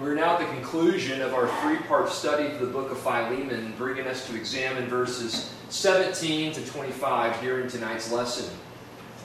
[0.00, 3.74] We're now at the conclusion of our three part study of the book of Philemon,
[3.76, 8.48] bringing us to examine verses 17 to 25 during tonight's lesson.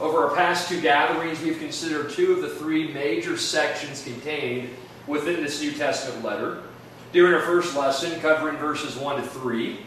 [0.01, 4.71] Over our past two gatherings, we've considered two of the three major sections contained
[5.05, 6.63] within this New Testament letter.
[7.11, 9.79] During our first lesson, covering verses 1 to 3,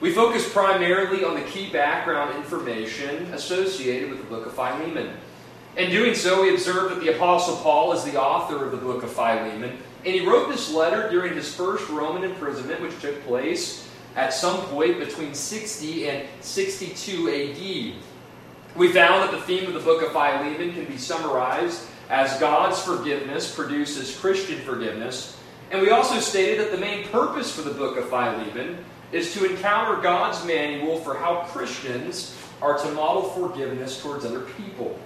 [0.00, 5.16] we focused primarily on the key background information associated with the book of Philemon.
[5.78, 9.02] In doing so, we observed that the Apostle Paul is the author of the book
[9.02, 13.88] of Philemon, and he wrote this letter during his first Roman imprisonment, which took place
[14.16, 18.76] at some point between 60 and 62 AD.
[18.76, 22.80] We found that the theme of the book of Philemon can be summarized as God's
[22.82, 25.38] forgiveness produces Christian forgiveness.
[25.70, 29.48] And we also stated that the main purpose for the book of Philemon is to
[29.48, 34.98] encounter God's manual for how Christians are to model forgiveness towards other people.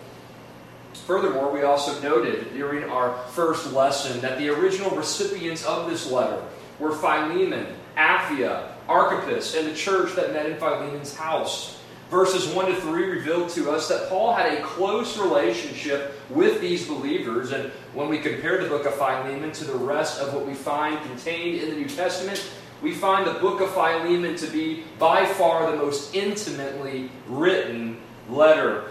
[0.95, 6.43] Furthermore, we also noted during our first lesson that the original recipients of this letter
[6.79, 11.79] were Philemon, Apphia, Archippus, and the church that met in Philemon's house.
[12.10, 16.87] Verses 1 to 3 revealed to us that Paul had a close relationship with these
[16.87, 20.55] believers, and when we compare the book of Philemon to the rest of what we
[20.55, 22.43] find contained in the New Testament,
[22.80, 28.90] we find the book of Philemon to be by far the most intimately written letter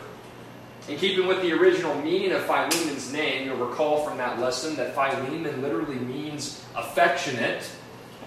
[0.87, 4.93] in keeping with the original meaning of Philemon's name, you'll recall from that lesson that
[4.93, 7.69] Philemon literally means affectionate.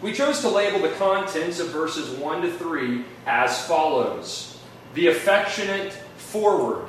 [0.02, 4.58] We chose to label the contents of verses 1 to 3 as follows
[4.94, 6.86] The affectionate forward.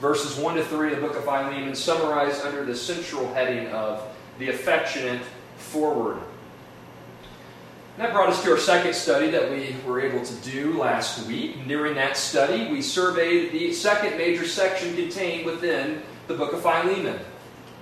[0.00, 4.02] Verses 1 to 3 of the book of Philemon summarized under the central heading of
[4.38, 5.22] the affectionate
[5.56, 6.18] forward.
[7.96, 11.68] That brought us to our second study that we were able to do last week.
[11.68, 17.20] During that study, we surveyed the second major section contained within the book of Philemon.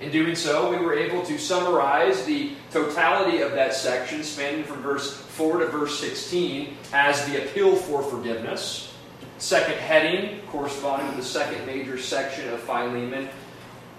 [0.01, 4.83] In doing so, we were able to summarize the totality of that section, spanning from
[4.83, 8.93] verse 4 to verse 16, as the appeal for forgiveness.
[9.39, 13.29] Second heading, corresponding to the second major section of Philemon,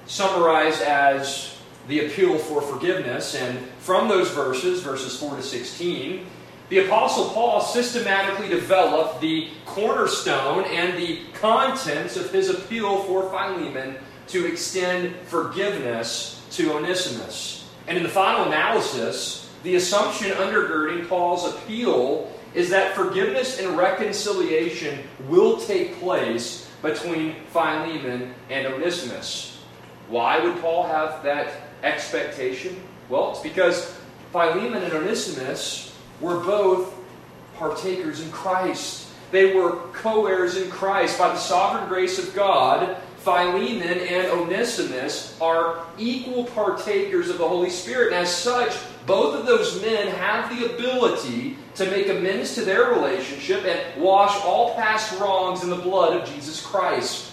[0.06, 1.53] summarized as
[1.88, 3.34] the appeal for forgiveness.
[3.34, 6.26] And from those verses, verses 4 to 16,
[6.70, 13.96] the Apostle Paul systematically developed the cornerstone and the contents of his appeal for Philemon
[14.28, 17.68] to extend forgiveness to Onesimus.
[17.86, 25.00] And in the final analysis, the assumption undergirding Paul's appeal is that forgiveness and reconciliation
[25.28, 29.62] will take place between Philemon and Onesimus.
[30.08, 32.80] Why would Paul have that expectation?
[33.08, 33.96] Well, it's because
[34.32, 36.94] Philemon and Onesimus were both
[37.56, 39.08] partakers in Christ.
[39.30, 41.18] They were co heirs in Christ.
[41.18, 47.70] By the sovereign grace of God, Philemon and Onesimus are equal partakers of the Holy
[47.70, 48.08] Spirit.
[48.08, 52.90] And as such, both of those men have the ability to make amends to their
[52.90, 57.30] relationship and wash all past wrongs in the blood of Jesus Christ.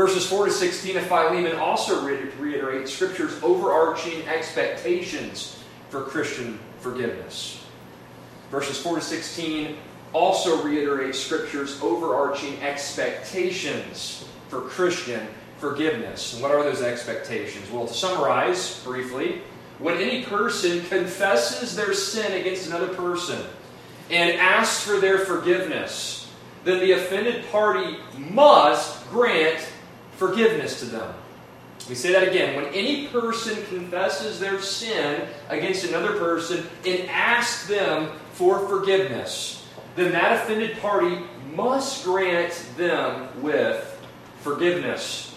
[0.00, 7.62] Verses 4 to 16 of Philemon also reiterate Scripture's overarching expectations for Christian forgiveness.
[8.50, 9.76] Verses 4 to 16
[10.14, 15.20] also reiterate Scripture's overarching expectations for Christian
[15.58, 16.32] forgiveness.
[16.32, 17.70] And what are those expectations?
[17.70, 19.42] Well, to summarize briefly,
[19.80, 23.42] when any person confesses their sin against another person
[24.08, 26.32] and asks for their forgiveness,
[26.64, 29.62] then the offended party must grant
[30.20, 31.14] forgiveness to them.
[31.88, 32.54] We say that again.
[32.54, 39.66] When any person confesses their sin against another person and asks them for forgiveness,
[39.96, 41.20] then that offended party
[41.54, 43.98] must grant them with
[44.42, 45.34] forgiveness.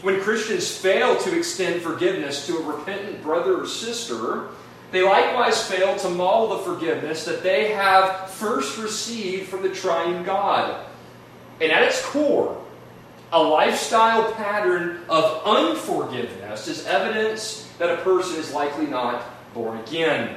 [0.00, 4.46] When Christians fail to extend forgiveness to a repentant brother or sister,
[4.92, 10.22] they likewise fail to model the forgiveness that they have first received from the triune
[10.22, 10.86] God.
[11.60, 12.64] And at its core,
[13.32, 19.24] a lifestyle pattern of unforgiveness is evidence that a person is likely not
[19.54, 20.36] born again.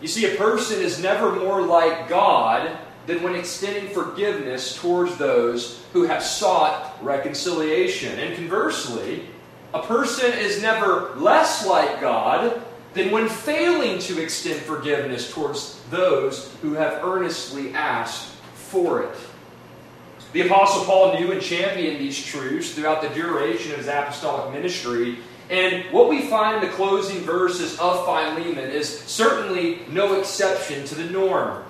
[0.00, 5.82] You see, a person is never more like God than when extending forgiveness towards those
[5.92, 8.18] who have sought reconciliation.
[8.18, 9.26] And conversely,
[9.72, 12.62] a person is never less like God
[12.94, 19.16] than when failing to extend forgiveness towards those who have earnestly asked for it.
[20.36, 25.16] The Apostle Paul knew and championed these truths throughout the duration of his apostolic ministry.
[25.48, 30.94] And what we find in the closing verses of Philemon is certainly no exception to
[30.94, 31.64] the norm.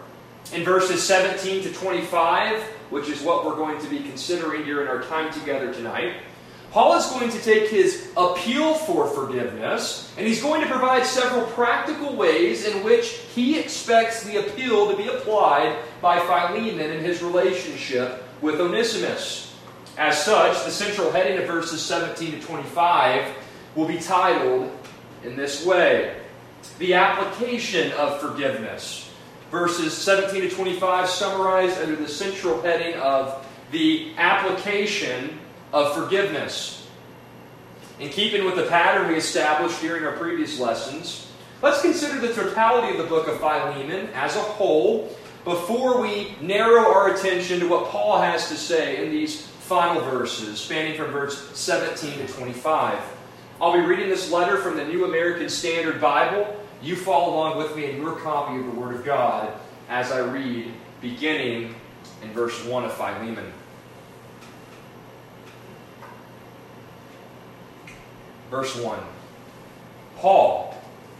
[0.52, 2.60] In verses 17 to 25,
[2.90, 6.14] which is what we're going to be considering during our time together tonight,
[6.72, 11.46] Paul is going to take his appeal for forgiveness and he's going to provide several
[11.52, 17.22] practical ways in which he expects the appeal to be applied by Philemon in his
[17.22, 19.54] relationship with Onesimus.
[19.98, 23.34] As such, the central heading of verses 17 to 25
[23.74, 24.70] will be titled
[25.24, 26.16] in this way
[26.78, 29.10] The Application of Forgiveness.
[29.50, 35.38] Verses 17 to 25 summarized under the central heading of The Application
[35.72, 36.86] of forgiveness.
[37.98, 41.30] In keeping with the pattern we established during our previous lessons,
[41.62, 45.16] let's consider the totality of the book of Philemon as a whole
[45.46, 50.58] before we narrow our attention to what Paul has to say in these final verses,
[50.58, 52.98] spanning from verse 17 to 25.
[53.60, 56.60] I'll be reading this letter from the New American Standard Bible.
[56.82, 59.56] You follow along with me in your copy of the Word of God
[59.88, 61.76] as I read, beginning
[62.24, 63.52] in verse 1 of Philemon.
[68.50, 68.98] Verse 1
[70.16, 70.76] Paul,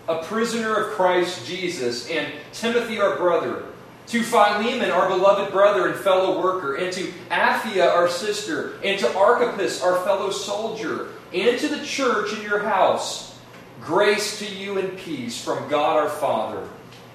[0.08, 3.67] a prisoner of Christ Jesus, and Timothy, our brother,
[4.08, 9.17] to Philemon, our beloved brother and fellow worker, and to Apphia, our sister, and to
[9.17, 13.37] Archippus, our fellow soldier, and to the church in your house,
[13.81, 16.69] grace to you and peace from God our Father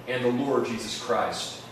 [0.06, 1.62] and the Lord Jesus Christ.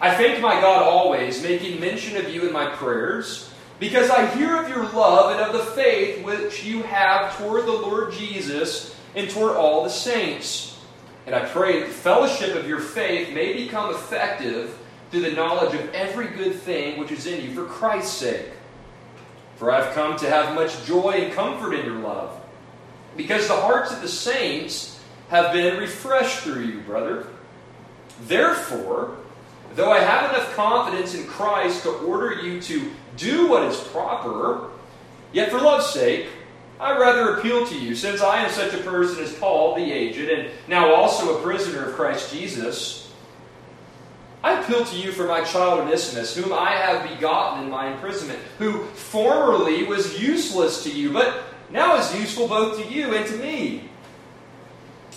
[0.00, 4.56] I thank my God always, making mention of you in my prayers because I hear
[4.62, 9.30] of your love and of the faith which you have toward the Lord Jesus and
[9.30, 10.73] toward all the saints.
[11.26, 14.78] And I pray that the fellowship of your faith may become effective
[15.10, 18.50] through the knowledge of every good thing which is in you for Christ's sake.
[19.56, 22.38] For I have come to have much joy and comfort in your love,
[23.16, 27.26] because the hearts of the saints have been refreshed through you, brother.
[28.22, 29.16] Therefore,
[29.76, 34.68] though I have enough confidence in Christ to order you to do what is proper,
[35.32, 36.26] yet for love's sake,
[36.80, 40.28] I rather appeal to you, since I am such a person as Paul, the aged,
[40.28, 43.12] and now also a prisoner of Christ Jesus.
[44.42, 48.40] I appeal to you for my child Onesimus, whom I have begotten in my imprisonment,
[48.58, 53.36] who formerly was useless to you, but now is useful both to you and to
[53.36, 53.88] me.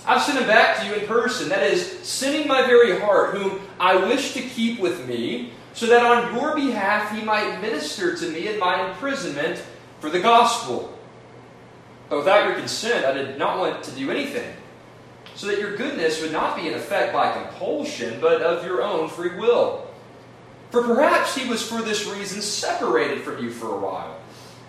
[0.05, 3.59] I've sent him back to you in person, that is, sending my very heart, whom
[3.79, 8.29] I wish to keep with me, so that on your behalf he might minister to
[8.29, 9.61] me in my imprisonment
[9.99, 10.96] for the gospel.
[12.09, 14.55] But without your consent, I did not want to do anything,
[15.35, 19.09] so that your goodness would not be in effect by compulsion, but of your own
[19.09, 19.87] free will.
[20.71, 24.17] For perhaps he was for this reason separated from you for a while,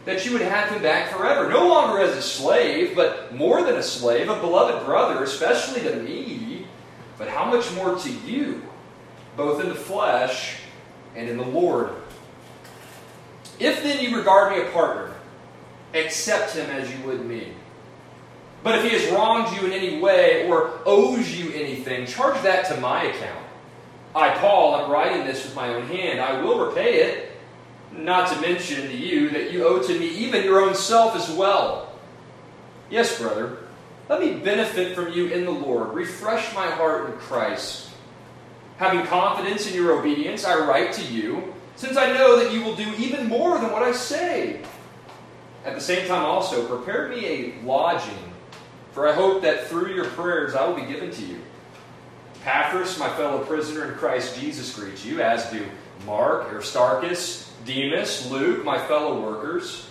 [0.04, 3.76] that you would have him back forever, no longer as a slave, but more than
[3.76, 6.66] a slave, a beloved brother, especially to me,
[7.18, 8.62] but how much more to you,
[9.36, 10.56] both in the flesh
[11.14, 11.90] and in the Lord.
[13.58, 15.07] If then you regard me a partner,
[15.94, 17.52] accept him as you would me.
[18.62, 22.66] But if he has wronged you in any way or owes you anything, charge that
[22.66, 23.44] to my account.
[24.14, 26.20] I, Paul, am writing this with my own hand.
[26.20, 27.32] I will repay it,
[27.92, 31.30] not to mention to you that you owe to me even your own self as
[31.30, 31.92] well.
[32.90, 33.58] Yes, brother,
[34.08, 35.94] let me benefit from you in the Lord.
[35.94, 37.90] Refresh my heart in Christ.
[38.78, 42.74] Having confidence in your obedience, I write to you, since I know that you will
[42.74, 44.62] do even more than what I say.
[45.68, 48.32] At the same time, also, prepare me a lodging,
[48.92, 51.42] for I hope that through your prayers I will be given to you.
[52.40, 55.66] Epaphras, my fellow prisoner in Christ Jesus, greets you, as do
[56.06, 59.90] Mark, Aristarchus, Demas, Luke, my fellow workers.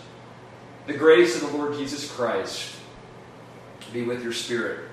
[0.88, 2.76] The grace of the Lord Jesus Christ
[3.94, 4.90] be with your spirit.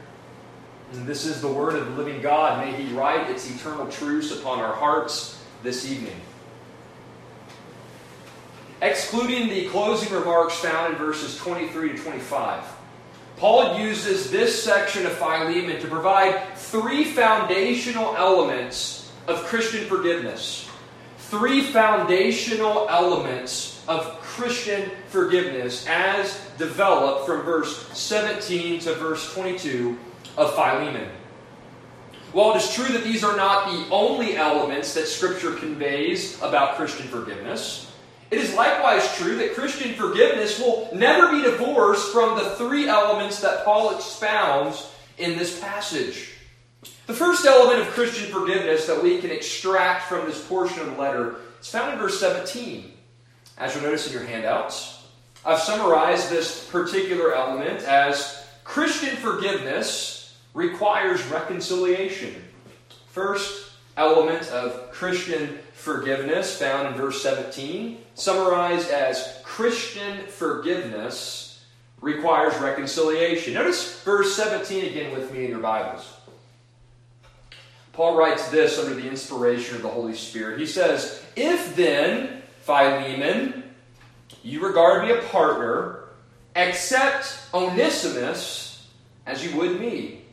[0.93, 2.63] And this is the word of the living God.
[2.63, 6.21] May He write its eternal truths upon our hearts this evening.
[8.83, 12.65] Excluding the closing remarks found in verses 23 to 25,
[13.37, 20.69] Paul uses this section of Philemon to provide three foundational elements of Christian forgiveness.
[21.19, 29.99] Three foundational elements of Christian forgiveness as developed from verse 17 to verse 22
[30.37, 31.09] of Philemon.
[32.33, 36.77] While it is true that these are not the only elements that Scripture conveys about
[36.77, 37.93] Christian forgiveness,
[38.35, 43.41] it is likewise true that Christian forgiveness will never be divorced from the three elements
[43.43, 46.33] that Paul expounds in this passage.
[47.07, 51.01] The first element of Christian forgiveness that we can extract from this portion of the
[51.01, 52.91] letter is found in verse 17.
[53.57, 55.07] As you'll notice in your handouts,
[55.47, 62.35] I've summarized this particular element as Christian forgiveness requires reconciliation.
[63.07, 71.63] First element of Christian forgiveness, found in verse 17, summarized as Christian forgiveness
[72.01, 73.53] requires reconciliation.
[73.53, 76.11] Notice verse 17 again with me in your Bibles.
[77.93, 80.59] Paul writes this under the inspiration of the Holy Spirit.
[80.59, 83.63] He says, If then, Philemon,
[84.43, 86.05] you regard me a partner,
[86.57, 88.89] accept Onesimus
[89.27, 90.24] as you would me.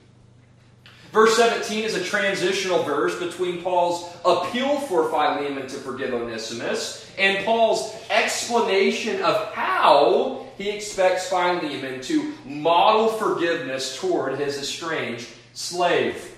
[1.12, 7.44] Verse 17 is a transitional verse between Paul's appeal for Philemon to forgive Onesimus and
[7.44, 16.38] Paul's explanation of how he expects Philemon to model forgiveness toward his estranged slave.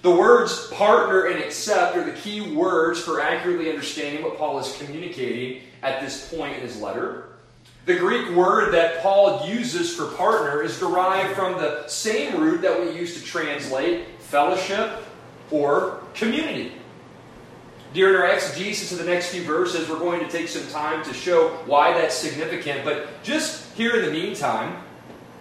[0.00, 4.74] The words partner and accept are the key words for accurately understanding what Paul is
[4.78, 7.27] communicating at this point in his letter.
[7.88, 12.78] The Greek word that Paul uses for partner is derived from the same root that
[12.78, 15.04] we use to translate fellowship
[15.50, 16.74] or community.
[17.94, 21.14] During our exegesis of the next few verses, we're going to take some time to
[21.14, 22.84] show why that's significant.
[22.84, 24.84] But just here in the meantime,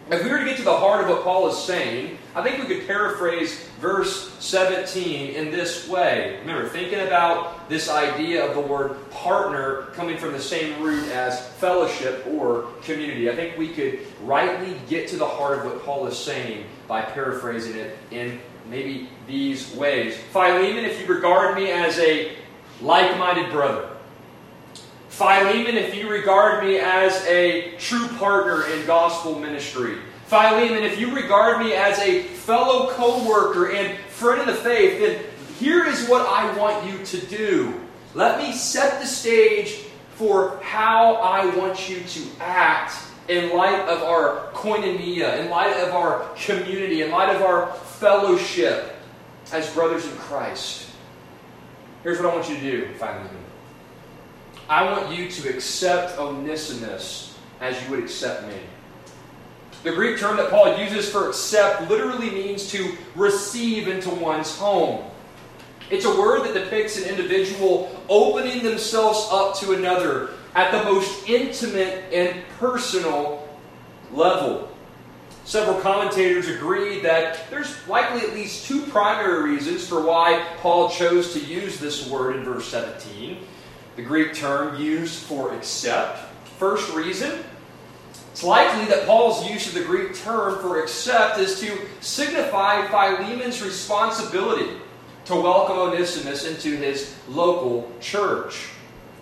[0.10, 2.60] if we were to get to the heart of what Paul is saying, I think
[2.60, 6.38] we could paraphrase verse 17 in this way.
[6.40, 11.48] Remember, thinking about this idea of the word partner coming from the same root as
[11.54, 13.30] fellowship or community.
[13.30, 17.02] I think we could rightly get to the heart of what Paul is saying by
[17.02, 20.18] paraphrasing it in maybe these ways.
[20.32, 22.34] Philemon, if you regard me as a
[22.82, 23.97] like minded brother,
[25.18, 29.98] Philemon, if you regard me as a true partner in gospel ministry.
[30.28, 35.00] Philemon, if you regard me as a fellow co worker and friend in the faith,
[35.00, 35.26] then
[35.58, 37.82] here is what I want you to do.
[38.14, 42.94] Let me set the stage for how I want you to act
[43.28, 48.96] in light of our koinonia, in light of our community, in light of our fellowship
[49.52, 50.92] as brothers in Christ.
[52.04, 53.47] Here's what I want you to do, Philemon.
[54.70, 58.60] I want you to accept Onesimus as you would accept me.
[59.84, 65.10] The Greek term that Paul uses for accept literally means to receive into one's home.
[65.90, 71.30] It's a word that depicts an individual opening themselves up to another at the most
[71.30, 73.48] intimate and personal
[74.12, 74.70] level.
[75.46, 81.32] Several commentators agree that there's likely at least two primary reasons for why Paul chose
[81.34, 83.38] to use this word in verse 17
[83.98, 86.20] the Greek term used for accept.
[86.60, 87.44] First reason,
[88.32, 93.62] it's likely that Paul's use of the Greek term for accept is to signify Philemon's
[93.64, 94.70] responsibility
[95.26, 98.70] to welcome Onesimus into his local church.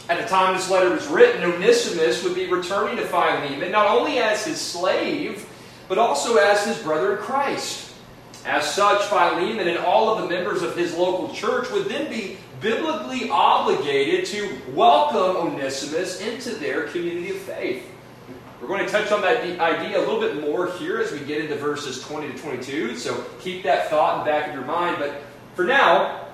[0.10, 4.20] At the time this letter was written, Onesimus would be returning to Philemon not only
[4.20, 5.48] as his slave,
[5.88, 7.94] but also as his brother in Christ.
[8.46, 12.38] As such, Philemon and all of the members of his local church would then be
[12.66, 17.88] biblically obligated to welcome Onesimus into their community of faith.
[18.60, 21.42] We're going to touch on that idea a little bit more here as we get
[21.42, 24.96] into verses 20 to 22, so keep that thought in the back of your mind.
[24.98, 25.22] But
[25.54, 26.26] for now,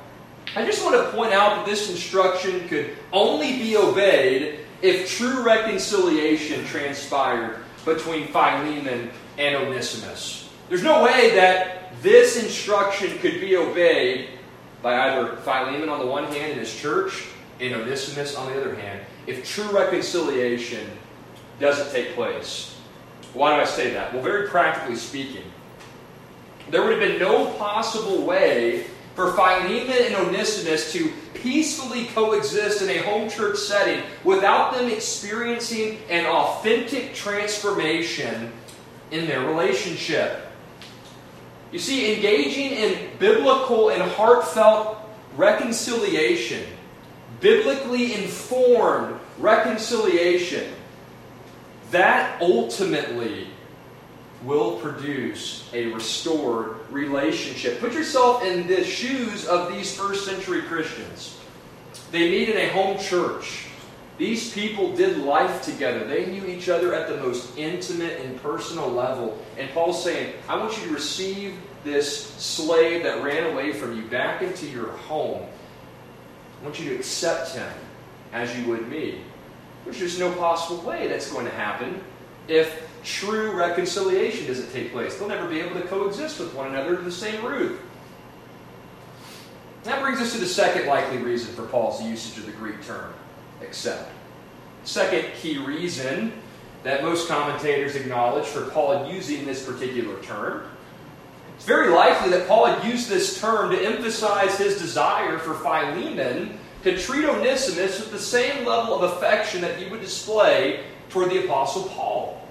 [0.55, 5.43] I just want to point out that this instruction could only be obeyed if true
[5.43, 10.50] reconciliation transpired between Philemon and Onesimus.
[10.69, 14.29] There's no way that this instruction could be obeyed
[14.81, 17.25] by either Philemon on the one hand and his church
[17.59, 20.89] and Onesimus on the other hand if true reconciliation
[21.59, 22.75] doesn't take place.
[23.33, 24.13] Why do I say that?
[24.13, 25.43] Well, very practically speaking,
[26.69, 28.85] there would have been no possible way
[29.15, 36.00] for Philemon and Onesimus to peacefully coexist in a home church setting without them experiencing
[36.09, 38.51] an authentic transformation
[39.11, 40.50] in their relationship.
[41.71, 44.97] You see, engaging in biblical and heartfelt
[45.37, 46.65] reconciliation,
[47.39, 50.73] biblically informed reconciliation,
[51.91, 53.47] that ultimately
[54.43, 57.79] will produce a restored relationship.
[57.79, 61.37] Put yourself in the shoes of these first century Christians.
[62.11, 63.67] They meet in a home church.
[64.18, 66.06] These people did life together.
[66.06, 69.39] They knew each other at the most intimate and personal level.
[69.58, 74.03] And Paul's saying, I want you to receive this slave that ran away from you
[74.03, 75.44] back into your home.
[76.62, 77.72] I want you to accept him
[78.34, 79.22] as you would me.
[79.84, 82.03] There's just no possible way that's going to happen
[82.48, 85.15] if true reconciliation doesn't take place.
[85.18, 87.82] They'll never be able to coexist with one another in the same roof.
[89.84, 93.13] That brings us to the second likely reason for Paul's usage of the Greek term,
[93.63, 94.12] accept.
[94.84, 96.34] Second key reason
[96.84, 100.63] that most commentators acknowledge for Paul using this particular term.
[101.56, 106.58] It's very likely that Paul had used this term to emphasize his desire for Philemon
[106.84, 111.46] to treat Onesimus with the same level of affection that he would display toward the
[111.46, 112.41] Apostle Paul.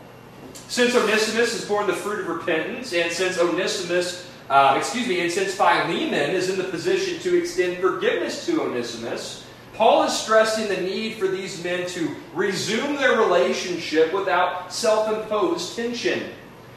[0.68, 5.32] Since Onesimus is born the fruit of repentance, and since Onesimus, uh, excuse me, and
[5.32, 9.39] since Philemon is in the position to extend forgiveness to Onesimus,
[9.80, 15.74] Paul is stressing the need for these men to resume their relationship without self imposed
[15.74, 16.32] tension.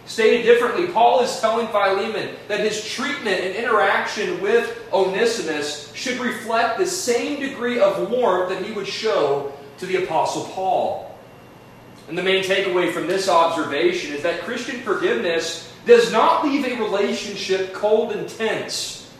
[0.05, 6.77] Stated differently, Paul is telling Philemon that his treatment and interaction with Onesimus should reflect
[6.77, 11.13] the same degree of warmth that he would show to the Apostle Paul.
[12.07, 16.81] And the main takeaway from this observation is that Christian forgiveness does not leave a
[16.81, 19.11] relationship cold and tense.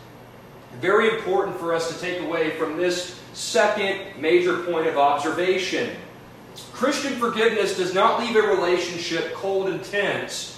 [0.80, 5.94] Very important for us to take away from this second major point of observation.
[6.72, 10.52] Christian forgiveness does not leave a relationship cold and tense.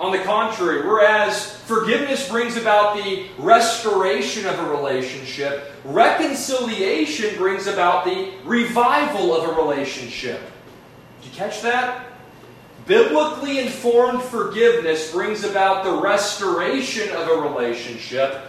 [0.00, 8.04] On the contrary, whereas forgiveness brings about the restoration of a relationship, reconciliation brings about
[8.04, 10.40] the revival of a relationship.
[11.20, 12.06] Did you catch that?
[12.86, 18.42] Biblically informed forgiveness brings about the restoration of a relationship,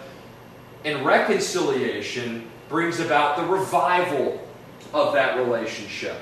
[0.86, 4.48] and reconciliation brings about the revival
[4.94, 6.18] of that relationship.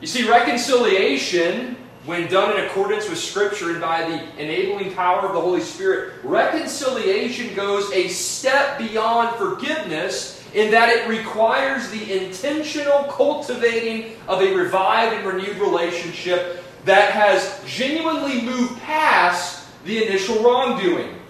[0.00, 5.34] You see, reconciliation when done in accordance with Scripture and by the enabling power of
[5.34, 13.04] the Holy Spirit, reconciliation goes a step beyond forgiveness in that it requires the intentional
[13.04, 21.21] cultivating of a revived and renewed relationship that has genuinely moved past the initial wrongdoing.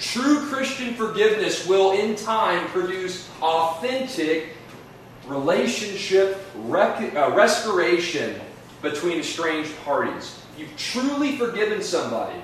[0.00, 4.56] True Christian forgiveness will, in time, produce authentic
[5.26, 8.40] relationship rec- uh, restoration
[8.80, 10.42] between estranged parties.
[10.54, 12.40] If you've truly forgiven somebody,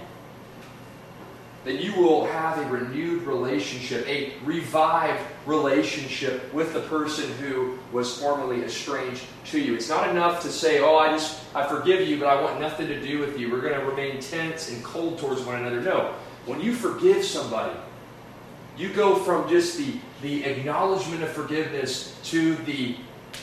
[1.65, 8.21] then you will have a renewed relationship, a revived relationship with the person who was
[8.21, 9.75] formerly estranged to you.
[9.75, 12.87] It's not enough to say, "Oh, I just I forgive you, but I want nothing
[12.87, 13.51] to do with you.
[13.51, 16.15] We're going to remain tense and cold towards one another." No.
[16.47, 17.79] When you forgive somebody,
[18.79, 22.97] you go from just the the acknowledgement of forgiveness to the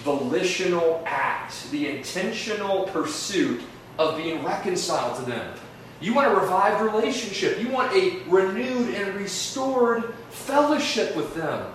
[0.04, 3.62] volitional act, the intentional pursuit
[4.00, 5.56] of being reconciled to them.
[6.02, 7.62] You want a revived relationship.
[7.62, 11.72] You want a renewed and restored fellowship with them.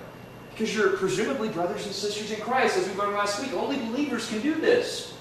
[0.51, 3.53] Because you're presumably brothers and sisters in Christ, as we learned last week.
[3.55, 5.15] Only believers can do this.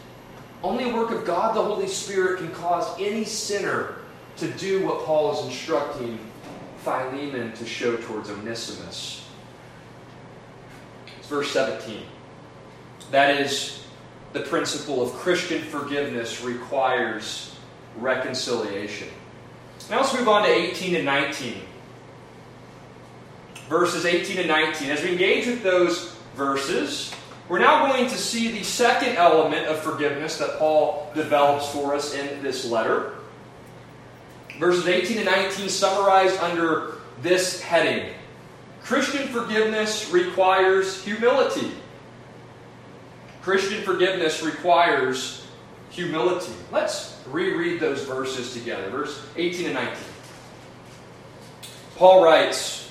[0.64, 3.97] Only a work of God, the Holy Spirit, can cause any sinner
[4.38, 6.20] to do what Paul is instructing
[6.84, 9.28] Philemon to show towards Onesimus.
[11.18, 12.04] It's verse 17.
[13.12, 13.84] That is,
[14.34, 17.56] the principle of Christian forgiveness requires
[17.98, 19.08] reconciliation.
[19.90, 21.62] Now let's move on to 18 and 19.
[23.70, 24.90] Verses 18 and 19.
[24.92, 27.14] As we engage with those verses,
[27.50, 32.14] we're now going to see the second element of forgiveness that Paul develops for us
[32.14, 33.17] in this letter.
[34.60, 38.14] Verses 18 and 19 summarized under this heading
[38.82, 41.74] Christian forgiveness requires humility.
[43.42, 45.46] Christian forgiveness requires
[45.90, 46.54] humility.
[46.72, 48.90] Let's reread those verses together.
[48.90, 49.96] Verse 18 and 19.
[51.98, 52.90] Paul writes,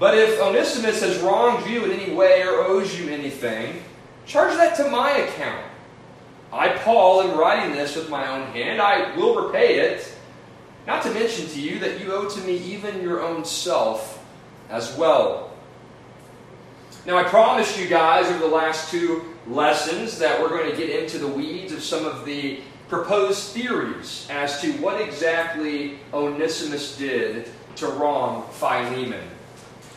[0.00, 3.82] But if Onesimus has wronged you in any way or owes you anything,
[4.26, 5.66] charge that to my account.
[6.52, 8.80] I, Paul, am writing this with my own hand.
[8.80, 10.16] I will repay it.
[10.86, 14.24] Not to mention to you that you owe to me even your own self
[14.68, 15.52] as well.
[17.06, 20.90] Now, I promised you guys over the last two lessons that we're going to get
[20.90, 27.48] into the weeds of some of the proposed theories as to what exactly Onesimus did
[27.76, 29.22] to wrong Philemon.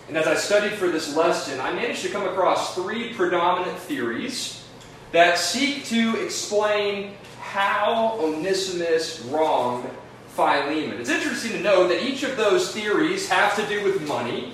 [0.08, 4.64] And as I studied for this lesson, I managed to come across three predominant theories
[5.12, 9.90] that seek to explain how Onesimus wronged
[10.36, 11.00] Philemon.
[11.00, 14.54] It's interesting to know that each of those theories have to do with money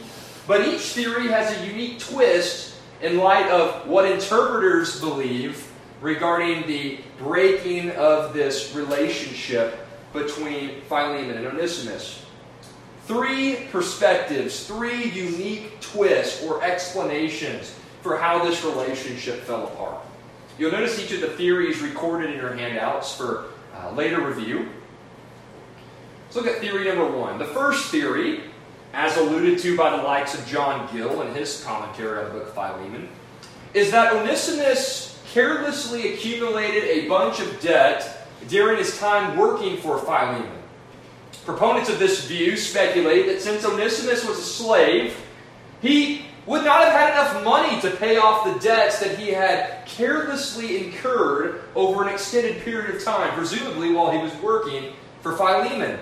[0.50, 6.98] but each theory has a unique twist in light of what interpreters believe regarding the
[7.20, 12.26] breaking of this relationship between Philemon and Onesimus.
[13.06, 20.00] Three perspectives, three unique twists or explanations for how this relationship fell apart.
[20.58, 24.68] You'll notice each of the theories recorded in your handouts for uh, later review.
[26.30, 27.40] Let's look at theory number one.
[27.40, 28.42] The first theory
[28.94, 32.48] as alluded to by the likes of John Gill in his commentary on the book
[32.48, 33.10] of Philemon,
[33.74, 40.50] is that Onesimus carelessly accumulated a bunch of debt during his time working for Philemon.
[41.46, 45.18] Proponents of this view speculate that since Onesimus was a slave,
[45.82, 49.86] he would not have had enough money to pay off the debts that he had
[49.86, 56.00] carelessly incurred over an extended period of time, presumably while he was working for Philemon.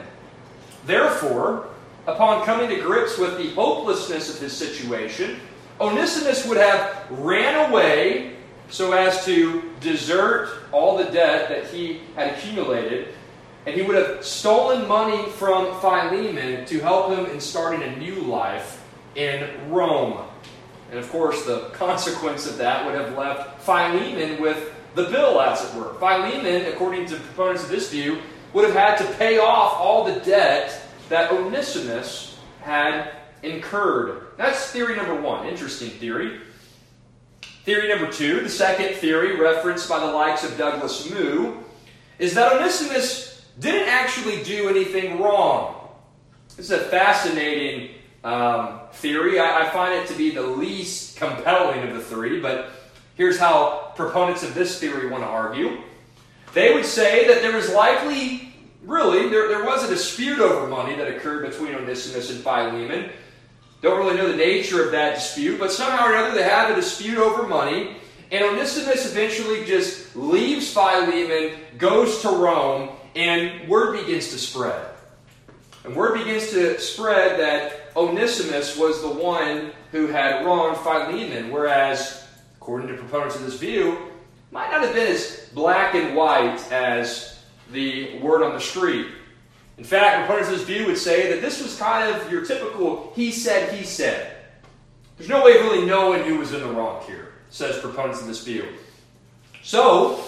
[0.88, 1.68] Therefore,
[2.08, 5.42] upon coming to grips with the hopelessness of his situation,
[5.82, 8.38] Onesimus would have ran away
[8.70, 13.10] so as to desert all the debt that he had accumulated,
[13.66, 18.16] and he would have stolen money from Philemon to help him in starting a new
[18.22, 18.82] life
[19.16, 20.26] in Rome.
[20.90, 25.64] And of course, the consequence of that would have left Philemon with the bill, as
[25.64, 25.94] it were.
[25.96, 28.20] Philemon, according to proponents of this view,
[28.54, 33.12] would have had to pay off all the debt that Onesimus had
[33.44, 34.28] incurred.
[34.38, 35.48] That's theory number one.
[35.48, 36.40] Interesting theory.
[37.64, 41.58] Theory number two, the second theory referenced by the likes of Douglas Moo,
[42.18, 45.90] is that Onesimus didn't actually do anything wrong.
[46.56, 49.40] This is a fascinating um, theory.
[49.40, 52.70] I, I find it to be the least compelling of the three, but
[53.16, 55.82] here's how proponents of this theory want to argue.
[56.58, 60.96] They would say that there was likely, really, there, there was a dispute over money
[60.96, 63.12] that occurred between Onesimus and Philemon.
[63.84, 66.76] Don't really know the nature of that dispute, but somehow or another they have a
[66.76, 67.98] dispute over money.
[68.32, 74.84] And Onesimus eventually just leaves Philemon, goes to Rome, and word begins to spread.
[75.84, 82.26] And word begins to spread that Onesimus was the one who had wronged Philemon, whereas,
[82.56, 84.10] according to proponents of this view,
[84.52, 87.40] might not have been as black and white as
[87.72, 89.08] the word on the street.
[89.78, 93.14] In fact, proponents of this view would say that this was kind of your typical
[93.16, 94.36] he said, he said.
[95.18, 98.28] There's no way of really knowing who was in the wrong here, says proponents of
[98.28, 98.68] this view.
[99.64, 100.24] So,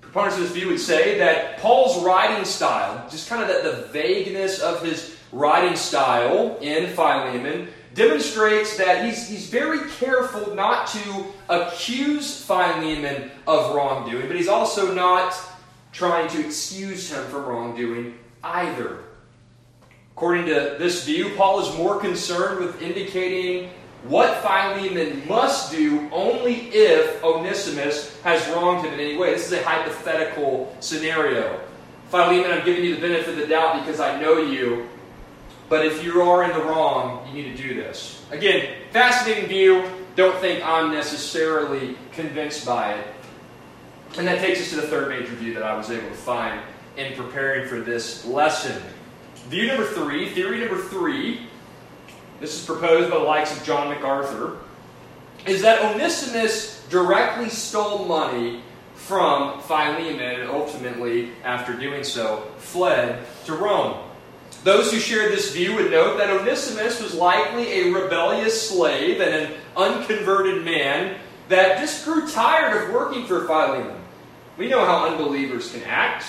[0.00, 3.86] proponents of this view would say that Paul's writing style, just kind of the, the
[3.88, 11.26] vagueness of his writing style in Philemon, demonstrates that he's, he's very careful not to
[11.48, 15.34] accuse Philemon of wrongdoing, but he's also not
[15.92, 18.98] trying to excuse him from wrongdoing either.
[20.14, 23.70] According to this view, Paul is more concerned with indicating
[24.04, 29.32] what Philemon must do only if Onesimus has wronged him in any way.
[29.32, 31.60] This is a hypothetical scenario.
[32.10, 34.86] Philemon, I'm giving you the benefit of the doubt because I know you,
[35.68, 38.24] but if you are in the wrong, you need to do this.
[38.30, 39.84] Again, fascinating view.
[40.14, 43.06] Don't think I'm necessarily convinced by it.
[44.16, 46.60] And that takes us to the third major view that I was able to find
[46.96, 48.80] in preparing for this lesson.
[49.48, 51.46] View number three, theory number three,
[52.40, 54.58] this is proposed by the likes of John MacArthur,
[55.46, 58.62] is that Onesimus directly stole money
[58.94, 64.05] from Philemon and ultimately, after doing so, fled to Rome.
[64.66, 69.32] Those who shared this view would note that Onesimus was likely a rebellious slave and
[69.32, 73.96] an unconverted man that just grew tired of working for Philemon.
[74.58, 76.26] We know how unbelievers can act.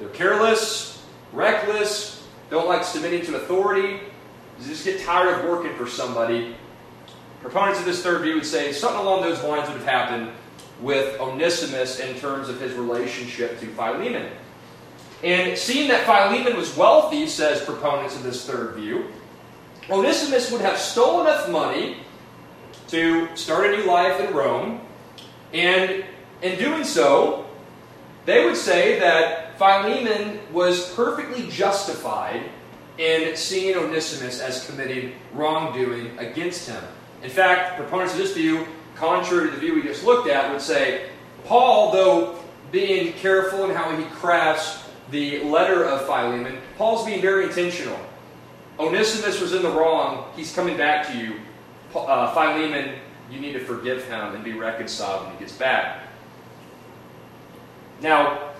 [0.00, 4.00] They're careless, reckless, don't like submitting to authority.
[4.58, 6.56] They just get tired of working for somebody.
[7.42, 10.32] Proponents of this third view would say something along those lines would have happened
[10.80, 14.32] with Onesimus in terms of his relationship to Philemon.
[15.24, 19.06] And seeing that Philemon was wealthy, says proponents of this third view,
[19.88, 21.96] Onesimus would have stolen enough money
[22.88, 24.82] to start a new life in Rome,
[25.54, 26.04] and
[26.42, 27.46] in doing so,
[28.26, 32.42] they would say that Philemon was perfectly justified
[32.98, 36.84] in seeing Onesimus as committing wrongdoing against him.
[37.22, 40.60] In fact, proponents of this view, contrary to the view we just looked at, would
[40.60, 41.08] say
[41.46, 42.38] Paul, though
[42.70, 44.83] being careful in how he crafts
[45.14, 47.96] the letter of Philemon, Paul's being very intentional.
[48.80, 50.28] Onesimus was in the wrong.
[50.34, 51.36] He's coming back to you.
[51.94, 52.98] Uh, Philemon,
[53.30, 56.08] you need to forgive him and be reconciled when he gets back.
[58.00, 58.50] Now,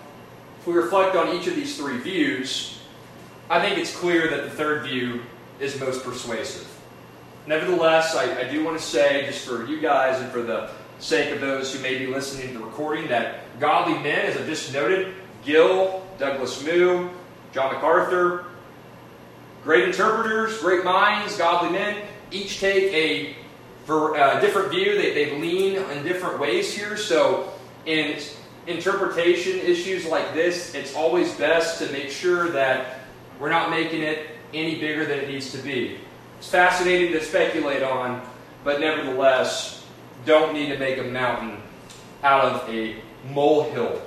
[0.61, 2.79] if we reflect on each of these three views,
[3.51, 5.23] I think it's clear that the third view
[5.59, 6.71] is most persuasive.
[7.49, 11.35] Nevertheless, I, I do want to say, just for you guys and for the sake
[11.35, 14.73] of those who may be listening to the recording, that godly men, as I've just
[14.73, 15.15] noted,
[15.45, 17.09] Gill, Douglas Moo,
[17.53, 18.47] John MacArthur,
[19.63, 23.37] great interpreters, great minds, godly men, each take a
[23.85, 24.97] for, uh, different view.
[24.97, 26.97] They, they lean in different ways here.
[26.97, 27.53] So,
[27.87, 28.19] in
[28.67, 33.01] interpretation issues like this, it's always best to make sure that
[33.39, 35.99] we're not making it any bigger than it needs to be.
[36.39, 38.23] It's fascinating to speculate on,
[38.63, 39.85] but nevertheless,
[40.25, 41.59] don't need to make a mountain
[42.23, 42.97] out of a
[43.31, 44.01] molehill.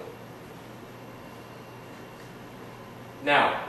[3.27, 3.61] Now,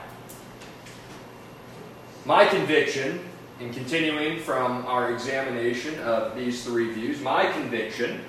[2.23, 3.19] my conviction
[3.59, 8.21] in continuing from our examination of these three views, my conviction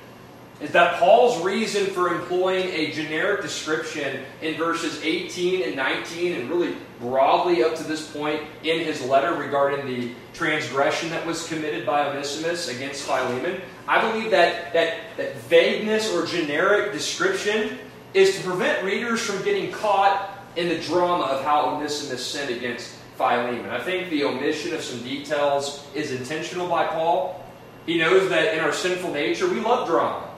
[0.60, 6.50] is that Paul's reason for employing a generic description in verses 18 and 19, and
[6.50, 11.86] really broadly up to this point in his letter regarding the transgression that was committed
[11.86, 17.78] by Onesimus against Philemon, I believe that, that, that vagueness or generic description
[18.14, 22.94] is to prevent readers from getting caught in the drama of how Onesimus sinned against
[23.16, 23.70] Philemon.
[23.70, 27.44] I think the omission of some details is intentional by Paul.
[27.86, 30.28] He knows that in our sinful nature, we love drama.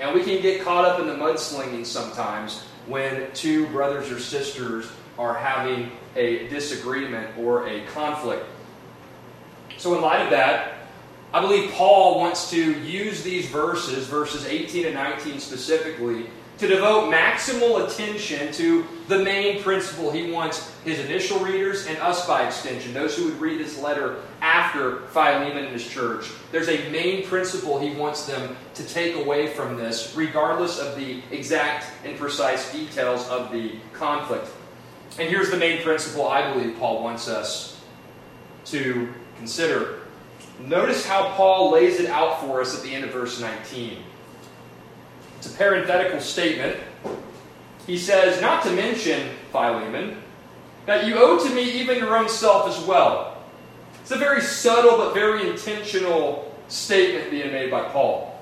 [0.00, 4.90] And we can get caught up in the mudslinging sometimes when two brothers or sisters
[5.18, 8.44] are having a disagreement or a conflict.
[9.78, 10.74] So, in light of that,
[11.32, 16.26] I believe Paul wants to use these verses, verses 18 and 19 specifically,
[16.62, 22.24] to devote maximal attention to the main principle he wants his initial readers and us
[22.24, 26.30] by extension, those who would read this letter after Philemon and his church.
[26.52, 31.20] There's a main principle he wants them to take away from this, regardless of the
[31.32, 34.46] exact and precise details of the conflict.
[35.18, 37.82] And here's the main principle I believe Paul wants us
[38.66, 39.98] to consider.
[40.60, 44.04] Notice how Paul lays it out for us at the end of verse 19.
[45.42, 46.76] It's a parenthetical statement.
[47.84, 50.18] He says, Not to mention, Philemon,
[50.86, 53.42] that you owe to me even your own self as well.
[54.02, 58.40] It's a very subtle but very intentional statement being made by Paul.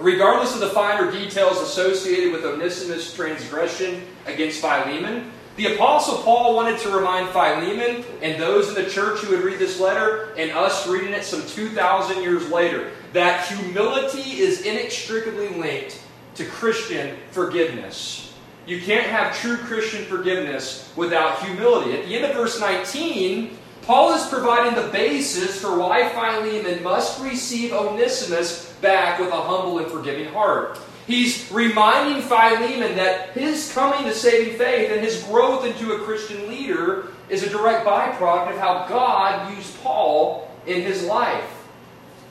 [0.00, 6.80] Regardless of the finer details associated with Onesimus' transgression against Philemon, the Apostle Paul wanted
[6.80, 10.88] to remind Philemon and those in the church who would read this letter, and us
[10.88, 16.00] reading it some 2,000 years later, that humility is inextricably linked
[16.36, 18.34] to Christian forgiveness.
[18.66, 21.98] You can't have true Christian forgiveness without humility.
[21.98, 27.20] At the end of verse 19, Paul is providing the basis for why Philemon must
[27.20, 30.78] receive Onesimus back with a humble and forgiving heart.
[31.08, 36.48] He's reminding Philemon that his coming to saving faith and his growth into a Christian
[36.48, 41.51] leader is a direct byproduct of how God used Paul in his life.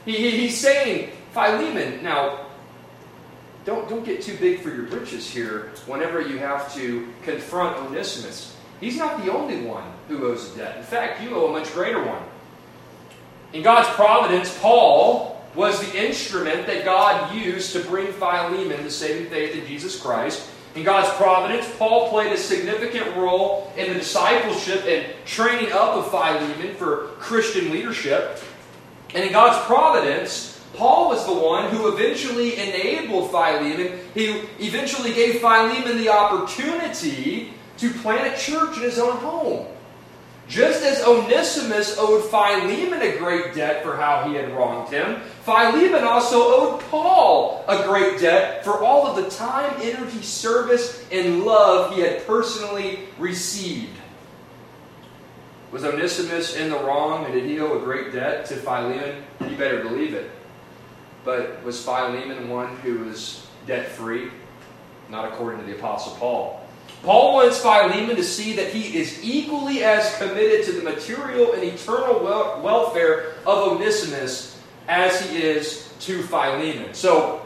[0.06, 2.48] He, he, he's saying, Philemon, now,
[3.66, 8.58] don't, don't get too big for your britches here whenever you have to confront Onesimus.
[8.80, 10.78] He's not the only one who owes a debt.
[10.78, 12.24] In fact, you owe a much greater one.
[13.54, 19.30] In God's providence, Paul was the instrument that God used to bring Philemon to saving
[19.30, 20.50] faith in Jesus Christ.
[20.76, 26.10] In God's providence, Paul played a significant role in the discipleship and training up of
[26.10, 28.42] Philemon for Christian leadership.
[29.14, 34.00] And in God's providence, Paul was the one who eventually enabled Philemon.
[34.14, 34.28] He
[34.60, 39.68] eventually gave Philemon the opportunity to plant a church in his own home.
[40.48, 46.04] Just as Onesimus owed Philemon a great debt for how he had wronged him, Philemon
[46.04, 51.96] also owed Paul a great debt for all of the time, energy, service, and love
[51.96, 53.98] he had personally received.
[55.72, 59.24] Was Onesimus in the wrong and did he owe a great debt to Philemon?
[59.40, 60.30] You better believe it.
[61.24, 64.30] But was Philemon one who was debt free?
[65.10, 66.68] Not according to the Apostle Paul.
[67.04, 71.64] Paul wants Philemon to see that he is equally as committed to the material and
[71.64, 76.94] eternal wel- welfare of Onesimus as he is to Philemon.
[76.94, 77.42] So,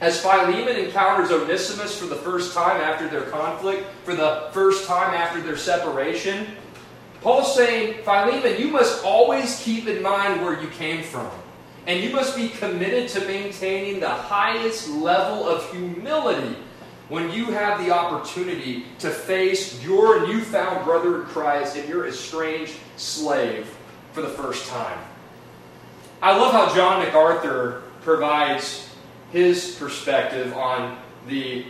[0.00, 5.14] as Philemon encounters Onesimus for the first time after their conflict, for the first time
[5.14, 6.46] after their separation,
[7.20, 11.30] Paul's saying, Philemon, you must always keep in mind where you came from.
[11.86, 16.56] And you must be committed to maintaining the highest level of humility
[17.08, 22.74] when you have the opportunity to face your newfound brother in Christ and your estranged
[22.96, 23.66] slave
[24.12, 24.98] for the first time.
[26.22, 28.88] I love how John MacArthur provides
[29.32, 31.66] his perspective on the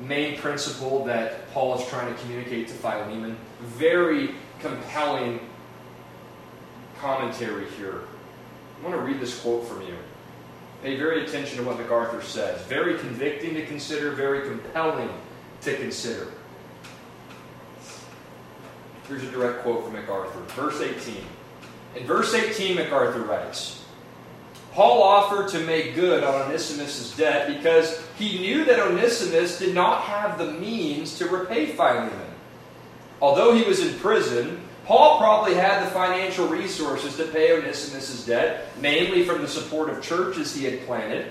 [0.00, 3.36] main principle that Paul is trying to communicate to Philemon.
[3.60, 5.40] Very compelling
[6.98, 8.02] commentary here.
[8.80, 9.96] I want to read this quote from you.
[10.82, 12.62] Pay very attention to what MacArthur says.
[12.62, 15.10] Very convicting to consider, very compelling
[15.60, 16.28] to consider.
[19.06, 20.40] Here's a direct quote from MacArthur.
[20.54, 21.16] Verse 18.
[21.96, 23.84] In verse 18, MacArthur writes
[24.72, 30.02] Paul offered to make good on Onesimus' debt because he knew that Onesimus did not
[30.02, 32.31] have the means to repay Philemon.
[33.22, 38.76] Although he was in prison, Paul probably had the financial resources to pay Onesimus' debt,
[38.80, 41.30] mainly from the support of churches he had planted.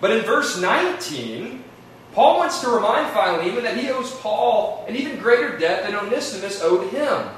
[0.00, 1.64] But in verse 19,
[2.12, 6.62] Paul wants to remind Philemon that he owes Paul an even greater debt than Onesimus
[6.62, 7.30] owed him.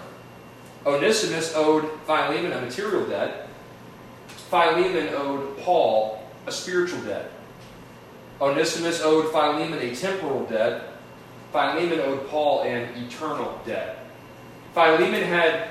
[0.84, 3.48] Onesimus owed Philemon a material debt.
[4.28, 7.30] Philemon owed Paul a spiritual debt.
[8.42, 10.87] Onesimus owed Philemon a temporal debt.
[11.52, 14.06] Philemon owed Paul an eternal debt.
[14.74, 15.70] Philemon had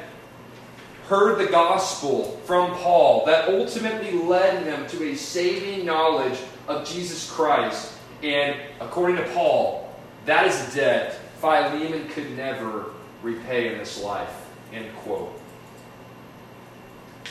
[1.07, 7.31] heard the gospel from Paul that ultimately led him to a saving knowledge of Jesus
[7.31, 7.93] Christ.
[8.23, 14.33] And according to Paul, that is a debt Philemon could never repay in this life.
[14.73, 15.39] End quote.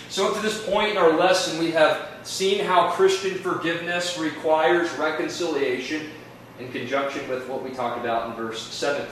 [0.08, 4.90] So, up to this point in our lesson, we have seen how Christian forgiveness requires
[4.92, 6.10] reconciliation
[6.58, 9.08] in conjunction with what we talked about in verse 17.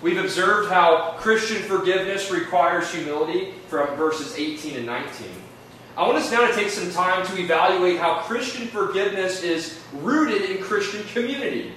[0.00, 5.28] We've observed how Christian forgiveness requires humility from verses 18 and 19.
[5.96, 10.50] I want us now to take some time to evaluate how Christian forgiveness is rooted
[10.50, 11.72] in Christian community.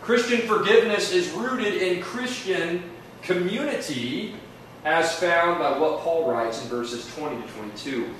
[0.00, 2.82] Christian forgiveness is rooted in Christian
[3.22, 4.36] community
[4.84, 8.14] as found by what Paul writes in verses 20 to 22.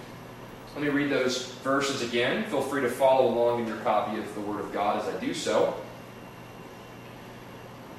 [0.75, 2.45] Let me read those verses again.
[2.51, 5.19] Feel free to follow along in your copy of the Word of God as I
[5.21, 5.77] do so.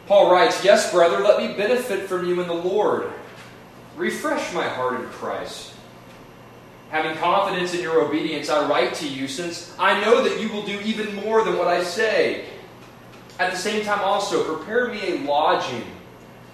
[0.07, 3.11] Paul writes, Yes, brother, let me benefit from you in the Lord.
[3.95, 5.73] Refresh my heart in Christ.
[6.89, 10.65] Having confidence in your obedience, I write to you, since I know that you will
[10.65, 12.45] do even more than what I say.
[13.39, 15.83] At the same time, also, prepare me a lodging,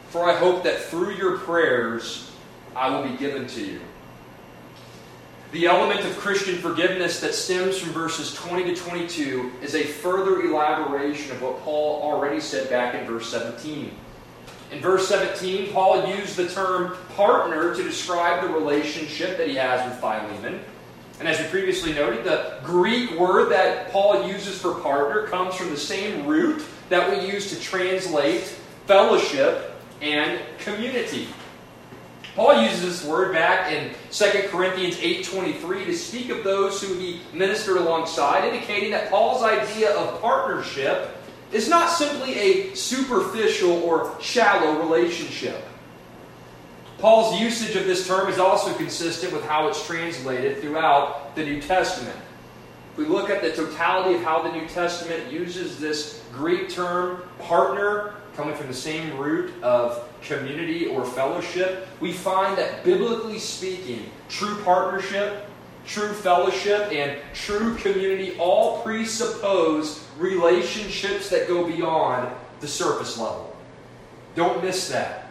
[0.09, 2.31] for I hope that through your prayers
[2.75, 3.81] I will be given to you.
[5.51, 10.43] The element of Christian forgiveness that stems from verses 20 to 22 is a further
[10.43, 13.91] elaboration of what Paul already said back in verse 17.
[14.71, 19.85] In verse 17, Paul used the term partner to describe the relationship that he has
[19.89, 20.61] with Philemon.
[21.19, 25.69] And as we previously noted, the Greek word that Paul uses for partner comes from
[25.69, 28.43] the same root that we use to translate
[28.87, 31.27] fellowship and community.
[32.35, 37.19] Paul uses this word back in 2 Corinthians 8.23 to speak of those who he
[37.33, 41.17] ministered alongside, indicating that Paul's idea of partnership
[41.51, 45.61] is not simply a superficial or shallow relationship.
[46.99, 51.61] Paul's usage of this term is also consistent with how it's translated throughout the New
[51.61, 52.15] Testament.
[52.91, 57.23] If we look at the totality of how the New Testament uses this Greek term,
[57.39, 64.09] partner, coming from the same root of community or fellowship, we find that biblically speaking,
[64.29, 65.47] true partnership,
[65.85, 73.55] true fellowship, and true community all presuppose relationships that go beyond the surface level.
[74.35, 75.29] Don't miss that.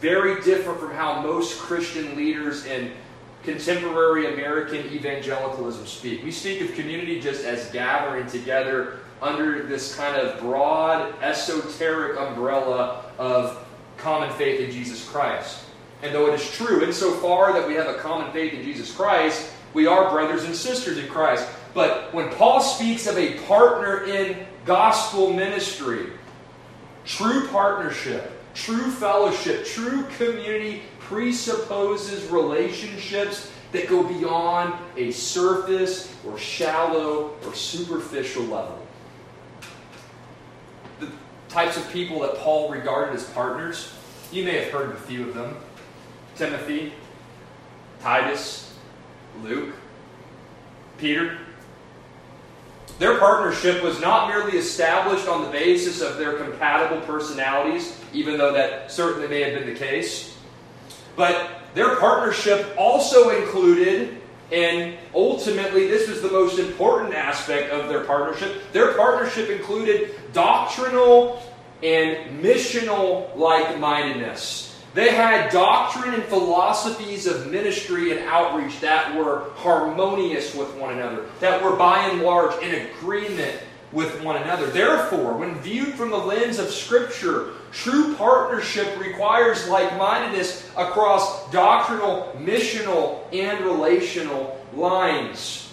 [0.00, 2.92] Very different from how most Christian leaders in
[3.42, 6.24] contemporary American evangelicalism speak.
[6.24, 13.04] We speak of community just as gathering together under this kind of broad, esoteric umbrella
[13.18, 13.64] of
[14.00, 15.64] common faith in Jesus Christ.
[16.02, 19.52] And though it is true, insofar that we have a common faith in Jesus Christ,
[19.74, 21.46] we are brothers and sisters in Christ.
[21.74, 26.06] But when Paul speaks of a partner in gospel ministry,
[27.04, 37.36] true partnership, true fellowship, true community presupposes relationships that go beyond a surface or shallow
[37.46, 38.79] or superficial level
[41.50, 43.92] types of people that Paul regarded as partners.
[44.32, 45.56] You may have heard of a few of them
[46.36, 46.92] Timothy,
[48.00, 48.78] Titus,
[49.42, 49.74] Luke,
[50.98, 51.38] Peter.
[52.98, 58.52] Their partnership was not merely established on the basis of their compatible personalities, even though
[58.52, 60.36] that certainly may have been the case,
[61.16, 64.19] but their partnership also included
[64.52, 68.72] and ultimately, this was the most important aspect of their partnership.
[68.72, 71.42] Their partnership included doctrinal
[71.82, 74.66] and missional like mindedness.
[74.92, 81.26] They had doctrine and philosophies of ministry and outreach that were harmonious with one another,
[81.38, 83.56] that were by and large in agreement
[83.92, 84.66] with one another.
[84.66, 92.32] Therefore, when viewed from the lens of Scripture, true partnership requires like mindedness across doctrinal,
[92.38, 95.72] missional, and relational lines.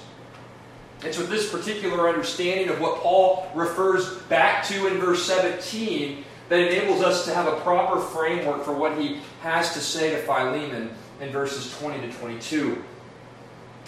[1.03, 6.59] It's with this particular understanding of what Paul refers back to in verse 17 that
[6.59, 10.89] enables us to have a proper framework for what he has to say to Philemon
[11.21, 12.83] in verses 20 to 22.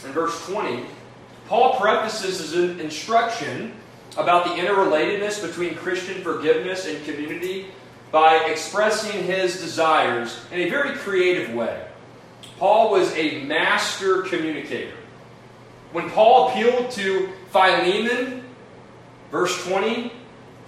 [0.05, 0.85] In verse 20,
[1.47, 3.73] Paul prefaces his instruction
[4.17, 7.67] about the interrelatedness between Christian forgiveness and community
[8.11, 11.85] by expressing his desires in a very creative way.
[12.57, 14.95] Paul was a master communicator.
[15.91, 18.43] When Paul appealed to Philemon,
[19.31, 20.11] verse 20,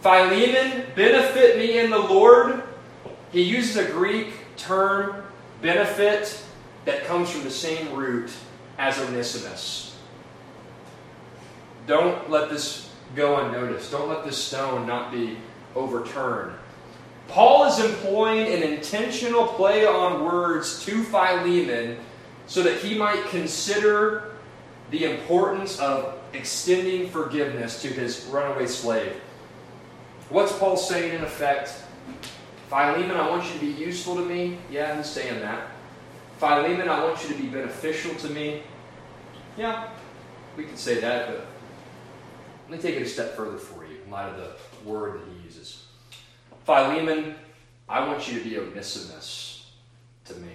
[0.02, 2.64] Philemon, benefit me in the Lord,
[3.32, 5.24] he uses a Greek term
[5.62, 6.44] benefit
[6.86, 8.32] that comes from the same root
[8.78, 9.96] as Onesimus.
[11.88, 13.92] Don't let this go unnoticed.
[13.92, 15.38] Don't let this stone not be
[15.76, 16.54] overturned.
[17.32, 21.98] Paul is employing an intentional play on words to Philemon
[22.46, 24.36] so that he might consider
[24.90, 29.14] the importance of extending forgiveness to his runaway slave.
[30.28, 31.74] What's Paul saying in effect?
[32.68, 34.58] Philemon, I want you to be useful to me.
[34.70, 35.68] Yeah, I'm saying that.
[36.38, 38.64] Philemon, I want you to be beneficial to me.
[39.58, 39.90] Yeah,
[40.58, 41.48] we can say that, but
[42.70, 45.31] let me take it a step further for you in light of the word that.
[46.66, 47.36] Philemon,
[47.90, 49.72] I want you to be Onesimus
[50.26, 50.54] to me.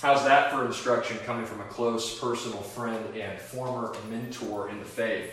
[0.00, 4.84] How's that for instruction coming from a close personal friend and former mentor in the
[4.84, 5.30] faith?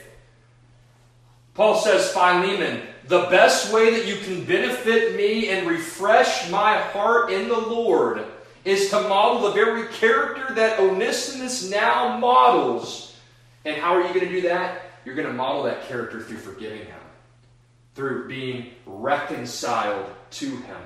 [1.56, 7.32] Paul says, Philemon, the best way that you can benefit me and refresh my heart
[7.32, 8.24] in the Lord
[8.64, 13.18] is to model the very character that Onesimus now models.
[13.66, 14.84] And how are you going to do that?
[15.04, 16.99] You're going to model that character through forgiving him,
[18.00, 20.78] through being reconciled to him.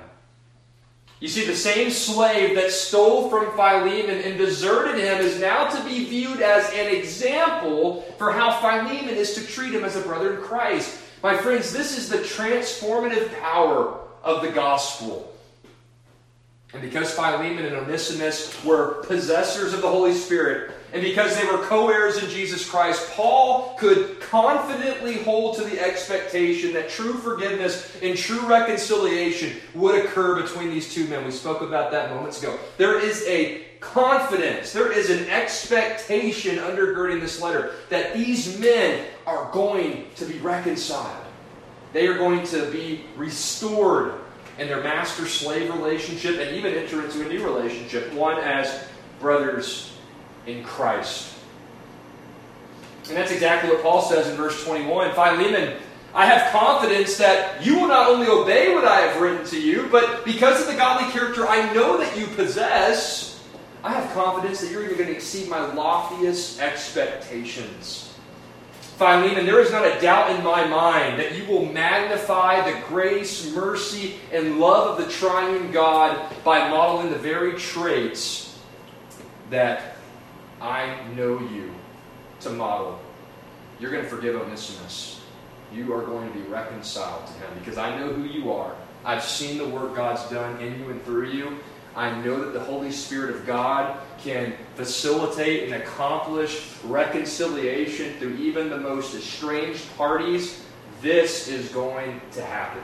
[1.20, 5.84] You see, the same slave that stole from Philemon and deserted him is now to
[5.84, 10.34] be viewed as an example for how Philemon is to treat him as a brother
[10.34, 10.98] in Christ.
[11.22, 15.32] My friends, this is the transformative power of the gospel.
[16.72, 21.58] And because Philemon and Onesimus were possessors of the Holy Spirit, and because they were
[21.58, 27.98] co heirs in Jesus Christ, Paul could confidently hold to the expectation that true forgiveness
[28.00, 31.24] and true reconciliation would occur between these two men.
[31.24, 32.56] We spoke about that moments ago.
[32.78, 39.50] There is a confidence, there is an expectation undergirding this letter that these men are
[39.50, 41.26] going to be reconciled,
[41.92, 44.14] they are going to be restored
[44.58, 48.86] in their master slave relationship and even enter into a new relationship, one as
[49.18, 49.93] brothers
[50.46, 51.34] in Christ.
[53.08, 55.12] And that's exactly what Paul says in verse 21.
[55.12, 55.76] Philemon,
[56.14, 59.88] I have confidence that you will not only obey what I have written to you,
[59.90, 63.42] but because of the godly character I know that you possess,
[63.82, 68.14] I have confidence that you're even going to exceed my loftiest expectations.
[68.96, 73.52] Philemon, there is not a doubt in my mind that you will magnify the grace,
[73.52, 78.56] mercy, and love of the triune God by modeling the very traits
[79.50, 79.93] that
[80.64, 81.74] I know you
[82.40, 82.98] to model.
[83.78, 85.20] You're going to forgive Onesimus.
[85.70, 88.74] You are going to be reconciled to him because I know who you are.
[89.04, 91.58] I've seen the work God's done in you and through you.
[91.94, 98.70] I know that the Holy Spirit of God can facilitate and accomplish reconciliation through even
[98.70, 100.64] the most estranged parties.
[101.02, 102.82] This is going to happen.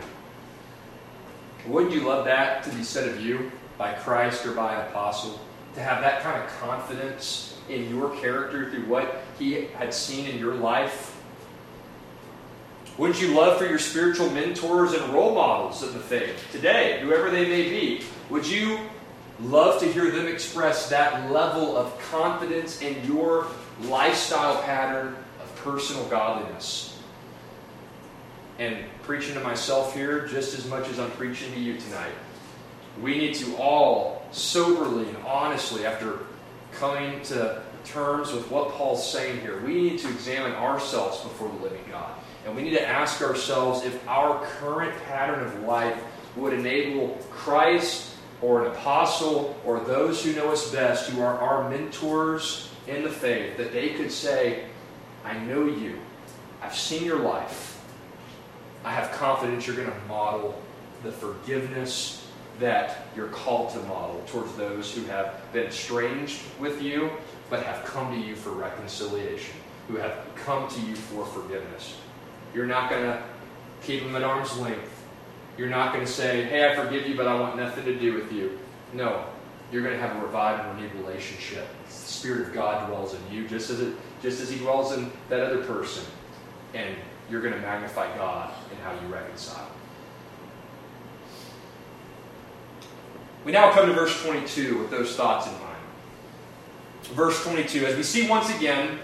[1.67, 5.41] Wouldn't you love that to be said of you by Christ or by an apostle?
[5.77, 10.39] To have that kind of confidence in your character through what he had seen in
[10.39, 11.17] your life?
[12.99, 17.31] Wouldn't you love for your spiritual mentors and role models of the faith today, whoever
[17.31, 18.03] they may be?
[18.29, 18.79] Would you
[19.41, 23.47] love to hear them express that level of confidence in your
[23.85, 26.99] lifestyle pattern of personal godliness?
[28.59, 32.13] And preaching to myself here just as much as I'm preaching to you tonight.
[33.01, 36.19] We need to all soberly and honestly, after
[36.73, 41.63] coming to terms with what Paul's saying here, we need to examine ourselves before the
[41.63, 42.13] living God.
[42.45, 46.01] And we need to ask ourselves if our current pattern of life
[46.37, 51.69] would enable Christ or an apostle or those who know us best, who are our
[51.69, 54.65] mentors in the faith, that they could say,
[55.25, 55.99] I know you.
[56.63, 57.83] I've seen your life.
[58.85, 60.61] I have confidence you're going to model
[61.03, 62.20] the forgiveness
[62.61, 67.11] that you're called to model towards those who have been estranged with you,
[67.49, 69.55] but have come to you for reconciliation,
[69.89, 71.97] who have come to you for forgiveness.
[72.55, 73.23] You're not going to
[73.83, 75.05] keep them at arm's length.
[75.57, 78.15] You're not going to say, hey, I forgive you, but I want nothing to do
[78.15, 78.59] with you.
[78.93, 79.25] No.
[79.73, 81.67] You're going to have a revived and renewed relationship.
[81.87, 85.13] The Spirit of God dwells in you just as, it, just as He dwells in
[85.29, 86.05] that other person.
[86.75, 86.97] And
[87.31, 89.71] you're going to magnify God in how you reconcile.
[93.45, 95.67] We now come to verse 22 with those thoughts in mind.
[97.15, 98.99] Verse 22, as we see once again,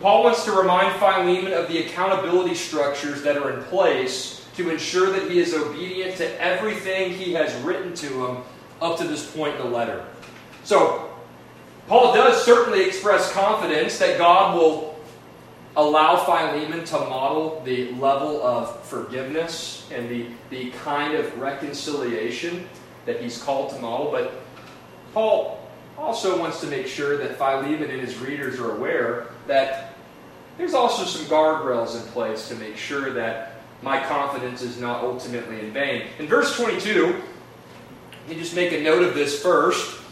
[0.00, 5.10] Paul wants to remind Philemon of the accountability structures that are in place to ensure
[5.10, 8.36] that he is obedient to everything he has written to him
[8.80, 10.04] up to this point in the letter.
[10.64, 11.10] So,
[11.88, 14.98] Paul does certainly express confidence that God will
[15.76, 22.68] allow Philemon to model the level of forgiveness and the, the kind of reconciliation
[23.08, 24.34] that he's called to model, but
[25.14, 29.94] Paul also wants to make sure that Philemon and his readers are aware that
[30.58, 35.60] there's also some guardrails in place to make sure that my confidence is not ultimately
[35.60, 36.08] in vain.
[36.18, 37.22] In verse 22,
[38.28, 40.02] you just make a note of this first.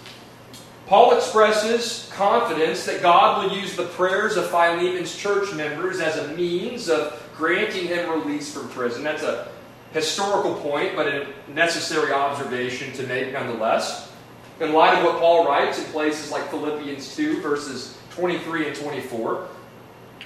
[0.86, 6.28] Paul expresses confidence that God will use the prayers of Philemon's church members as a
[6.34, 9.04] means of granting him release from prison.
[9.04, 9.48] That's a
[9.92, 14.12] historical point, but a necessary observation to make nonetheless.
[14.60, 19.48] In light of what Paul writes in places like Philippians 2, verses 23 and 24,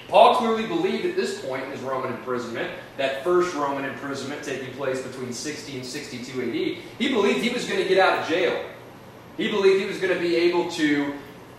[0.07, 4.73] Paul clearly believed at this point in his Roman imprisonment, that first Roman imprisonment taking
[4.73, 8.27] place between 60 and 62 AD, he believed he was going to get out of
[8.27, 8.63] jail.
[9.37, 11.13] He believed he was going to be able to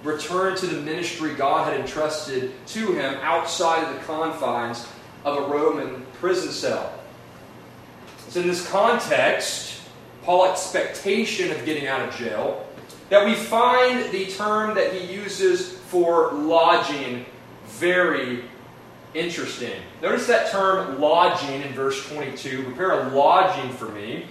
[0.04, 4.86] return to the ministry God had entrusted to him outside of the confines
[5.24, 6.92] of a Roman prison cell.
[8.32, 9.78] It's in this context,
[10.22, 12.66] Paul's expectation of getting out of jail,
[13.10, 17.26] that we find the term that he uses for lodging
[17.66, 18.44] very
[19.12, 19.82] interesting.
[20.00, 22.62] Notice that term lodging in verse 22.
[22.62, 24.24] Prepare a lodging for me.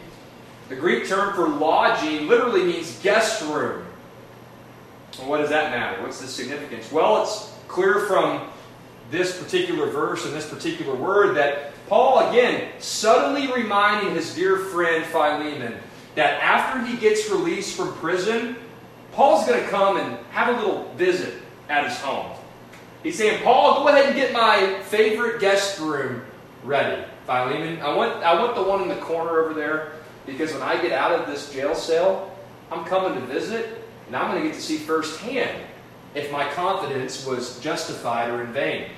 [0.70, 3.86] The Greek term for lodging literally means guest room.
[5.26, 6.02] What does that matter?
[6.02, 6.92] What's the significance?
[6.92, 8.50] Well, it's clear from
[9.12, 15.04] this particular verse and this particular word that Paul, again, subtly reminding his dear friend
[15.08, 15.76] Philemon
[16.16, 18.56] that after he gets released from prison,
[19.12, 21.34] Paul's going to come and have a little visit
[21.68, 22.32] at his home.
[23.04, 26.22] He's saying, Paul, go ahead and get my favorite guest room
[26.64, 27.04] ready.
[27.26, 29.92] Philemon, I want, I want the one in the corner over there
[30.26, 32.34] because when I get out of this jail cell,
[32.72, 35.62] I'm coming to visit and I'm going to get to see firsthand
[36.16, 38.92] if my confidence was justified or in vain.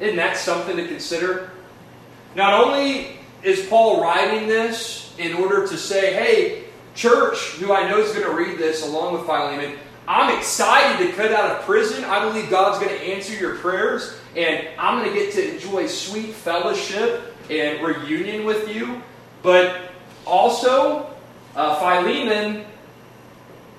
[0.00, 1.50] Isn't that something to consider?
[2.34, 6.64] Not only is Paul writing this in order to say, hey,
[6.94, 9.78] church, who I know is going to read this along with Philemon,
[10.08, 12.04] I'm excited to cut out of prison.
[12.04, 15.86] I believe God's going to answer your prayers, and I'm going to get to enjoy
[15.86, 19.00] sweet fellowship and reunion with you.
[19.42, 19.80] But
[20.26, 21.14] also,
[21.54, 22.64] uh, Philemon,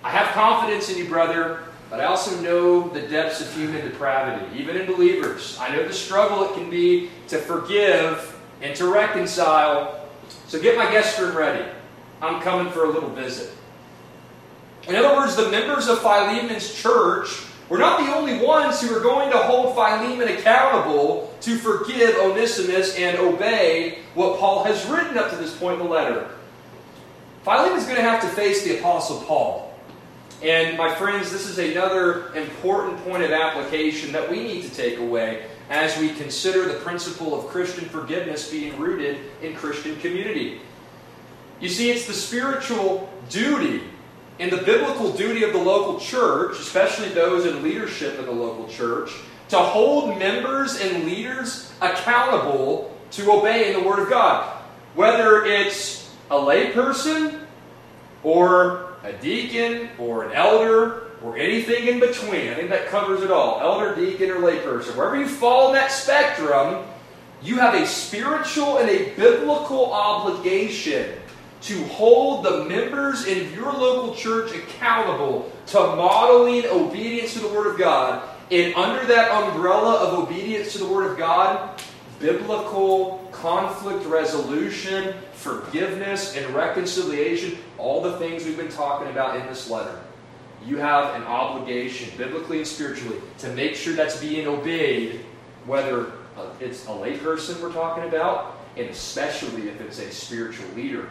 [0.03, 1.63] I have confidence in you, brother,
[1.93, 5.55] but I also know the depths of human depravity, even in believers.
[5.61, 10.09] I know the struggle it can be to forgive and to reconcile.
[10.47, 11.63] So get my guest room ready.
[12.19, 13.53] I'm coming for a little visit.
[14.87, 18.99] In other words, the members of Philemon's church were not the only ones who were
[18.99, 25.29] going to hold Philemon accountable to forgive Onesimus and obey what Paul has written up
[25.29, 26.31] to this point in the letter.
[27.43, 29.62] Philemon's going to have to face the Apostle Paul.
[30.43, 34.99] And my friends, this is another important point of application that we need to take
[34.99, 40.59] away as we consider the principle of Christian forgiveness being rooted in Christian community.
[41.61, 43.83] You see, it's the spiritual duty
[44.37, 48.67] and the biblical duty of the local church, especially those in leadership in the local
[48.67, 49.11] church,
[49.47, 54.61] to hold members and leaders accountable to obeying the Word of God.
[54.95, 57.39] Whether it's a layperson
[58.23, 62.49] or a deacon or an elder or anything in between.
[62.49, 63.59] I think that covers it all.
[63.59, 64.95] Elder, deacon, or layperson.
[64.95, 66.83] Wherever you fall in that spectrum,
[67.41, 71.13] you have a spiritual and a biblical obligation
[71.61, 77.67] to hold the members in your local church accountable to modeling obedience to the Word
[77.67, 78.27] of God.
[78.51, 81.81] And under that umbrella of obedience to the Word of God,
[82.23, 89.69] biblical conflict resolution, forgiveness, and reconciliation, all the things we've been talking about in this
[89.69, 89.99] letter.
[90.65, 95.19] You have an obligation, biblically and spiritually, to make sure that's being obeyed,
[95.65, 101.09] whether uh, it's a layperson we're talking about, and especially if it's a spiritual leader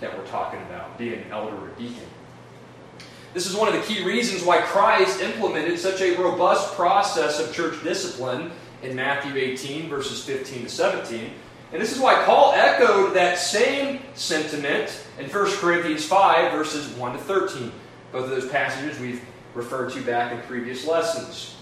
[0.00, 2.08] that we're talking about, being an elder or deacon.
[3.34, 7.54] This is one of the key reasons why Christ implemented such a robust process of
[7.54, 8.50] church discipline
[8.82, 11.30] in Matthew 18, verses 15 to 17.
[11.72, 17.12] And this is why Paul echoed that same sentiment in 1 Corinthians 5, verses 1
[17.12, 17.72] to 13.
[18.10, 19.22] Both of those passages we've
[19.54, 21.56] referred to back in previous lessons.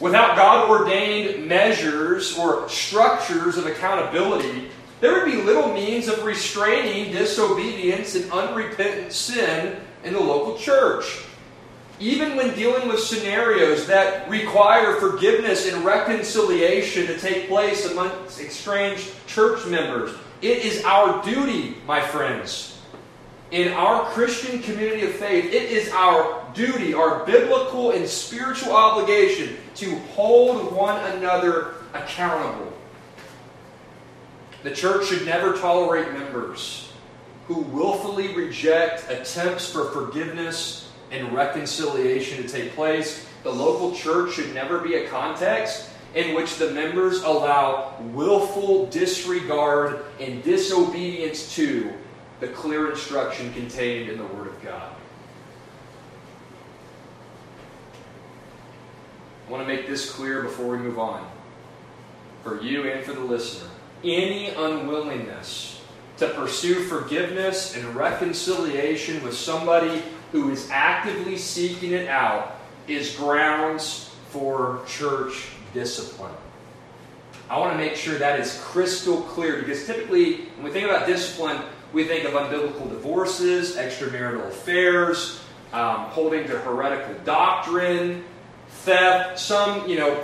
[0.00, 4.68] Without God ordained measures or structures of accountability,
[5.00, 11.24] there would be little means of restraining disobedience and unrepentant sin in the local church.
[12.00, 19.12] Even when dealing with scenarios that require forgiveness and reconciliation to take place amongst estranged
[19.26, 20.10] church members,
[20.42, 22.74] it is our duty, my friends,
[23.50, 29.56] in our Christian community of faith, it is our duty, our biblical and spiritual obligation
[29.76, 32.72] to hold one another accountable.
[34.64, 36.90] The church should never tolerate members
[37.46, 40.83] who willfully reject attempts for forgiveness
[41.14, 43.26] and reconciliation to take place.
[43.42, 50.04] The local church should never be a context in which the members allow willful disregard
[50.20, 51.92] and disobedience to
[52.40, 54.92] the clear instruction contained in the Word of God.
[59.46, 61.28] I want to make this clear before we move on.
[62.42, 63.70] For you and for the listener.
[64.02, 65.80] Any unwillingness
[66.18, 70.02] to pursue forgiveness and reconciliation with somebody
[70.34, 72.56] who is actively seeking it out
[72.88, 76.34] is grounds for church discipline.
[77.48, 81.06] I want to make sure that is crystal clear because typically, when we think about
[81.06, 81.62] discipline,
[81.92, 85.40] we think of unbiblical divorces, extramarital affairs,
[85.72, 88.24] um, holding to heretical doctrine,
[88.68, 90.16] theft, some, you know,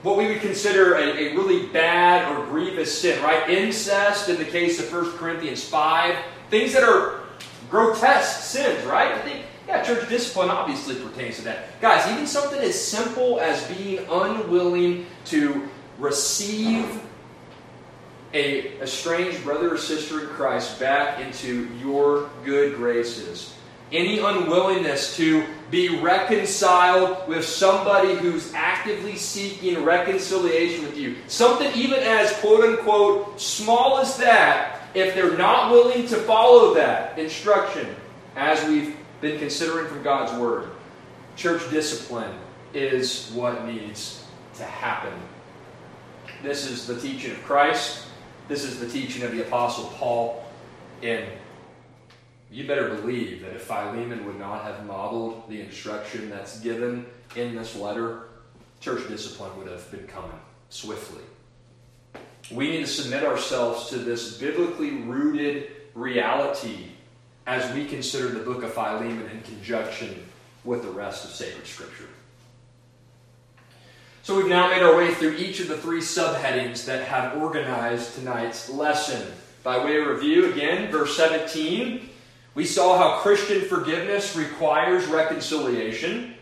[0.00, 3.50] what we would consider a, a, really bad or grievous sin, right?
[3.50, 6.16] Incest in the case of 1 Corinthians 5.
[6.48, 7.20] Things that are
[7.68, 9.12] grotesque sins, right?
[9.12, 11.80] I think, yeah, church discipline obviously pertains to that.
[11.80, 15.68] Guys, even something as simple as being unwilling to
[15.98, 17.00] receive
[18.32, 23.54] a estranged brother or sister in Christ back into your good graces
[23.92, 31.16] any unwillingness to be reconciled with somebody who's actively seeking reconciliation with you.
[31.26, 37.18] Something even as quote unquote small as that, if they're not willing to follow that
[37.18, 37.88] instruction,
[38.36, 40.70] as we've been considering from God's Word,
[41.36, 42.34] church discipline
[42.72, 44.24] is what needs
[44.56, 45.12] to happen.
[46.42, 48.06] This is the teaching of Christ.
[48.48, 50.44] This is the teaching of the Apostle Paul
[51.02, 51.24] And
[52.50, 57.06] you better believe that if Philemon would not have modeled the instruction that's given
[57.36, 58.24] in this letter,
[58.80, 61.22] church discipline would have been coming swiftly.
[62.50, 66.88] We need to submit ourselves to this biblically rooted reality
[67.46, 70.26] as we consider the book of Philemon in conjunction
[70.64, 72.08] with the rest of sacred scripture.
[74.22, 78.14] So we've now made our way through each of the three subheadings that have organized
[78.14, 79.32] tonight's lesson.
[79.62, 82.10] By way of review, again, verse 17
[82.54, 86.34] we saw how Christian forgiveness requires reconciliation.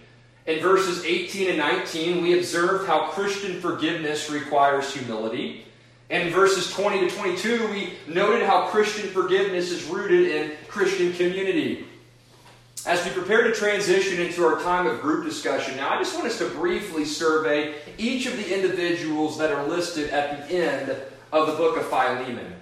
[0.47, 5.67] In verses 18 and 19, we observed how Christian forgiveness requires humility.
[6.11, 11.87] In verses 20 to 22, we noted how Christian forgiveness is rooted in Christian community.
[12.87, 16.27] As we prepare to transition into our time of group discussion, now I just want
[16.27, 20.97] us to briefly survey each of the individuals that are listed at the end
[21.33, 22.55] of the book of Philemon.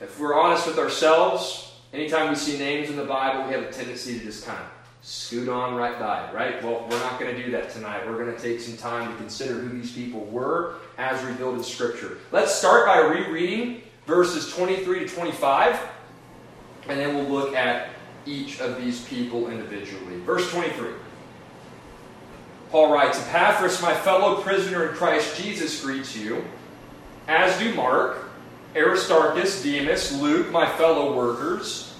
[0.00, 3.72] If we're honest with ourselves, Anytime we see names in the Bible, we have a
[3.72, 6.62] tendency to just kind of scoot on right by right?
[6.62, 8.06] Well, we're not going to do that tonight.
[8.06, 11.64] We're going to take some time to consider who these people were as revealed in
[11.64, 12.18] Scripture.
[12.32, 15.80] Let's start by rereading verses 23 to 25,
[16.88, 17.90] and then we'll look at
[18.26, 20.18] each of these people individually.
[20.20, 20.90] Verse 23.
[22.70, 26.44] Paul writes, Epaphras, my fellow prisoner in Christ Jesus, greets you,
[27.26, 28.30] as do Mark
[28.76, 31.96] Aristarchus, Demas, Luke, my fellow workers,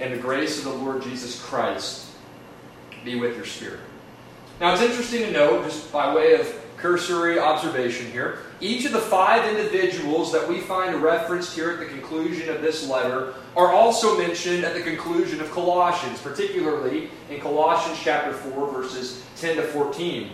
[0.00, 2.03] and the grace of the Lord Jesus Christ
[3.04, 3.80] be with your spirit.
[4.60, 9.00] Now, it's interesting to note, just by way of cursory observation here, each of the
[9.00, 14.18] five individuals that we find referenced here at the conclusion of this letter are also
[14.18, 20.30] mentioned at the conclusion of Colossians, particularly in Colossians chapter 4, verses 10 to 14.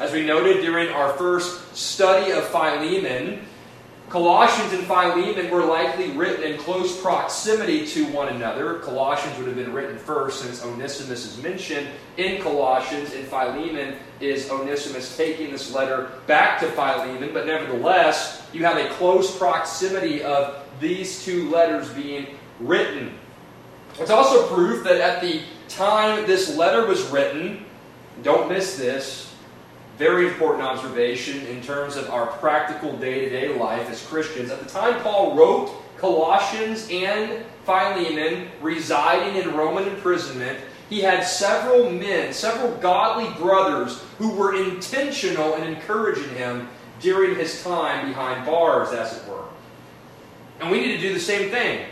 [0.00, 3.44] As we noted during our first study of Philemon,
[4.08, 8.78] Colossians and Philemon were likely written in close proximity to one another.
[8.78, 14.50] Colossians would have been written first since Onesimus is mentioned in Colossians, and Philemon is
[14.50, 17.30] Onesimus taking this letter back to Philemon.
[17.34, 22.28] But nevertheless, you have a close proximity of these two letters being
[22.60, 23.12] written.
[24.00, 27.66] It's also proof that at the time this letter was written,
[28.22, 29.27] don't miss this,
[29.98, 34.50] very important observation in terms of our practical day to day life as Christians.
[34.50, 41.90] At the time Paul wrote Colossians and Philemon residing in Roman imprisonment, he had several
[41.90, 46.68] men, several godly brothers who were intentional in encouraging him
[47.00, 49.44] during his time behind bars, as it were.
[50.60, 51.86] And we need to do the same thing.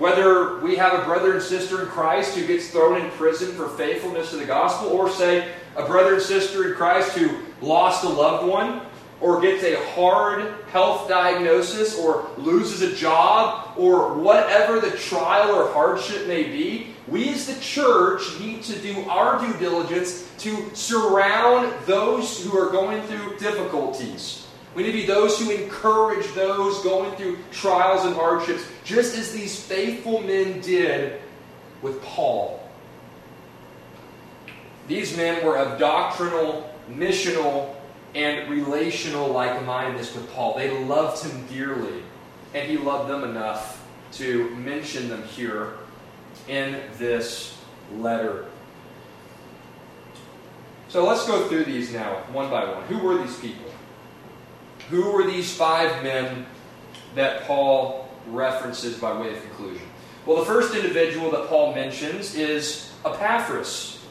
[0.00, 3.68] Whether we have a brother and sister in Christ who gets thrown in prison for
[3.68, 8.08] faithfulness to the gospel, or say a brother and sister in Christ who lost a
[8.08, 8.80] loved one,
[9.20, 15.70] or gets a hard health diagnosis, or loses a job, or whatever the trial or
[15.70, 21.74] hardship may be, we as the church need to do our due diligence to surround
[21.84, 27.14] those who are going through difficulties We need to be those who encourage those going
[27.16, 31.20] through trials and hardships, just as these faithful men did
[31.82, 32.68] with Paul.
[34.86, 37.74] These men were of doctrinal, missional,
[38.14, 40.56] and relational like mindedness with Paul.
[40.56, 42.02] They loved him dearly,
[42.54, 45.74] and he loved them enough to mention them here
[46.48, 47.56] in this
[47.96, 48.46] letter.
[50.88, 52.82] So let's go through these now, one by one.
[52.84, 53.69] Who were these people?
[54.90, 56.46] Who were these five men
[57.14, 59.86] that Paul references by way of conclusion?
[60.26, 64.04] Well, the first individual that Paul mentions is Epaphras.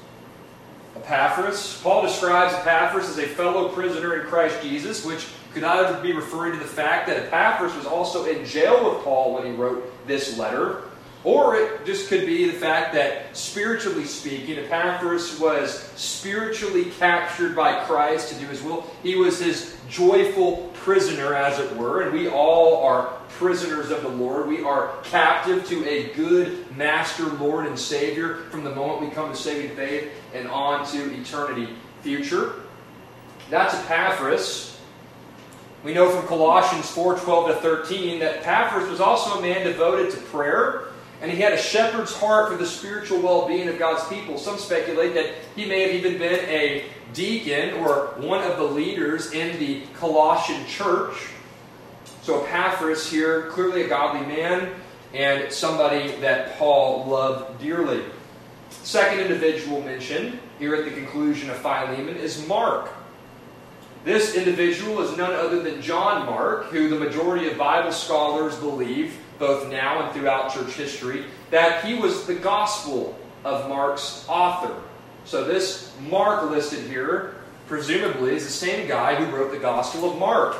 [0.95, 1.79] Epaphras.
[1.83, 6.53] Paul describes Epaphras as a fellow prisoner in Christ Jesus, which could either be referring
[6.53, 10.37] to the fact that Epaphras was also in jail with Paul when he wrote this
[10.37, 10.83] letter,
[11.23, 17.83] or it just could be the fact that, spiritually speaking, Epaphras was spiritually captured by
[17.83, 18.89] Christ to do his will.
[19.03, 24.09] He was his joyful prisoner, as it were, and we all are prisoners of the
[24.09, 24.47] Lord.
[24.47, 29.29] We are captive to a good master, Lord, and Savior from the moment we come
[29.29, 32.61] to saving faith and on to eternity future.
[33.49, 34.79] That's Epaphras.
[35.83, 40.11] We know from Colossians 4 12 to 13 that Epaphras was also a man devoted
[40.11, 40.88] to prayer
[41.21, 44.37] and he had a shepherd's heart for the spiritual well being of God's people.
[44.37, 49.33] Some speculate that he may have even been a deacon or one of the leaders
[49.33, 51.29] in the Colossian church.
[52.21, 54.71] So Epaphras here, clearly a godly man
[55.13, 58.03] and somebody that Paul loved dearly.
[58.69, 62.91] Second individual mentioned here at the conclusion of Philemon is Mark.
[64.05, 69.17] This individual is none other than John Mark, who the majority of Bible scholars believe
[69.39, 74.75] both now and throughout church history, that he was the gospel of Mark's author.
[75.25, 77.35] So this Mark listed here,
[77.67, 80.55] presumably, is the same guy who wrote the Gospel of Mark.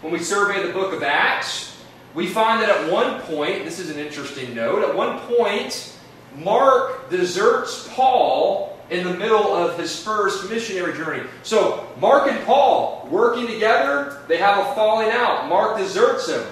[0.00, 1.76] When we survey the book of Acts,
[2.14, 5.96] we find that at one point, this is an interesting note, at one point,
[6.36, 11.24] Mark deserts Paul in the middle of his first missionary journey.
[11.42, 15.48] So, Mark and Paul working together, they have a falling out.
[15.48, 16.44] Mark deserts him.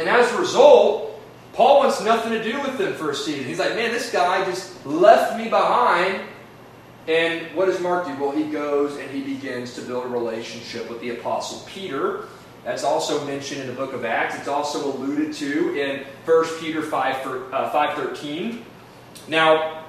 [0.00, 1.20] And as a result,
[1.52, 3.44] Paul wants nothing to do with them for a season.
[3.44, 6.22] He's like, man, this guy just left me behind.
[7.06, 8.14] And what does Mark do?
[8.18, 12.28] Well, he goes and he begins to build a relationship with the Apostle Peter.
[12.64, 14.36] That's also mentioned in the book of Acts.
[14.36, 18.62] It's also alluded to in 1 Peter 5, uh, 5.13.
[19.28, 19.84] Now,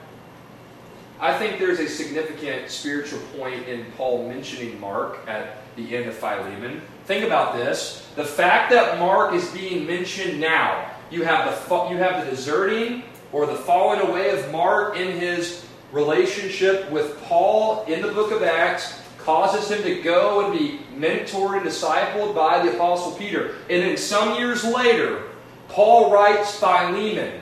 [1.22, 6.16] I think there's a significant spiritual point in Paul mentioning Mark at the end of
[6.16, 6.82] Philemon.
[7.12, 8.08] Think about this.
[8.16, 13.04] The fact that Mark is being mentioned now, you have the, you have the deserting
[13.34, 18.44] or the falling away of Mark in his relationship with Paul in the book of
[18.44, 23.56] Acts causes him to go and be mentored and discipled by the Apostle Peter.
[23.70, 25.24] And then some years later,
[25.68, 27.42] Paul writes Philemon.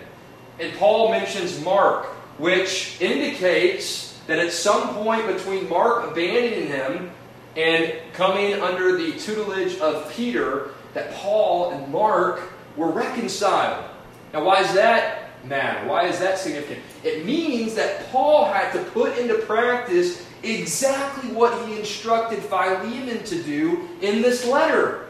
[0.60, 2.08] And Paul mentions Mark,
[2.40, 7.12] which indicates that at some point between Mark abandoning him
[7.56, 12.42] and coming under the tutelage of Peter, that Paul and Mark
[12.76, 13.86] were reconciled.
[14.34, 15.88] Now, why is that matter?
[15.88, 16.80] Why is that significant?
[17.04, 23.44] It means that Paul had to put into practice exactly what he instructed Philemon to
[23.44, 25.08] do in this letter.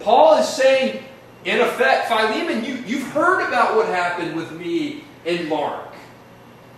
[0.00, 1.02] Paul is saying,
[1.44, 5.92] in effect, Philemon, you, you've heard about what happened with me and Mark.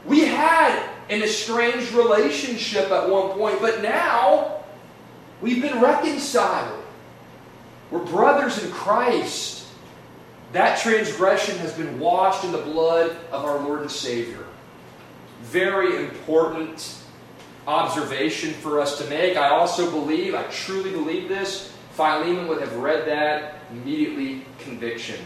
[0.04, 4.63] We had an estranged relationship at one point, but now
[5.40, 6.82] We've been reconciled.
[7.90, 9.66] We're brothers in Christ.
[10.52, 14.44] That transgression has been washed in the blood of our Lord and Savior.
[15.42, 16.96] Very important
[17.66, 19.36] observation for us to make.
[19.36, 25.20] I also believe, I truly believe this, Philemon would have read that immediately conviction.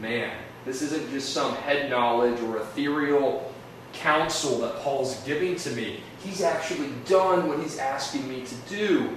[0.00, 3.52] Man, this isn't just some head knowledge or ethereal
[3.92, 6.00] counsel that Paul's giving to me.
[6.22, 9.16] He's actually done what he's asking me to do.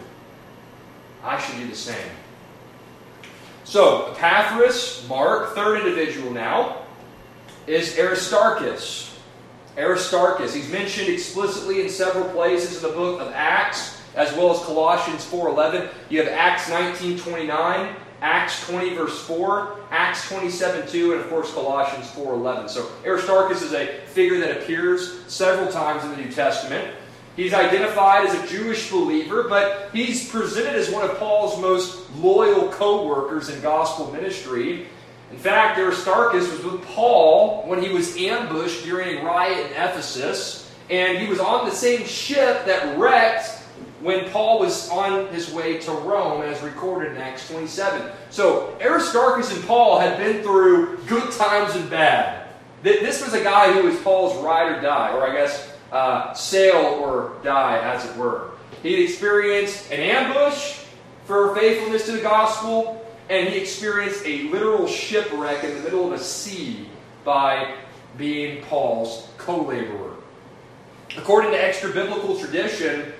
[1.23, 2.09] I should do the same.
[3.63, 6.83] So, Epaphras, Mark, third individual now,
[7.65, 9.17] is Aristarchus.
[9.77, 10.53] Aristarchus.
[10.53, 15.25] He's mentioned explicitly in several places in the book of Acts, as well as Colossians
[15.25, 15.89] 4.11.
[16.09, 22.07] You have Acts 19.29, Acts 20 verse 4, Acts 27 2, and of course Colossians
[22.11, 22.69] 4.11.
[22.69, 26.95] So Aristarchus is a figure that appears several times in the New Testament.
[27.35, 32.69] He's identified as a Jewish believer, but he's presented as one of Paul's most loyal
[32.69, 34.87] co workers in gospel ministry.
[35.31, 40.71] In fact, Aristarchus was with Paul when he was ambushed during a riot in Ephesus,
[40.91, 43.49] and he was on the same ship that wrecked
[44.01, 48.11] when Paul was on his way to Rome, as recorded in Acts 27.
[48.29, 52.47] So Aristarchus and Paul had been through good times and bad.
[52.83, 56.99] This was a guy who was Paul's ride or die, or I guess uh, sail
[57.01, 58.49] or die, as it were.
[58.81, 60.79] He experienced an ambush
[61.25, 66.19] for faithfulness to the gospel, and he experienced a literal shipwreck in the middle of
[66.19, 66.89] a sea
[67.23, 67.75] by
[68.17, 70.15] being Paul's co laborer.
[71.15, 73.13] According to extra biblical tradition,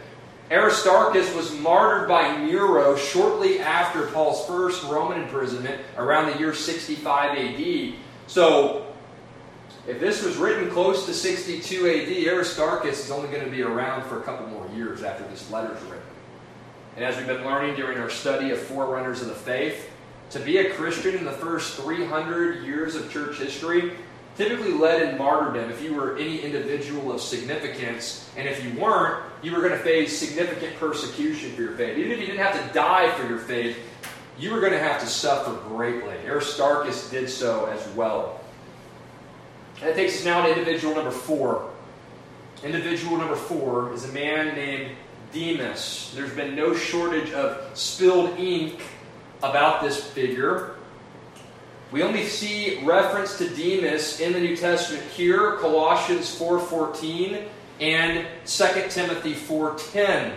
[0.52, 7.38] Aristarchus was martyred by Nero shortly after Paul's first Roman imprisonment around the year 65
[7.38, 7.94] AD.
[8.28, 8.93] So,
[9.88, 14.04] if this was written close to 62 AD, Aristarchus is only going to be around
[14.04, 16.00] for a couple more years after this letter is written.
[16.96, 19.90] And as we've been learning during our study of forerunners of the faith,
[20.30, 23.94] to be a Christian in the first 300 years of church history
[24.36, 28.30] typically led in martyrdom if you were any individual of significance.
[28.36, 31.98] And if you weren't, you were going to face significant persecution for your faith.
[31.98, 33.78] Even if you didn't have to die for your faith,
[34.40, 36.16] you were going to have to suffer greatly.
[36.26, 38.40] Aristarchus did so as well.
[39.84, 41.70] And that takes us now to individual number four.
[42.64, 44.96] Individual number four is a man named
[45.34, 46.14] Demas.
[46.16, 48.82] There's been no shortage of spilled ink
[49.40, 50.76] about this figure.
[51.92, 57.46] We only see reference to Demas in the New Testament here, Colossians 4.14
[57.82, 60.34] and 2 Timothy 4.10.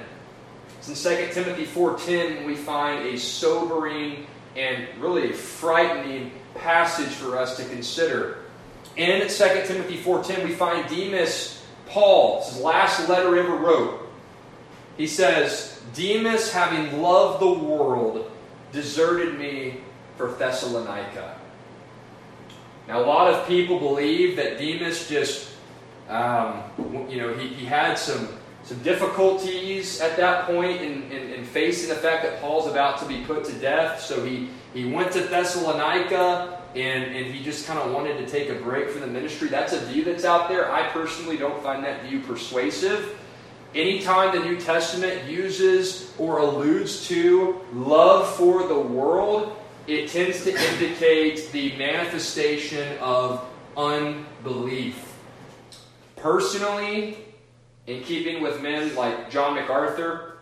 [0.80, 4.26] It's in 2 Timothy 4.10 we find a sobering
[4.56, 8.38] and really frightening passage for us to consider.
[8.96, 14.08] In 2 Timothy 4.10 we find Demas, Paul, his last letter ever wrote.
[14.96, 18.30] He says, Demas, having loved the world,
[18.72, 19.80] deserted me
[20.16, 21.38] for Thessalonica.
[22.88, 25.50] Now, a lot of people believe that Demas just,
[26.08, 26.62] um,
[27.10, 28.28] you know, he, he had some,
[28.62, 33.06] some difficulties at that point in, in, in, facing the fact that Paul's about to
[33.06, 34.00] be put to death.
[34.00, 38.50] So he, he went to Thessalonica and, and he just kind of wanted to take
[38.50, 39.48] a break from the ministry.
[39.48, 40.70] That's a view that's out there.
[40.70, 43.18] I personally don't find that view persuasive.
[43.74, 49.56] Anytime the New Testament uses or alludes to love for the world,
[49.86, 53.42] it tends to indicate the manifestation of
[53.74, 55.14] unbelief.
[56.16, 57.16] Personally,
[57.86, 60.38] in keeping with men like John MacArthur,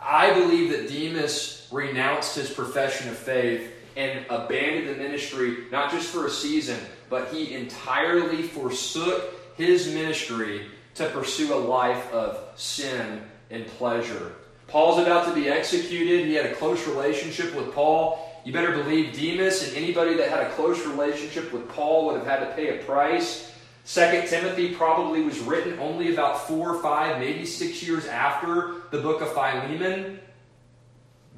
[0.00, 6.08] I believe that Demas renounced his profession of faith and abandoned the ministry not just
[6.08, 6.78] for a season,
[7.08, 14.32] but he entirely forsook his ministry to pursue a life of sin and pleasure.
[14.68, 16.26] Paul's about to be executed.
[16.26, 18.22] He had a close relationship with Paul.
[18.44, 22.26] You better believe Demas and anybody that had a close relationship with Paul would have
[22.26, 23.52] had to pay a price.
[23.84, 28.98] Second Timothy probably was written only about four, or five, maybe six years after the
[28.98, 30.18] book of Philemon.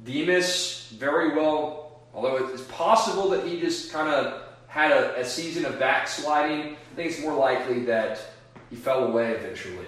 [0.03, 1.88] Demas, very well,
[2.19, 6.95] although it's possible that he just kind of had a, a season of backsliding, I
[6.95, 8.19] think it's more likely that
[8.69, 9.85] he fell away eventually.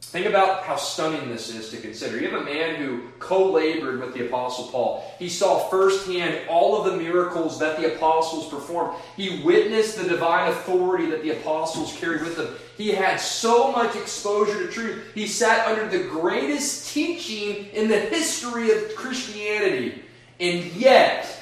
[0.00, 2.20] Think about how stunning this is to consider.
[2.20, 5.14] You have a man who co labored with the Apostle Paul.
[5.18, 8.96] He saw firsthand all of the miracles that the apostles performed.
[9.16, 12.54] He witnessed the divine authority that the apostles carried with them.
[12.76, 15.02] He had so much exposure to truth.
[15.14, 20.02] He sat under the greatest teaching in the history of Christianity.
[20.42, 21.40] And yet,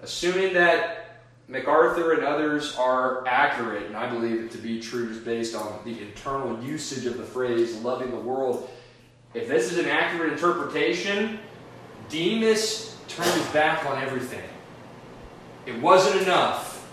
[0.00, 1.18] assuming that
[1.48, 6.00] MacArthur and others are accurate, and I believe it to be true based on the
[6.00, 8.70] internal usage of the phrase loving the world.
[9.34, 11.40] If this is an accurate interpretation,
[12.10, 14.48] Demas turned his back on everything.
[15.66, 16.88] It wasn't enough.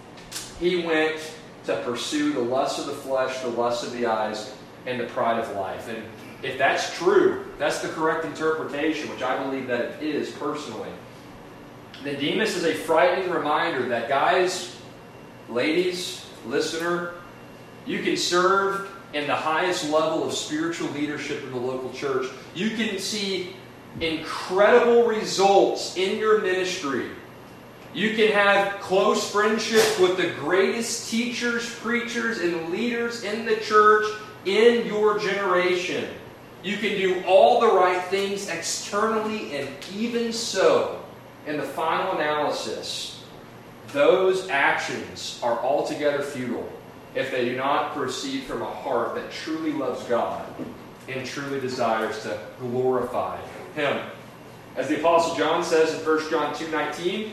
[0.59, 1.19] He went
[1.65, 4.51] to pursue the lust of the flesh, the lust of the eyes,
[4.87, 5.87] and the pride of life.
[5.89, 6.03] And
[6.41, 10.89] if that's true, that's the correct interpretation, which I believe that it is personally.
[12.13, 14.75] Demas is a frightening reminder that, guys,
[15.49, 17.13] ladies, listener,
[17.85, 22.27] you can serve in the highest level of spiritual leadership in the local church.
[22.53, 23.55] You can see
[24.01, 27.09] incredible results in your ministry.
[27.93, 34.05] You can have close friendships with the greatest teachers, preachers, and leaders in the church
[34.43, 36.09] in your generation.
[36.61, 41.04] You can do all the right things externally, and even so,
[41.47, 43.23] in the final analysis,
[43.89, 46.71] those actions are altogether futile
[47.13, 50.45] if they do not proceed from a heart that truly loves God
[51.07, 53.39] and truly desires to glorify
[53.75, 54.05] Him.
[54.75, 57.31] As the Apostle John says in 1 John 2.19,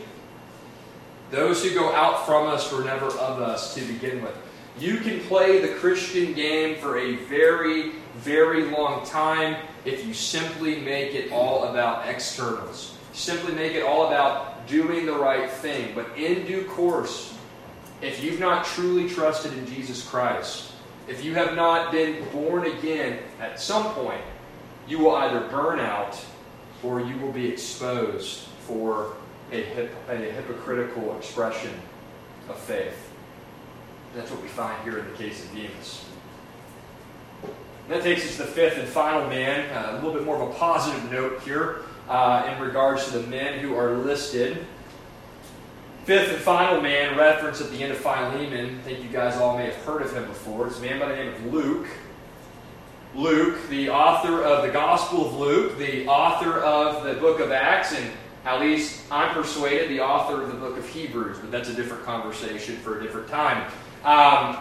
[1.30, 4.36] those who go out from us were never of us to begin with.
[4.78, 10.80] You can play the Christian game for a very, very long time if you simply
[10.80, 12.91] make it all about externals.
[13.12, 15.94] Simply make it all about doing the right thing.
[15.94, 17.34] But in due course,
[18.00, 20.72] if you've not truly trusted in Jesus Christ,
[21.08, 24.22] if you have not been born again at some point,
[24.88, 26.18] you will either burn out
[26.82, 29.14] or you will be exposed for
[29.52, 31.72] a, hip, a hypocritical expression
[32.48, 33.10] of faith.
[34.14, 36.04] That's what we find here in the case of Demas.
[37.88, 40.50] That takes us to the fifth and final man, uh, a little bit more of
[40.50, 44.64] a positive note here uh, in regards to the men who are listed.
[46.04, 48.78] Fifth and final man, reference at the end of Philemon.
[48.78, 50.66] I think you guys all may have heard of him before.
[50.66, 51.86] It's a man by the name of Luke.
[53.14, 57.94] Luke, the author of the Gospel of Luke, the author of the book of Acts,
[57.94, 58.10] and
[58.44, 62.04] at least I'm persuaded the author of the book of Hebrews, but that's a different
[62.04, 63.70] conversation for a different time.
[64.04, 64.56] Um,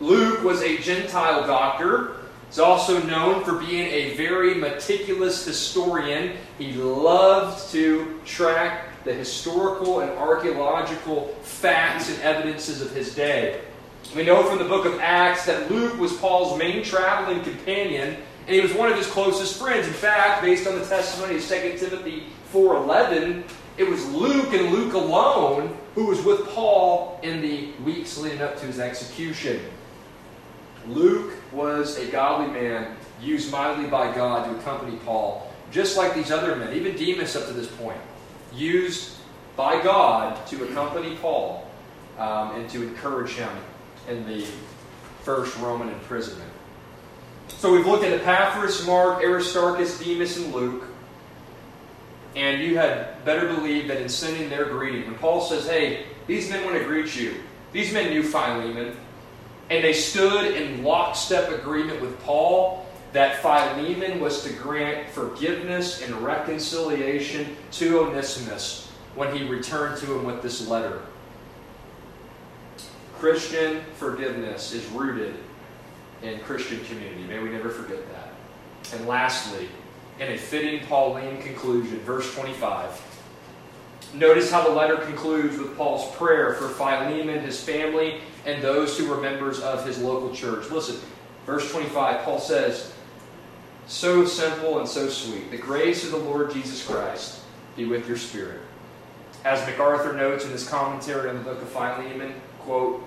[0.00, 2.16] Luke was a Gentile doctor.
[2.48, 6.36] He's also known for being a very meticulous historian.
[6.58, 13.60] He loved to track the historical and archaeological facts and evidences of his day.
[14.14, 18.16] We know from the book of Acts that Luke was Paul's main traveling companion,
[18.46, 19.86] and he was one of his closest friends.
[19.86, 23.44] In fact, based on the testimony of 2 Timothy 4.11,
[23.76, 28.58] it was Luke and Luke alone who was with Paul in the weeks leading up
[28.60, 29.60] to his execution.
[30.88, 36.30] Luke was a godly man used mightily by God to accompany Paul, just like these
[36.30, 38.00] other men, even Demas up to this point,
[38.54, 39.16] used
[39.56, 41.66] by God to accompany Paul
[42.18, 43.50] um, and to encourage him
[44.08, 44.46] in the
[45.22, 46.50] first Roman imprisonment.
[47.48, 50.84] So we've looked at Epaphras, Mark, Aristarchus, Demas, and Luke.
[52.34, 56.50] And you had better believe that in sending their greeting, when Paul says, hey, these
[56.50, 57.34] men want to greet you,
[57.72, 58.96] these men knew Philemon,
[59.70, 66.14] and they stood in lockstep agreement with Paul that Philemon was to grant forgiveness and
[66.22, 71.02] reconciliation to Onesimus when he returned to him with this letter.
[73.18, 75.34] Christian forgiveness is rooted
[76.22, 77.24] in Christian community.
[77.24, 78.34] May we never forget that.
[78.94, 79.68] And lastly,
[80.20, 83.00] in a fitting Pauline conclusion, verse 25.
[84.14, 89.08] Notice how the letter concludes with Paul's prayer for Philemon, his family, and those who
[89.08, 90.70] were members of his local church.
[90.70, 90.96] Listen,
[91.44, 92.92] verse 25, Paul says,
[93.86, 95.50] So simple and so sweet.
[95.50, 97.40] The grace of the Lord Jesus Christ
[97.76, 98.60] be with your spirit.
[99.44, 103.02] As MacArthur notes in his commentary on the book of Philemon, quote,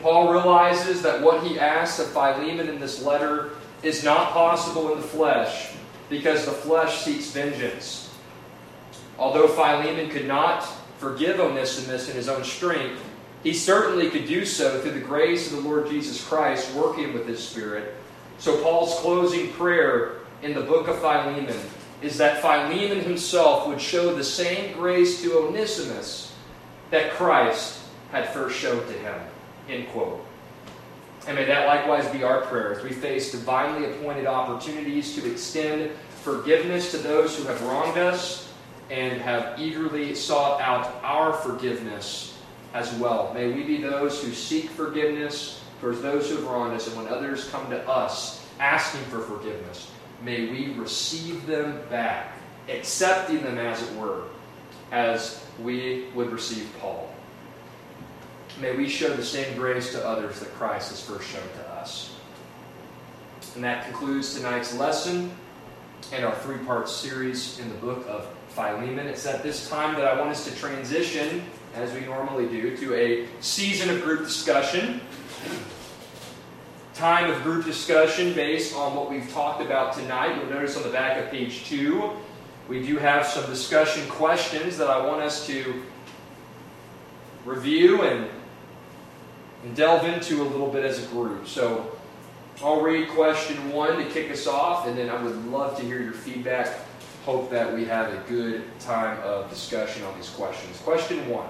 [0.00, 3.50] Paul realizes that what he asks of Philemon in this letter
[3.82, 5.72] is not possible in the flesh
[6.08, 8.05] because the flesh seeks vengeance.
[9.18, 10.66] Although Philemon could not
[10.98, 13.02] forgive Onesimus in his own strength,
[13.42, 17.26] he certainly could do so through the grace of the Lord Jesus Christ working with
[17.26, 17.94] his Spirit.
[18.38, 21.48] So, Paul's closing prayer in the book of Philemon
[22.02, 26.34] is that Philemon himself would show the same grace to Onesimus
[26.90, 27.80] that Christ
[28.12, 29.20] had first showed to him.
[29.68, 30.24] End quote.
[31.26, 35.90] And may that likewise be our prayer as we face divinely appointed opportunities to extend
[36.22, 38.45] forgiveness to those who have wronged us
[38.90, 42.38] and have eagerly sought out our forgiveness
[42.74, 43.32] as well.
[43.34, 47.08] May we be those who seek forgiveness towards those who have wronged us, and when
[47.08, 49.90] others come to us asking for forgiveness,
[50.22, 52.32] may we receive them back,
[52.68, 54.24] accepting them as it were,
[54.92, 57.12] as we would receive Paul.
[58.60, 62.14] May we show the same grace to others that Christ has first shown to us.
[63.54, 65.30] And that concludes tonight's lesson
[66.12, 69.06] and our three part series in the book of Philemon.
[69.06, 71.44] It's at this time that I want us to transition,
[71.74, 75.02] as we normally do, to a season of group discussion.
[76.94, 80.34] Time of group discussion based on what we've talked about tonight.
[80.36, 82.12] You'll notice on the back of page two,
[82.66, 85.82] we do have some discussion questions that I want us to
[87.44, 88.26] review and
[89.64, 91.46] and delve into a little bit as a group.
[91.46, 91.98] So
[92.62, 96.00] I'll read question one to kick us off, and then I would love to hear
[96.00, 96.85] your feedback.
[97.26, 100.78] Hope that we have a good time of discussion on these questions.
[100.82, 101.48] Question one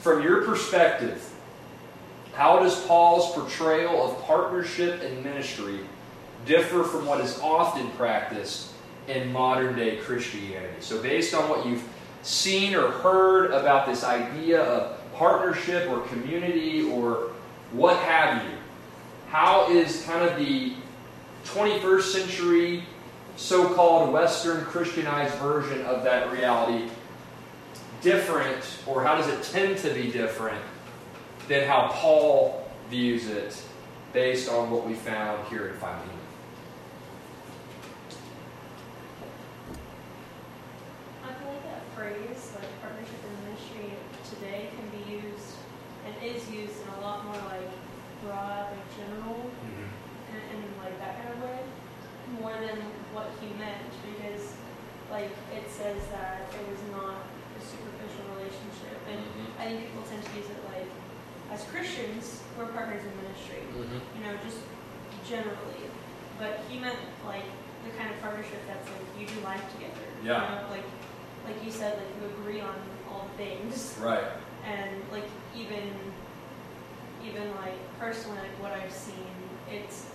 [0.00, 1.32] From your perspective,
[2.34, 5.78] how does Paul's portrayal of partnership and ministry
[6.46, 8.72] differ from what is often practiced
[9.06, 10.80] in modern day Christianity?
[10.80, 11.88] So, based on what you've
[12.22, 17.30] seen or heard about this idea of partnership or community or
[17.70, 18.58] what have you?
[19.28, 20.72] How is kind of the
[21.44, 22.82] 21st century
[23.38, 26.90] so called Western Christianized version of that reality
[28.02, 30.60] different, or how does it tend to be different
[31.48, 33.56] than how Paul views it
[34.12, 36.08] based on what we found here in Philemon.
[41.24, 43.92] I feel like that phrase, like partnership in ministry
[44.34, 45.54] today, can be used
[46.06, 47.70] and is used in a lot more like
[48.24, 50.34] broad, like general, mm-hmm.
[50.34, 51.60] and, and like that kind of way,
[52.40, 52.80] more than
[53.26, 53.90] what he meant.
[54.04, 54.52] Because
[55.10, 57.24] like it says that it was not
[57.56, 59.20] a superficial relationship, and
[59.58, 60.88] I think people tend to use it like
[61.50, 63.64] as Christians, we're partners in ministry.
[63.72, 64.00] Mhm.
[64.16, 64.60] You know, just
[65.26, 65.88] generally.
[66.38, 67.48] But he meant like
[67.84, 70.06] the kind of partnership that's like you do life together.
[70.22, 70.62] You Yeah.
[70.62, 70.84] know, like
[71.46, 72.76] like you said, like you agree on
[73.10, 74.24] all things Right.
[74.66, 75.24] and like
[75.56, 75.88] even
[77.24, 79.26] even like personally like what I've seen,
[79.70, 80.06] it's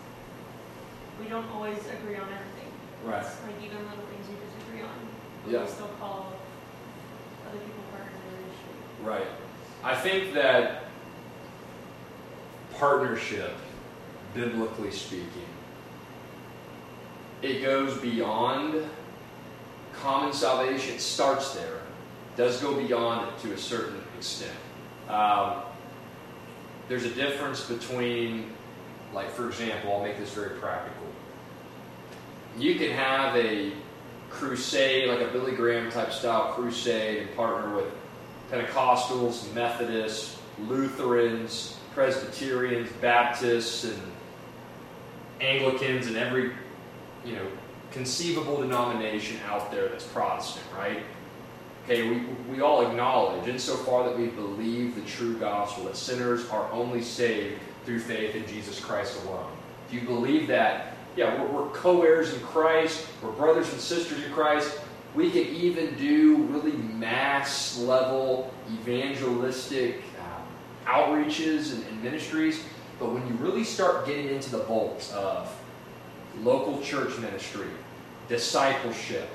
[1.20, 2.72] we don't always agree on everything.
[3.04, 3.24] Right.
[3.24, 4.90] Like even little things you disagree on.
[5.44, 5.62] But Yeah.
[5.64, 6.34] we still call
[7.48, 8.74] other people partners in ministry.
[9.04, 9.28] Right.
[9.84, 10.86] I think that
[12.78, 13.54] partnership,
[14.34, 15.48] biblically speaking,
[17.42, 18.90] it goes beyond
[19.94, 20.96] common salvation.
[20.96, 21.82] It starts there,
[22.38, 24.56] does go beyond it to a certain extent.
[25.10, 25.62] Um,
[26.88, 28.52] there's a difference between,
[29.14, 31.08] like, for example, I'll make this very practical.
[32.58, 33.72] You can have a
[34.30, 37.86] crusade, like a Billy Graham type style crusade, and partner with
[38.52, 40.38] Pentecostals, Methodists,
[40.68, 44.02] Lutherans, Presbyterians, Baptists, and
[45.42, 46.52] Anglicans, and every
[47.26, 47.48] you know
[47.92, 51.04] conceivable denomination out there that's Protestant, right?
[51.84, 56.72] Okay, we, we all acknowledge, insofar that we believe the true gospel, that sinners are
[56.72, 59.52] only saved through faith in Jesus Christ alone.
[59.88, 64.24] If you believe that, yeah, we're, we're co heirs in Christ, we're brothers and sisters
[64.24, 64.80] in Christ.
[65.16, 70.42] We can even do really mass level evangelistic um,
[70.88, 72.64] outreaches and, and ministries.
[73.00, 75.56] But when you really start getting into the bolts of
[76.42, 77.68] local church ministry,
[78.28, 79.30] discipleship,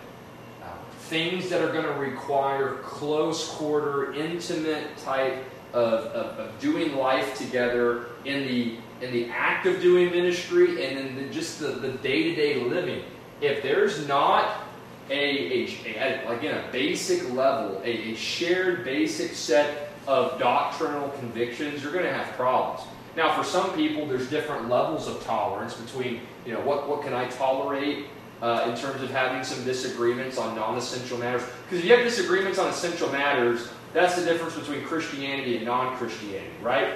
[0.62, 0.66] uh,
[1.02, 7.36] things that are going to require close quarter, intimate type of, of, of doing life
[7.36, 12.62] together in the in the act of doing ministry and in the, just the, day-to-day
[12.64, 13.02] living.
[13.40, 14.64] If there's not
[15.10, 21.82] a, a, a again a basic level, a, a shared basic set of doctrinal convictions,
[21.82, 22.82] you're going to have problems.
[23.16, 27.14] Now, for some people, there's different levels of tolerance between, you know, what, what can
[27.14, 28.06] I tolerate
[28.40, 31.42] uh, in terms of having some disagreements on non essential matters.
[31.64, 35.96] Because if you have disagreements on essential matters, that's the difference between Christianity and non
[35.96, 36.94] Christianity, right?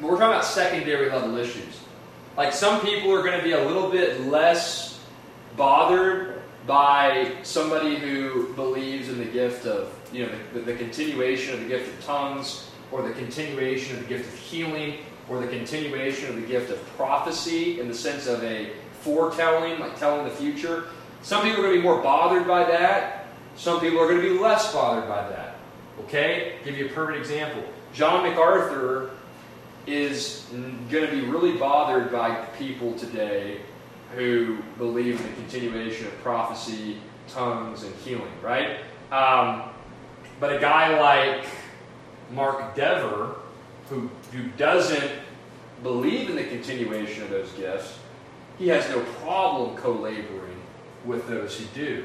[0.00, 1.80] But we're talking about secondary level issues.
[2.36, 5.00] Like some people are going to be a little bit less
[5.56, 11.60] bothered by somebody who believes in the gift of, you know, the, the continuation of
[11.60, 16.30] the gift of tongues, or the continuation of the gift of healing, or the continuation
[16.30, 18.70] of the gift of prophecy in the sense of a
[19.00, 20.84] foretelling, like telling the future.
[21.22, 23.26] Some people are going to be more bothered by that.
[23.56, 25.56] Some people are going to be less bothered by that.
[26.02, 26.56] Okay?
[26.64, 27.64] give you a perfect example.
[27.92, 29.10] John MacArthur
[29.88, 30.46] is
[30.90, 33.60] going to be really bothered by people today
[34.14, 38.78] who believe in the continuation of prophecy, tongues, and healing, right?
[39.10, 39.62] Um,
[40.40, 41.46] but a guy like
[42.32, 43.36] Mark Dever,
[43.88, 45.10] who, who doesn't
[45.82, 47.98] believe in the continuation of those gifts,
[48.58, 50.60] he has no problem co laboring
[51.04, 52.04] with those who do.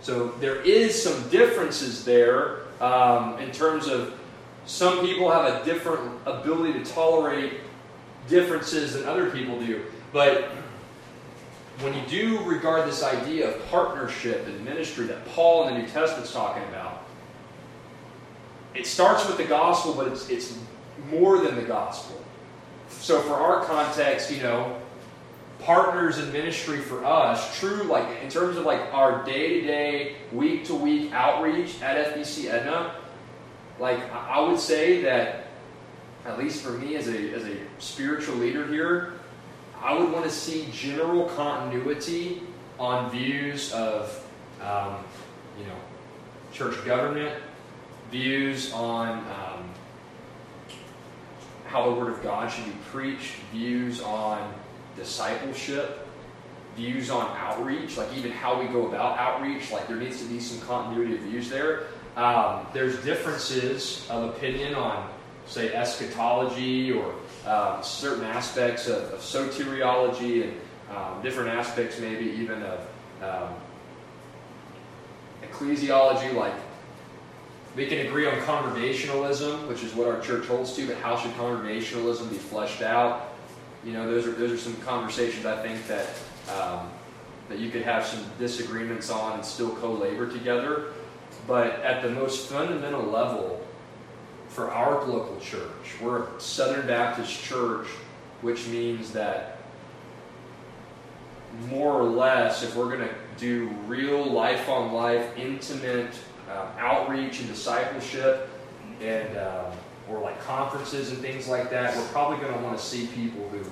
[0.00, 4.18] So there is some differences there um, in terms of
[4.66, 7.60] some people have a different ability to tolerate
[8.28, 9.82] differences than other people do.
[10.12, 10.50] But
[11.80, 15.88] when you do regard this idea of partnership and ministry that Paul in the New
[15.88, 17.04] Testament is talking about,
[18.74, 20.58] it starts with the gospel, but it's, it's
[21.10, 22.22] more than the gospel.
[22.88, 24.80] So for our context, you know,
[25.60, 30.16] partners in ministry for us, true, like in terms of like our day to day,
[30.32, 32.94] week to week outreach at FBC Edna,
[33.78, 35.48] like I would say that,
[36.24, 39.14] at least for me as a, as a spiritual leader here,
[39.80, 42.42] I would want to see general continuity
[42.78, 44.24] on views of,
[44.62, 44.96] um,
[45.58, 45.76] you know,
[46.52, 47.34] church government,
[48.10, 49.70] views on um,
[51.66, 54.52] how the Word of God should be preached, views on
[54.96, 56.06] discipleship,
[56.76, 60.40] views on outreach, like even how we go about outreach, like there needs to be
[60.40, 61.84] some continuity of views there.
[62.16, 65.08] Um, there's differences of opinion on,
[65.46, 67.14] say, eschatology or
[67.46, 70.52] um, certain aspects of, of soteriology and
[70.96, 72.80] um, different aspects, maybe even of
[73.22, 73.54] um,
[75.42, 76.54] ecclesiology, like
[77.76, 81.36] We can agree on congregationalism, which is what our church holds to, but how should
[81.36, 83.34] congregationalism be fleshed out?
[83.84, 86.08] You know, those are those are some conversations I think that
[86.48, 86.88] um,
[87.50, 90.94] that you could have some disagreements on and still co-labor together.
[91.46, 93.64] But at the most fundamental level,
[94.48, 97.86] for our local church, we're a Southern Baptist church,
[98.40, 99.58] which means that
[101.68, 106.12] more or less, if we're going to do real life on life, intimate
[106.50, 108.48] um, outreach and discipleship,
[109.00, 109.72] and um,
[110.08, 113.48] or like conferences and things like that, we're probably going to want to see people
[113.50, 113.62] who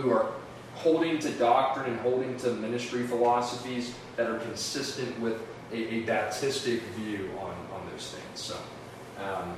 [0.00, 0.32] who are
[0.74, 5.40] holding to doctrine and holding to ministry philosophies that are consistent with
[5.72, 8.40] a, a Baptistic view on, on those things.
[8.40, 8.56] So,
[9.22, 9.56] um,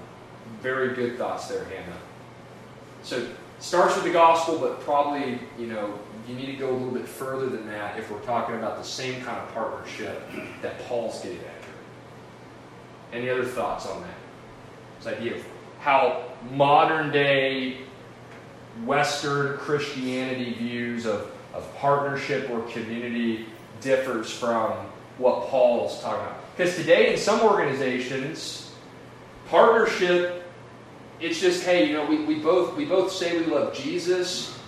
[0.60, 1.98] very good thoughts there, Hannah.
[3.02, 3.26] So,
[3.58, 7.08] starts with the gospel, but probably, you know, you need to go a little bit
[7.08, 10.22] further than that if we're talking about the same kind of partnership
[10.62, 11.74] that Paul's getting at here.
[13.12, 14.14] Any other thoughts on that?
[14.98, 15.44] This idea of
[15.80, 17.78] how modern day
[18.84, 23.46] Western Christianity views of, of partnership or community
[23.80, 24.74] differs from
[25.18, 26.56] what Paul's talking about.
[26.56, 28.72] Because today, in some organizations,
[29.48, 30.44] partnership,
[31.20, 34.58] it's just, hey, you know, we, we, both, we both say we love Jesus,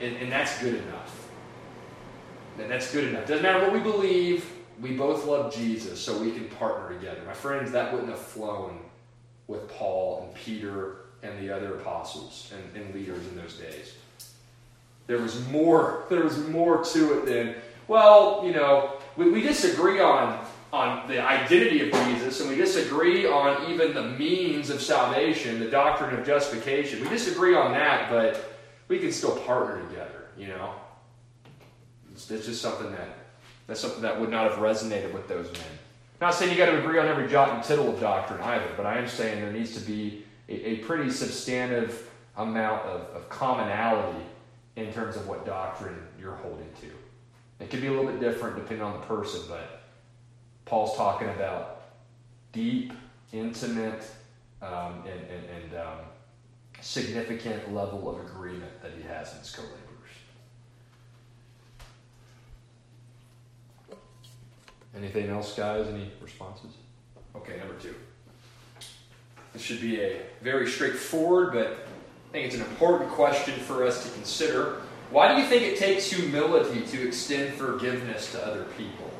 [0.00, 1.28] and, and that's good enough.
[2.58, 3.26] And that's good enough.
[3.26, 4.50] Doesn't matter what we believe,
[4.80, 7.20] we both love Jesus, so we can partner together.
[7.26, 8.80] My friends, that wouldn't have flown
[9.46, 13.94] with Paul and Peter and the other apostles and, and leaders in those days.
[15.06, 16.04] There was more.
[16.08, 17.56] There was more to it than
[17.88, 23.26] well, you know, we, we disagree on on the identity of Jesus, and we disagree
[23.26, 27.02] on even the means of salvation, the doctrine of justification.
[27.02, 28.56] We disagree on that, but
[28.86, 30.28] we can still partner together.
[30.38, 30.74] You know,
[32.12, 33.08] it's, it's just something that
[33.66, 35.62] that's something that would not have resonated with those men.
[36.20, 38.86] Not saying you got to agree on every jot and tittle of doctrine either, but
[38.86, 44.24] I am saying there needs to be a, a pretty substantive amount of, of commonality
[44.76, 46.90] in terms of what doctrine you're holding to.
[47.60, 49.82] It can be a little bit different depending on the person, but
[50.64, 51.82] Paul's talking about
[52.52, 52.92] deep,
[53.32, 54.02] intimate,
[54.62, 55.98] um, and, and, and um,
[56.80, 59.80] significant level of agreement that he has in his co laborers.
[64.96, 65.86] Anything else, guys?
[65.86, 66.72] Any responses?
[67.36, 67.94] Okay, number two.
[69.52, 71.86] This should be a very straightforward, but
[72.28, 74.82] I think it's an important question for us to consider.
[75.10, 79.10] Why do you think it takes humility to extend forgiveness to other people?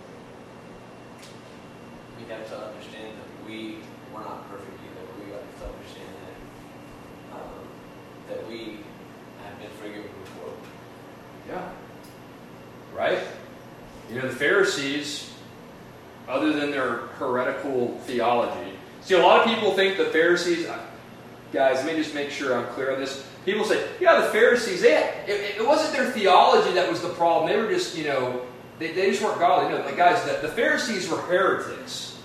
[2.19, 3.79] We have to understand that we
[4.12, 5.25] we're not perfect either.
[5.25, 7.69] We have to understand that um,
[8.29, 8.79] that we
[9.45, 10.53] have been forgiven before.
[11.49, 11.71] Yeah.
[12.95, 13.19] Right?
[14.09, 15.33] You know, the Pharisees,
[16.29, 20.79] other than their heretical theology, See, a lot of people think the Pharisees, uh,
[21.53, 23.27] guys, let me just make sure I'm clear on this.
[23.45, 24.97] People say, yeah, the Pharisees, they
[25.27, 27.51] it, it, wasn't their theology that was the problem.
[27.51, 28.43] They were just, you know,
[28.79, 29.71] they, they just weren't godly.
[29.71, 32.19] No, like, guys, the, the Pharisees were heretics.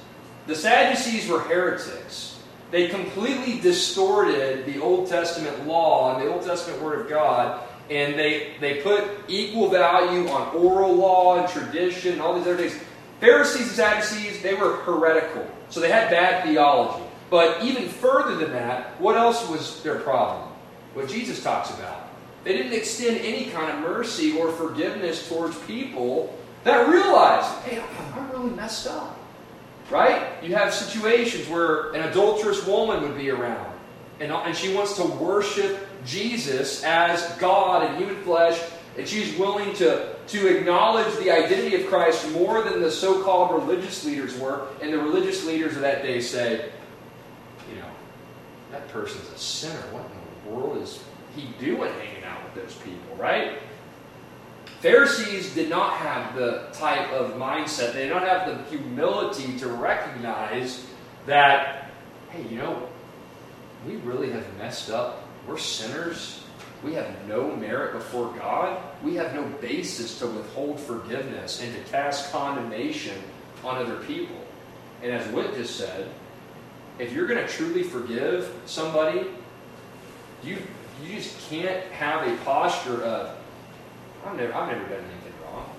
[0.48, 2.38] The Sadducees were heretics.
[2.72, 8.20] They completely distorted the Old Testament law and the Old Testament Word of God, and
[8.20, 12.78] they, they put equal value on oral law and tradition and all these other things.
[13.22, 15.48] Pharisees and Sadducees, they were heretical.
[15.70, 17.04] So they had bad theology.
[17.30, 20.52] But even further than that, what else was their problem?
[20.96, 22.08] What Jesus talks about.
[22.44, 27.84] They didn't extend any kind of mercy or forgiveness towards people that realized, hey,
[28.16, 29.20] I'm really messed up.
[29.92, 30.42] Right?
[30.42, 33.72] You have situations where an adulterous woman would be around,
[34.20, 38.60] and, and she wants to worship Jesus as God in human flesh,
[38.98, 43.62] and she's willing to to acknowledge the identity of Christ more than the so called
[43.62, 44.68] religious leaders were.
[44.82, 46.72] And the religious leaders of that day say,
[47.70, 47.90] you know,
[48.72, 49.82] that person's a sinner.
[49.92, 50.10] What
[50.50, 51.04] world is
[51.36, 53.60] he doing hanging out with those people, right?
[54.80, 59.68] Pharisees did not have the type of mindset, they did not have the humility to
[59.68, 60.86] recognize
[61.26, 61.90] that,
[62.30, 62.88] hey, you know,
[63.88, 65.24] we really have messed up.
[65.48, 66.46] We're sinners
[66.86, 68.80] we have no merit before God.
[69.04, 73.18] We have no basis to withhold forgiveness and to cast condemnation
[73.64, 74.36] on other people.
[75.02, 76.10] And as Whit just said,
[77.00, 79.26] if you're going to truly forgive somebody,
[80.46, 80.58] you
[81.04, 83.36] you just can't have a posture of
[84.26, 85.70] I've never I've never done anything wrong.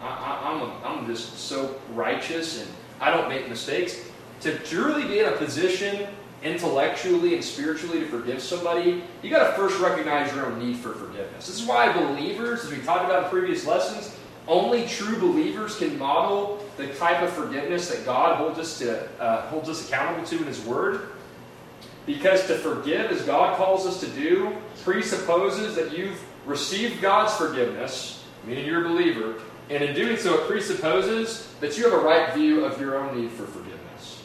[0.00, 2.70] I, am I'm, I'm just so righteous and
[3.00, 4.00] I don't make mistakes.
[4.42, 6.08] To truly be in a position
[6.42, 10.92] intellectually and spiritually to forgive somebody, you got to first recognize your own need for
[10.92, 11.46] forgiveness.
[11.46, 14.16] This is why believers, as we talked about in previous lessons,
[14.48, 19.42] only true believers can model the type of forgiveness that God holds us to uh,
[19.48, 21.10] holds us accountable to in His Word.
[22.06, 28.24] Because to forgive, as God calls us to do, presupposes that you've received God's forgiveness,
[28.44, 29.36] meaning you're a believer,
[29.70, 33.20] and in doing so, it presupposes that you have a right view of your own
[33.20, 34.22] need for forgiveness.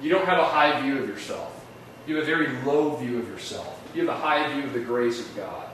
[0.00, 1.52] You don't have a high view of yourself.
[2.06, 3.82] You have a very low view of yourself.
[3.94, 5.66] You have a high view of the grace of God.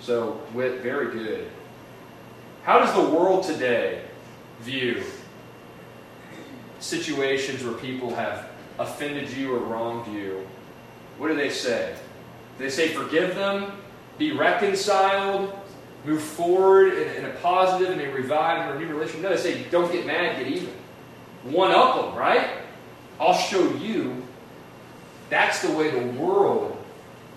[0.00, 1.48] So, Whit, very good.
[2.64, 4.02] How does the world today
[4.60, 5.02] view
[6.80, 8.48] situations where people have
[8.82, 10.46] offended you or wronged you?
[11.18, 11.94] What do they say?
[12.58, 13.72] They say, forgive them,
[14.18, 15.58] be reconciled,
[16.04, 19.22] move forward in, in a positive and a revived and renewed relationship.
[19.22, 20.74] No, they say, don't get mad, get even.
[21.44, 22.48] One up them, right?
[23.18, 24.22] I'll show you.
[25.30, 26.76] That's the way the world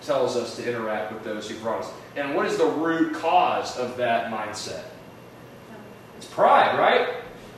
[0.02, 1.90] tells us to interact with those who've wronged us.
[2.14, 4.84] And what is the root cause of that mindset?
[6.16, 7.08] It's pride, right?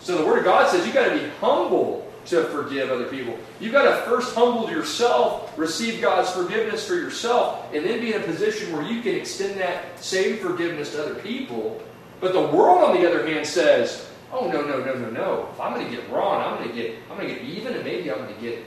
[0.01, 3.39] So the Word of God says you've got to be humble to forgive other people.
[3.61, 8.21] You've got to first humble yourself, receive God's forgiveness for yourself, and then be in
[8.21, 11.83] a position where you can extend that same forgiveness to other people.
[12.21, 15.49] But the world, on the other hand, says, "Oh no, no, no, no, no!
[15.53, 17.75] If I'm going to get wrong, I'm going to get, I'm going to get even,
[17.75, 18.65] and maybe I'm going to get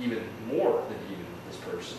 [0.00, 1.98] even more than even this person."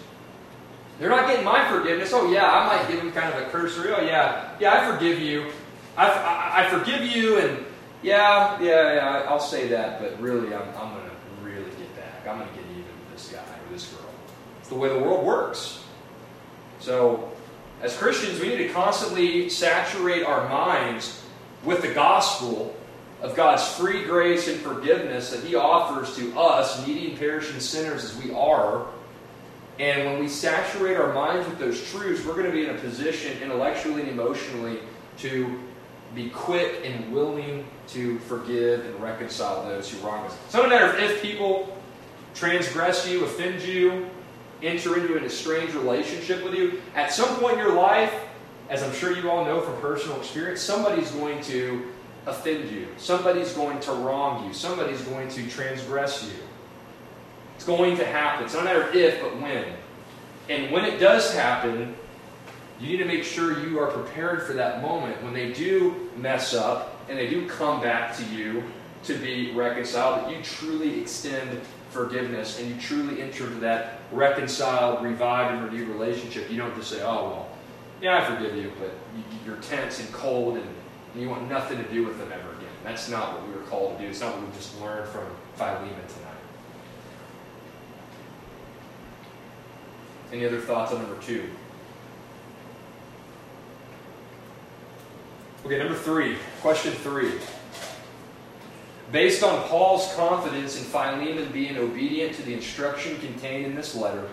[0.99, 2.11] They're not getting my forgiveness.
[2.13, 3.91] Oh yeah, I might give them kind of a cursory.
[3.93, 5.51] Oh yeah, yeah, I forgive you.
[5.97, 7.65] I, I, I forgive you, and
[8.01, 11.04] yeah, yeah, yeah, I'll say that, but really, I'm, I'm going to
[12.27, 14.09] I'm going to get even with this guy or this girl.
[14.59, 15.83] It's the way the world works.
[16.79, 17.31] So,
[17.81, 21.21] as Christians, we need to constantly saturate our minds
[21.63, 22.75] with the gospel
[23.21, 28.03] of God's free grace and forgiveness that He offers to us, needy and perishing sinners
[28.03, 28.87] as we are.
[29.79, 32.79] And when we saturate our minds with those truths, we're going to be in a
[32.79, 34.79] position, intellectually and emotionally,
[35.17, 35.59] to
[36.13, 40.37] be quick and willing to forgive and reconcile those who wrong us.
[40.49, 41.77] So, no matter if people
[42.35, 44.07] transgress you, offend you,
[44.61, 48.13] enter into an estranged relationship with you, at some point in your life,
[48.69, 51.91] as I'm sure you all know from personal experience, somebody's going to
[52.25, 52.87] offend you.
[52.97, 54.53] Somebody's going to wrong you.
[54.53, 56.39] Somebody's going to transgress you.
[57.55, 58.45] It's going to happen.
[58.45, 59.65] It's not a matter of if, but when.
[60.49, 61.95] And when it does happen,
[62.79, 66.53] you need to make sure you are prepared for that moment when they do mess
[66.53, 68.63] up and they do come back to you
[69.03, 71.61] to be reconciled, that you truly extend
[71.95, 76.51] forgiveness and you truly enter into that reconciled, revived, and renewed relationship.
[76.51, 77.49] You don't just say, oh, well,
[78.01, 78.91] yeah, I forgive you, but
[79.45, 80.67] you're tense and cold and
[81.15, 82.69] you want nothing to do with them ever again.
[82.83, 84.09] That's not what we were called to do.
[84.09, 86.35] It's not what we just learned from Philemon tonight.
[90.33, 91.49] Any other thoughts on number two?
[95.65, 97.31] Okay, number three, question three.
[99.11, 104.27] Based on Paul's confidence in Philemon being obedient to the instruction contained in this letter,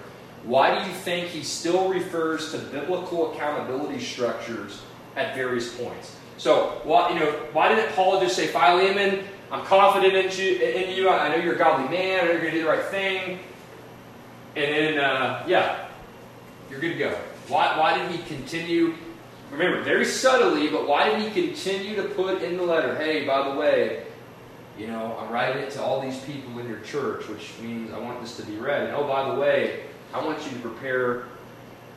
[0.44, 4.80] why do you think he still refers to biblical accountability structures
[5.14, 6.16] at various points?
[6.38, 10.96] So, why, you know, why didn't Paul just say, Philemon, I'm confident in you, in
[10.96, 11.10] you.
[11.10, 12.20] I know you're a godly man.
[12.20, 13.38] I know you're going to do the right thing.
[14.56, 15.86] And then, uh, yeah,
[16.70, 17.18] you're good to go.
[17.48, 18.94] Why, why did he continue?
[19.50, 23.46] Remember, very subtly, but why did he continue to put in the letter, hey, by
[23.48, 24.06] the way,
[24.78, 27.98] you know, I'm writing it to all these people in your church, which means I
[27.98, 28.84] want this to be read.
[28.84, 29.84] And oh, by the way,
[30.14, 31.24] I want you to prepare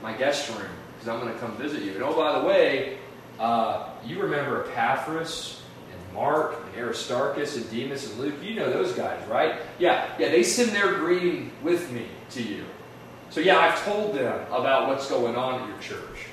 [0.01, 1.93] my guest room because I'm going to come visit you.
[1.93, 2.97] And oh, by the way,
[3.39, 5.61] uh, you remember Epaphras
[5.91, 8.35] and Mark and Aristarchus and Demas and Luke.
[8.41, 9.55] You know those guys, right?
[9.79, 12.65] Yeah, yeah, they send their greeting with me to you.
[13.29, 16.27] So, yeah, I've told them about what's going on at your church.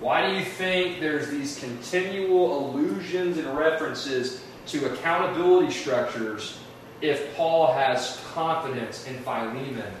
[0.00, 6.58] Why do you think there's these continual allusions and references to accountability structures
[7.00, 9.92] if Paul has confidence in Philemon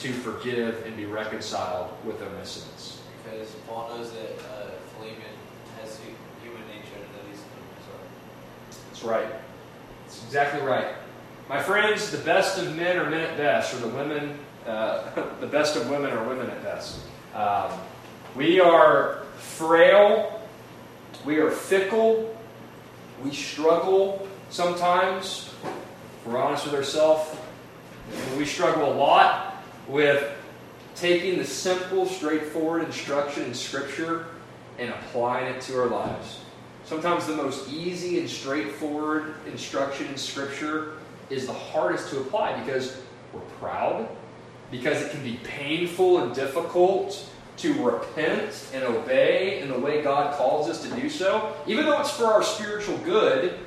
[0.00, 3.02] to forgive and be reconciled with Onesimus?
[3.24, 5.20] Because Paul knows that uh, Philemon
[5.80, 5.98] has
[6.42, 8.08] human nature and that he's sorry.
[8.88, 9.40] That's right.
[10.04, 10.94] That's exactly right.
[11.48, 15.04] My friends, the best of men are men at best, or the women, uh,
[15.40, 17.00] the best of women are women at best.
[17.34, 17.70] Um,
[18.34, 20.40] we are frail.
[21.24, 22.35] We are fickle.
[23.22, 25.50] We struggle sometimes.
[25.64, 27.36] If we're honest with ourselves.
[28.36, 30.32] We struggle a lot with
[30.94, 34.26] taking the simple, straightforward instruction in Scripture
[34.78, 36.40] and applying it to our lives.
[36.84, 40.92] Sometimes the most easy and straightforward instruction in Scripture
[41.30, 42.96] is the hardest to apply because
[43.32, 44.08] we're proud,
[44.70, 50.34] because it can be painful and difficult, to repent and obey in the way God
[50.36, 53.58] calls us to do so, even though it's for our spiritual good,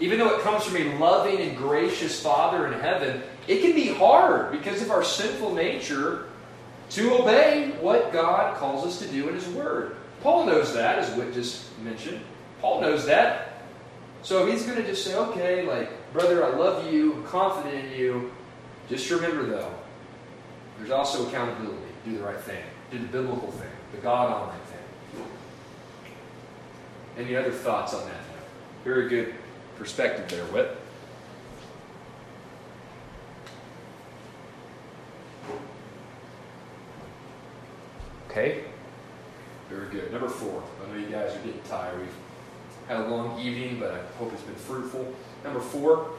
[0.00, 3.88] even though it comes from a loving and gracious Father in heaven, it can be
[3.88, 6.26] hard because of our sinful nature
[6.90, 9.96] to obey what God calls us to do in His Word.
[10.22, 12.20] Paul knows that, as Whit just mentioned.
[12.60, 13.62] Paul knows that.
[14.22, 17.98] So he's going to just say, okay, like, brother, I love you, I'm confident in
[17.98, 18.32] you.
[18.88, 19.72] Just remember, though,
[20.78, 21.78] there's also accountability.
[22.04, 25.24] Do the right thing, do the biblical thing, the God honoring thing.
[27.26, 28.20] Any other thoughts on that?
[28.84, 29.34] Very good
[29.76, 30.76] perspective there, Whit.
[38.30, 38.64] Okay.
[39.68, 40.12] Very good.
[40.12, 40.62] Number four.
[40.82, 41.98] I know you guys are getting tired.
[41.98, 42.08] We've
[42.86, 45.12] had a long evening, but I hope it's been fruitful.
[45.44, 46.10] Number four.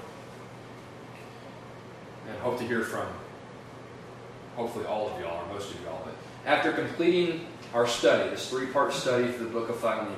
[2.28, 3.08] And hope to hear from
[4.56, 6.02] hopefully all of y'all, or most of y'all.
[6.04, 6.14] But
[6.46, 10.16] after completing our study, this three part study for the book of Philemon,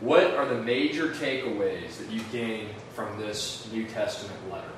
[0.00, 4.68] what are the major takeaways that you gained from this New Testament letter?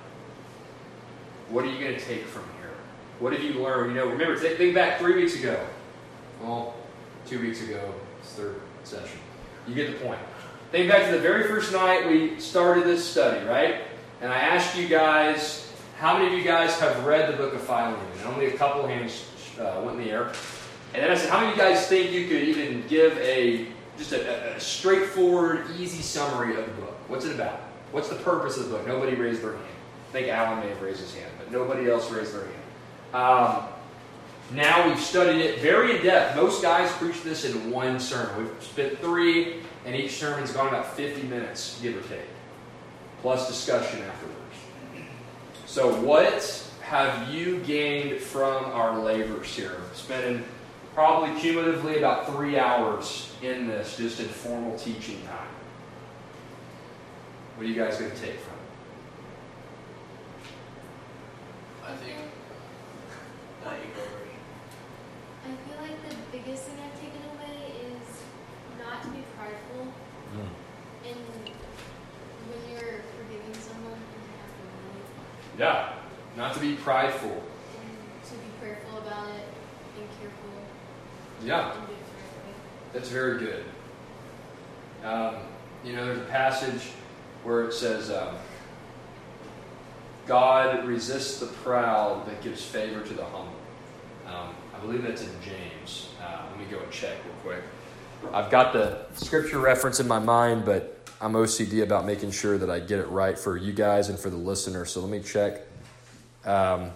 [1.49, 2.71] What are you going to take from here?
[3.19, 3.95] What have you learned?
[3.95, 5.65] You know, remember, think back three weeks ago.
[6.43, 6.75] Well,
[7.27, 9.19] two weeks ago, it's third session.
[9.67, 10.19] You get the point.
[10.71, 13.83] Think back to the very first night we started this study, right?
[14.21, 17.63] And I asked you guys, how many of you guys have read the book of
[17.63, 17.99] Philemon?
[18.19, 19.25] And only a couple hands
[19.59, 20.33] uh, went in the air.
[20.95, 23.67] And then I said, how many of you guys think you could even give a
[23.99, 26.97] just a, a, straightforward, easy summary of the book?
[27.09, 27.61] What's it about?
[27.93, 28.87] What's the purpose of the book?
[28.87, 29.65] Nobody raised their hand.
[30.09, 32.57] I think Alan may have raised his hand, but nobody else raised their hand.
[33.15, 33.65] Um,
[34.53, 36.37] now we've studied it very in depth.
[36.37, 38.45] Most guys preach this in one sermon.
[38.45, 42.29] We've spent three, and each sermon's gone about 50 minutes, give or take,
[43.23, 44.37] plus discussion afterwards.
[45.67, 49.77] So, what have you gained from our labors here?
[49.93, 50.45] Spending
[50.95, 55.49] probably cumulatively about three hours in this, just in formal teaching time.
[57.57, 58.69] What are you guys going to take from it?
[61.89, 62.19] I think.
[63.65, 64.03] Not you go.
[65.43, 68.23] I feel like the biggest thing I've taken away is
[68.79, 69.87] not to be prideful.
[70.35, 70.55] Hmm.
[71.05, 71.19] And
[72.47, 75.03] when you're forgiving someone, you have to really.
[75.59, 76.06] Yeah,
[76.37, 77.31] not to be prideful.
[77.31, 79.45] And to be prayerful about it,
[79.99, 80.51] and careful,
[81.43, 82.53] Yeah, and do it the right way.
[82.93, 83.65] that's very good.
[85.05, 85.37] Um,
[85.85, 86.91] you know, there's a passage
[87.45, 88.35] where it says, um,
[90.27, 93.53] God resists the proud but gives favor to the humble.
[94.27, 96.09] Um, I believe that's in James.
[96.21, 97.63] Uh, let me go and check real quick.
[98.35, 102.69] I've got the scripture reference in my mind, but I'm OCD about making sure that
[102.69, 104.85] I get it right for you guys and for the listener.
[104.85, 105.61] So let me check.
[106.47, 106.93] Um,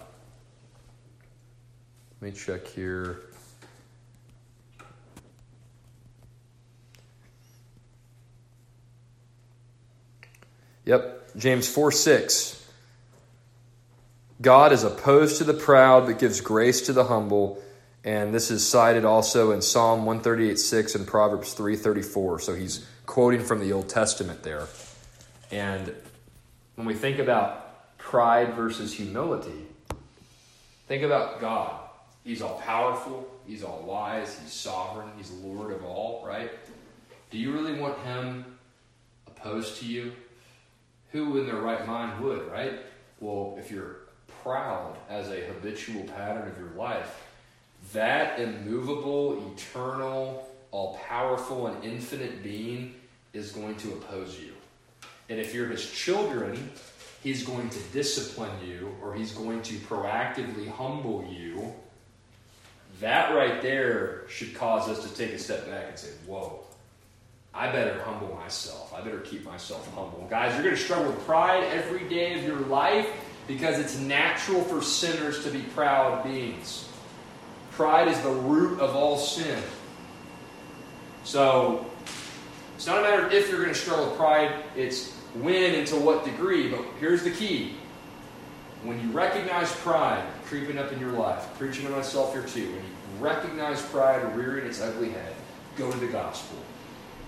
[2.21, 3.19] let me check here.
[10.85, 12.57] Yep, James 4 6.
[14.41, 17.61] God is opposed to the proud, but gives grace to the humble.
[18.03, 22.39] And this is cited also in Psalm 138 6 and Proverbs 334.
[22.39, 24.67] So he's quoting from the Old Testament there.
[25.51, 25.93] And
[26.75, 27.60] when we think about
[28.01, 29.67] pride versus humility,
[30.87, 31.79] think about God.
[32.23, 36.51] He's all powerful, He's all wise, He's sovereign, He's Lord of all, right?
[37.29, 38.45] Do you really want Him
[39.27, 40.11] opposed to you?
[41.11, 42.79] Who in their right mind would, right?
[43.19, 43.97] Well, if you're
[44.43, 47.23] proud as a habitual pattern of your life,
[47.93, 52.95] that immovable, eternal, all powerful, and infinite being
[53.33, 54.53] is going to oppose you.
[55.29, 56.71] And if you're his children,
[57.21, 61.73] he's going to discipline you or he's going to proactively humble you.
[62.99, 66.59] That right there should cause us to take a step back and say, Whoa,
[67.53, 68.93] I better humble myself.
[68.93, 70.27] I better keep myself humble.
[70.29, 73.07] Guys, you're going to struggle with pride every day of your life
[73.47, 76.87] because it's natural for sinners to be proud beings.
[77.71, 79.61] Pride is the root of all sin.
[81.23, 81.85] So,
[82.75, 85.87] it's not a matter of if you're going to struggle with pride, it's when and
[85.87, 86.69] to what degree.
[86.69, 87.75] But here's the key
[88.83, 92.75] when you recognize pride creeping up in your life, preaching to myself here too, when
[92.75, 95.35] you recognize pride rearing its ugly head,
[95.77, 96.57] go to the gospel.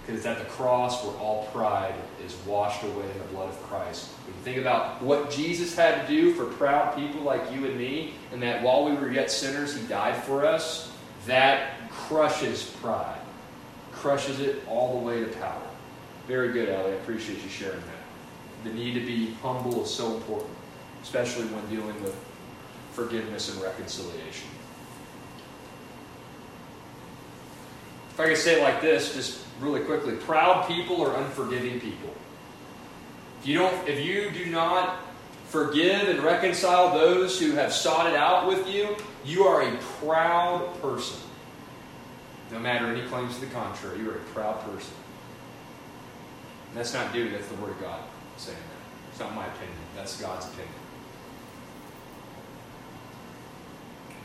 [0.02, 3.62] Because it's at the cross where all pride is washed away in the blood of
[3.64, 4.10] Christ.
[4.26, 7.78] When you think about what Jesus had to do for proud people like you and
[7.78, 10.92] me, and that while we were yet sinners, He died for us,
[11.26, 13.20] that crushes pride.
[13.94, 15.62] Crushes it all the way to power.
[16.28, 16.92] Very good, Ellie.
[16.92, 18.64] I appreciate you sharing that.
[18.64, 20.52] The need to be humble is so important,
[21.02, 22.16] especially when dealing with
[22.94, 24.48] forgiveness and reconciliation.
[28.14, 32.14] if I could say it like this, just really quickly, proud people are unforgiving people.
[33.42, 35.00] If you don't, if you do not
[35.48, 38.96] forgive and reconcile those who have sought it out with you,
[39.26, 41.18] you are a proud person.
[42.52, 44.94] No matter any claims to the contrary, you are a proud person.
[46.74, 48.02] And that's not duty, that's the Word of God
[48.38, 48.82] saying that.
[49.12, 50.74] It's not my opinion, that's God's opinion.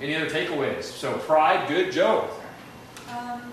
[0.01, 0.85] Any other takeaways?
[0.85, 2.25] So, pride, good, Joe.
[3.13, 3.53] Um,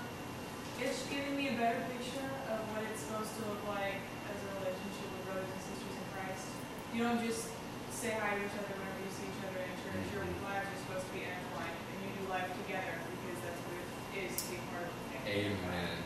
[0.80, 4.00] it's giving me a better picture of what it's supposed to look like
[4.32, 6.48] as a relationship with brothers and sisters in Christ.
[6.96, 7.52] You don't just
[7.92, 10.08] say hi to each other whenever you see each other in church.
[10.16, 13.76] Your lives are supposed to be intertwined, and you do life together because that's what
[13.76, 15.52] it is to be part of the family.
[15.52, 16.05] Amen.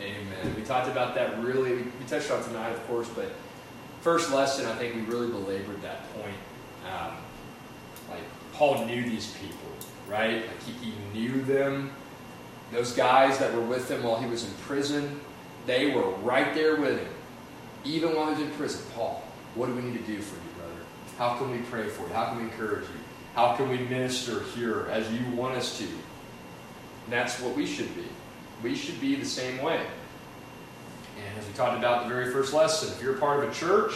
[0.00, 0.54] Amen.
[0.56, 3.30] We talked about that really, we touched on tonight, of course, but
[4.00, 6.36] first lesson, I think we really belabored that point.
[6.86, 7.16] Um,
[8.08, 8.22] like,
[8.54, 9.68] Paul knew these people,
[10.08, 10.36] right?
[10.46, 11.92] Like, he, he knew them.
[12.72, 15.20] Those guys that were with him while he was in prison,
[15.66, 17.12] they were right there with him.
[17.84, 19.22] Even while he was in prison, Paul,
[19.54, 20.80] what do we need to do for you, brother?
[21.18, 22.14] How can we pray for you?
[22.14, 23.00] How can we encourage you?
[23.34, 25.84] How can we minister here as you want us to?
[25.84, 28.04] And that's what we should be.
[28.62, 29.80] We should be the same way.
[31.16, 33.92] And as we talked about the very first lesson, if you're part of a church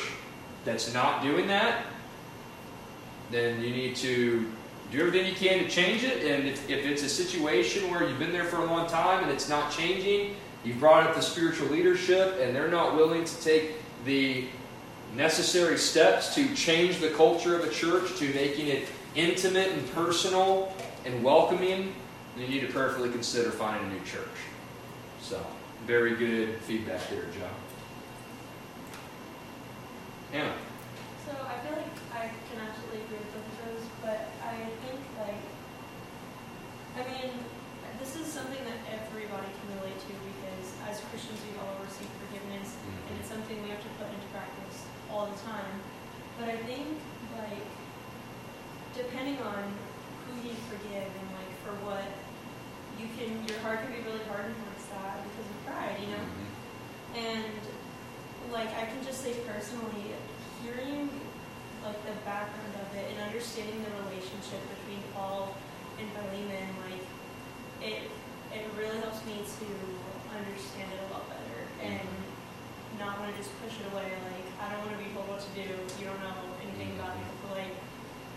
[0.64, 1.84] that's not doing that,
[3.30, 4.50] then you need to
[4.90, 6.24] do everything you can to change it.
[6.30, 9.32] And if, if it's a situation where you've been there for a long time and
[9.32, 13.72] it's not changing, you've brought up the spiritual leadership and they're not willing to take
[14.04, 14.46] the
[15.14, 20.74] necessary steps to change the culture of a church to making it intimate and personal
[21.04, 21.94] and welcoming,
[22.36, 24.26] then you need to prayerfully consider finding a new church.
[25.24, 25.40] So,
[25.88, 27.56] very good feedback there, John.
[30.36, 30.52] Anna.
[31.24, 35.01] So I feel like I can absolutely agree with both of those, but I think
[35.24, 35.40] like,
[37.01, 37.32] I mean,
[37.96, 42.76] this is something that everybody can relate to because as Christians we all receive forgiveness,
[42.76, 43.09] mm-hmm.
[43.09, 45.72] and it's something we have to put into practice all the time.
[46.36, 47.01] But I think
[47.40, 47.64] like,
[48.92, 49.72] depending on
[50.28, 52.05] who you forgive and like for what,
[53.01, 54.60] you can your heart can be really hardened
[55.05, 56.24] that because of pride, you know.
[56.24, 57.20] Mm-hmm.
[57.20, 57.60] And
[58.52, 60.16] like I can just say personally,
[60.64, 61.12] hearing
[61.85, 65.52] like the background of it and understanding the relationship between Paul
[66.01, 67.05] and Philemon, like
[67.85, 68.09] it
[68.48, 69.68] it really helps me to
[70.32, 72.01] understand it a lot better mm-hmm.
[72.01, 72.09] and
[72.97, 74.09] not want to just push it away.
[74.09, 75.68] Like I don't want to be told what to do.
[76.01, 77.05] You don't know anything mm-hmm.
[77.05, 77.28] about me.
[77.44, 77.74] But like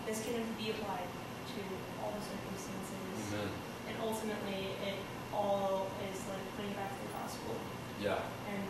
[0.03, 1.59] this can be applied to
[2.03, 3.49] all the circumstances, Amen.
[3.91, 4.95] and ultimately it
[5.33, 7.55] all is like putting back to the gospel
[8.01, 8.19] Yeah,
[8.51, 8.63] and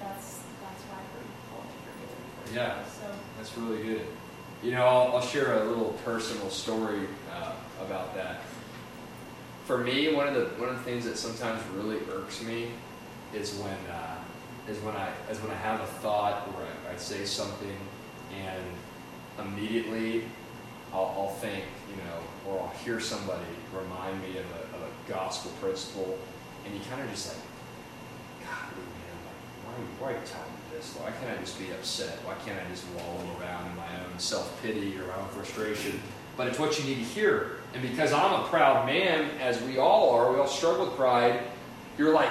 [0.00, 2.56] that's that's why we're called to forgive.
[2.56, 2.84] Yeah.
[2.84, 3.06] So
[3.36, 4.06] that's really good.
[4.62, 7.52] You know, I'll, I'll share a little personal story uh,
[7.84, 8.40] about that.
[9.64, 12.70] For me, one of the one of the things that sometimes really irks me
[13.34, 14.16] is when uh,
[14.68, 17.76] is when I is when I have a thought or I, I say something
[18.32, 18.64] and
[19.46, 20.24] immediately
[20.92, 24.65] I'll, I'll think, you know, or I'll hear somebody remind me of a
[25.08, 26.18] gospel principle,
[26.64, 27.42] and you kind of just like,
[28.44, 30.94] God, man, like, why, are you, why are you telling me this?
[30.98, 32.18] Why can't I just be upset?
[32.24, 36.00] Why can't I just wallow around in my own self pity or my own frustration?
[36.36, 37.56] But it's what you need to hear.
[37.72, 41.40] And because I'm a proud man, as we all are, we all struggle with pride,
[41.96, 42.30] you're like,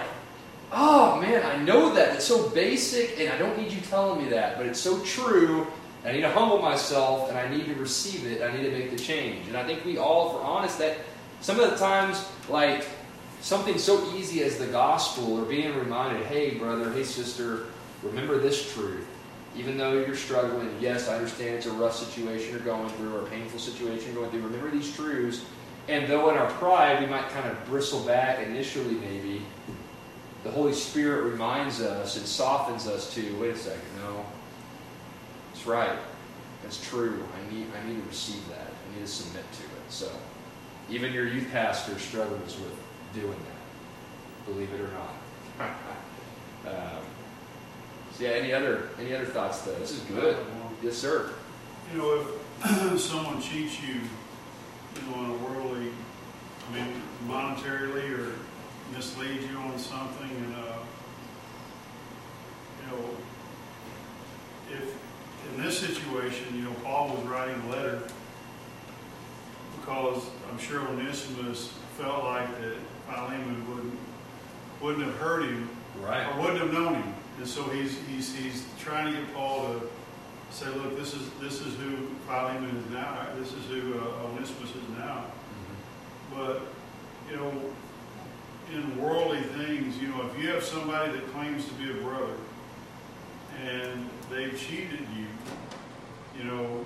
[0.72, 2.16] oh man, I know that.
[2.16, 5.68] It's so basic, and I don't need you telling me that, but it's so true.
[6.04, 8.44] I need to humble myself, and I need to receive it.
[8.44, 9.48] I need to make the change.
[9.48, 10.98] And I think we all, if we're honest, that
[11.42, 12.86] some of the times, like
[13.42, 17.68] something so easy as the gospel or being reminded, hey, brother, hey, sister,
[18.02, 19.06] remember this truth.
[19.56, 23.22] Even though you're struggling, yes, I understand it's a rough situation you're going through or
[23.22, 24.42] a painful situation you're going through.
[24.42, 25.46] Remember these truths.
[25.88, 29.44] And though in our pride we might kind of bristle back initially, maybe,
[30.44, 34.26] the Holy Spirit reminds us and softens us to wait a second, no,
[35.54, 35.98] it's right.
[36.64, 37.24] That's true.
[37.34, 38.68] I need, I need to receive that.
[38.68, 39.90] I need to submit to it.
[39.90, 40.12] So,
[40.90, 42.78] even your youth pastor struggles with
[43.14, 45.70] doing that, believe it or not.
[46.68, 47.04] um,
[48.14, 49.76] so yeah, any other any other thoughts though?
[49.76, 50.38] This is good.
[50.84, 51.32] Yes, sir.
[51.92, 52.26] You know,
[52.64, 55.90] if someone cheats you, you know, in a worldly,
[56.70, 58.34] I mean, monetarily or
[58.94, 60.78] misleads you on something, and, uh,
[62.82, 63.10] you know,
[64.72, 64.96] if,
[65.52, 68.04] in this situation, you know, Paul was writing a letter
[69.86, 72.76] because I'm sure Onesimus felt like that
[73.08, 74.00] Philemon wouldn't,
[74.82, 75.70] wouldn't have hurt him
[76.02, 76.26] Right.
[76.28, 77.14] or wouldn't have known him.
[77.38, 79.82] And so he's, he's, he's trying to get Paul to
[80.50, 84.72] say, look, this is, this is who Philemon is now, this is who uh, Onesimus
[84.72, 85.26] is now.
[86.34, 86.62] But,
[87.30, 87.52] you know,
[88.74, 92.34] in worldly things, you know, if you have somebody that claims to be a brother
[93.64, 95.28] and they've cheated you,
[96.38, 96.84] you know,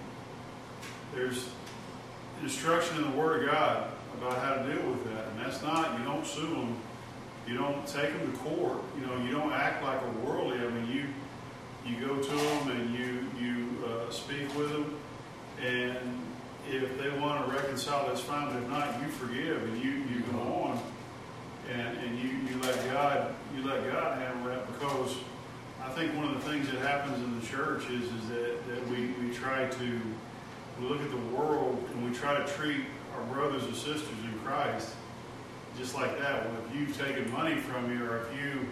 [1.16, 1.50] there's
[2.44, 5.28] instruction in the Word of God about how to deal with that.
[5.28, 6.78] And that's not, you don't sue them,
[7.48, 10.60] you don't take them to court, you know, you don't act like a worldly.
[10.60, 11.06] I mean, you
[11.86, 14.96] you go to them and you you uh, speak with them,
[15.66, 15.98] and
[16.70, 18.48] if they want to reconcile, that's fine.
[18.48, 20.82] But if not, you forgive and you you go on,
[21.72, 25.16] and and you you let God you let God handle that because
[25.84, 28.88] I think one of the things that happens in the church is is that that
[28.90, 30.02] we we try to
[30.80, 31.89] we look at the world
[32.30, 32.86] try to treat
[33.16, 34.94] our brothers and sisters in Christ
[35.78, 36.46] just like that.
[36.46, 38.68] Well, if you've taken money from me or if you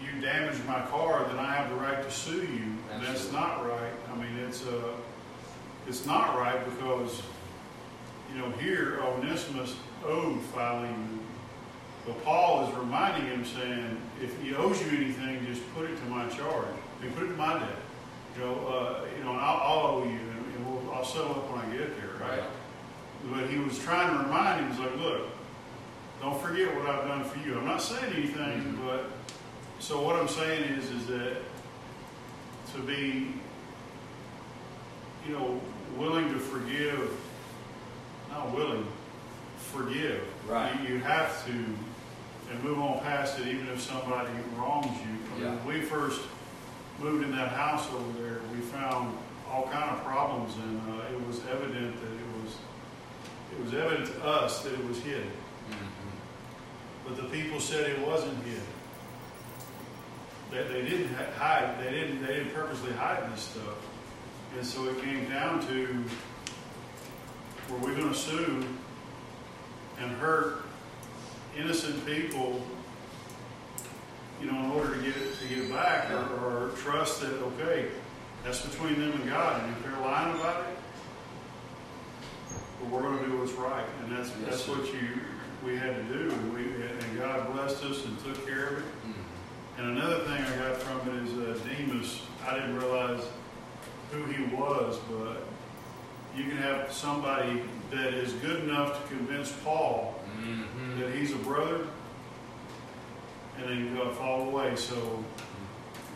[0.00, 2.72] you damaged my car, then I have the right to sue you.
[2.92, 3.92] And that's not right.
[4.10, 4.92] I mean, it's uh,
[5.86, 7.20] it's not right because
[8.32, 11.20] you know here Onesimus owed Philemon,
[12.06, 16.04] but Paul is reminding him, saying, if he owes you anything, just put it to
[16.06, 16.68] my charge.
[17.00, 17.68] I mean, put it to my debt.
[18.36, 21.32] You know, uh, you know, and I'll, I'll owe you, and, and we'll, I'll settle
[21.32, 22.44] up when I get there, right?
[23.30, 25.22] But he was trying to remind him, he was like, look,
[26.20, 27.58] don't forget what I've done for you.
[27.58, 29.10] I'm not saying anything, but
[29.80, 31.36] so what I'm saying is, is that
[32.74, 33.32] to be,
[35.26, 35.60] you know,
[35.96, 37.10] willing to forgive,
[38.30, 38.86] not willing,
[39.58, 40.22] forgive.
[40.46, 40.72] Right.
[40.82, 44.92] You, you have to, and move on past it, even if somebody wrongs you.
[44.92, 45.66] I mean, Yeah.
[45.66, 46.20] we first
[46.98, 49.16] moved in that house over there, we found
[49.50, 52.17] all kind of problems, and uh, it was evident that
[53.58, 55.30] it was, evident to us that it was hidden.
[55.70, 57.08] Mm-hmm.
[57.08, 58.60] But the people said it wasn't hid.
[60.52, 63.76] That they didn't hide, they didn't, they didn't purposely hide this stuff.
[64.56, 66.04] And so it came down to,
[67.70, 68.64] were we gonna sue
[70.00, 70.64] and hurt
[71.56, 72.62] innocent people,
[74.40, 77.32] you know, in order to get it, to get it back, or, or trust that,
[77.32, 77.88] okay,
[78.44, 80.77] that's between them and God, and if they're lying about it,
[82.80, 84.72] well, we're gonna do what's right, and that's, Yes, that's sir.
[84.72, 85.08] what you,
[85.64, 88.84] we had to do, and we, and God blessed us and took care of it.
[89.78, 93.22] And another thing I got from it is uh, Demas, I didn't realize
[94.12, 95.42] who he was, but
[96.36, 101.00] you can have somebody that is good enough to convince Paul Mm-hmm.
[101.00, 101.84] that he's a brother,
[103.58, 104.76] and then you go fall away.
[104.76, 104.94] So,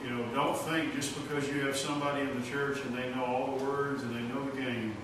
[0.05, 3.24] you know, don't think just because you have somebody in the church and they know
[3.24, 4.94] all the words and they know the game.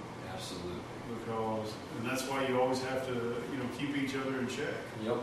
[1.28, 4.74] And that's why you always have to, you know, keep each other in check.
[5.04, 5.16] Yep.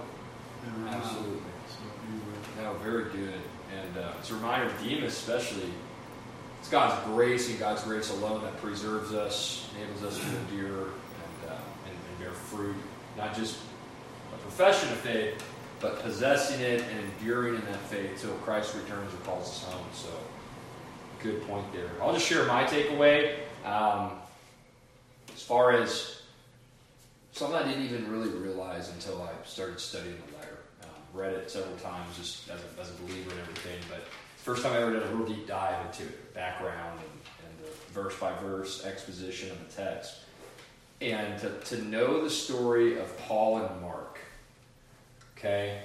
[0.65, 1.39] And, uh, Absolutely.
[1.67, 2.73] So, anyway.
[2.73, 3.41] No, very good.
[3.73, 5.69] And uh, it's a reminder, of Demas especially,
[6.59, 11.49] it's God's grace and God's grace alone that preserves us, enables us to endure and,
[11.49, 11.53] uh,
[11.85, 12.75] and, and bear fruit.
[13.17, 13.57] Not just
[14.33, 15.43] a profession of faith,
[15.79, 19.85] but possessing it and enduring in that faith till Christ returns and calls us home.
[19.93, 20.09] So,
[21.21, 21.89] good point there.
[22.01, 23.37] I'll just share my takeaway.
[23.65, 24.11] Um,
[25.45, 26.21] far as
[27.31, 30.57] something I didn't even really realize until I started studying the letter.
[30.83, 34.01] Um, read it several times just as a, as a believer and everything, but
[34.37, 37.93] first time I ever did a real deep dive into it, background and, and the
[37.93, 40.15] verse by verse exposition of the text.
[41.01, 44.17] And to, to know the story of Paul and Mark,
[45.37, 45.81] okay,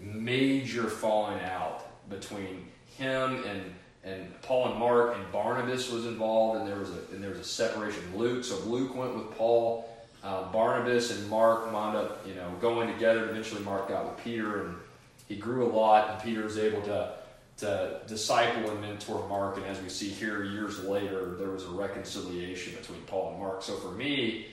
[0.00, 3.62] major falling out between him and
[4.02, 7.40] and Paul and Mark and Barnabas was involved, and there was a and there was
[7.40, 8.02] a separation.
[8.16, 9.86] Luke, so Luke went with Paul.
[10.22, 13.30] Uh, Barnabas and Mark wound up, you know, going together.
[13.30, 14.76] Eventually, Mark got with Peter, and
[15.28, 16.10] he grew a lot.
[16.10, 17.14] And Peter was able to
[17.58, 19.58] to disciple and mentor Mark.
[19.58, 23.62] And as we see here, years later, there was a reconciliation between Paul and Mark.
[23.62, 24.46] So for me,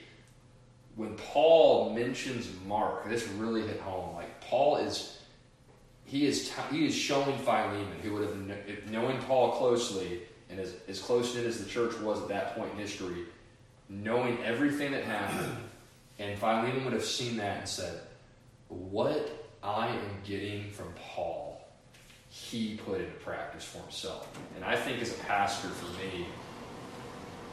[0.96, 4.14] when Paul mentions Mark, this really hit home.
[4.14, 5.17] Like Paul is
[6.08, 10.22] he is t- he is showing Philemon, who would have kn- if knowing Paul closely
[10.48, 13.26] and as, as close knit as the church was at that point in history,
[13.90, 15.54] knowing everything that happened,
[16.18, 18.00] and Philemon would have seen that and said,
[18.68, 21.68] "What I am getting from Paul,
[22.30, 24.26] he put into practice for himself."
[24.56, 26.26] And I think as a pastor, for me,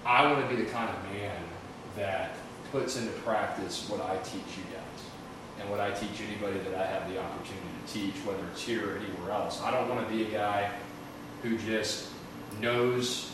[0.06, 1.42] I want to be the kind of man
[1.98, 2.38] that
[2.72, 4.75] puts into practice what I teach you
[5.60, 8.94] and what I teach anybody that I have the opportunity to teach, whether it's here
[8.94, 9.62] or anywhere else.
[9.62, 10.72] I don't want to be a guy
[11.42, 12.10] who just
[12.62, 13.32] knows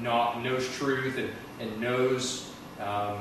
[0.00, 1.30] not knows truth and,
[1.60, 2.50] and knows
[2.80, 3.18] um,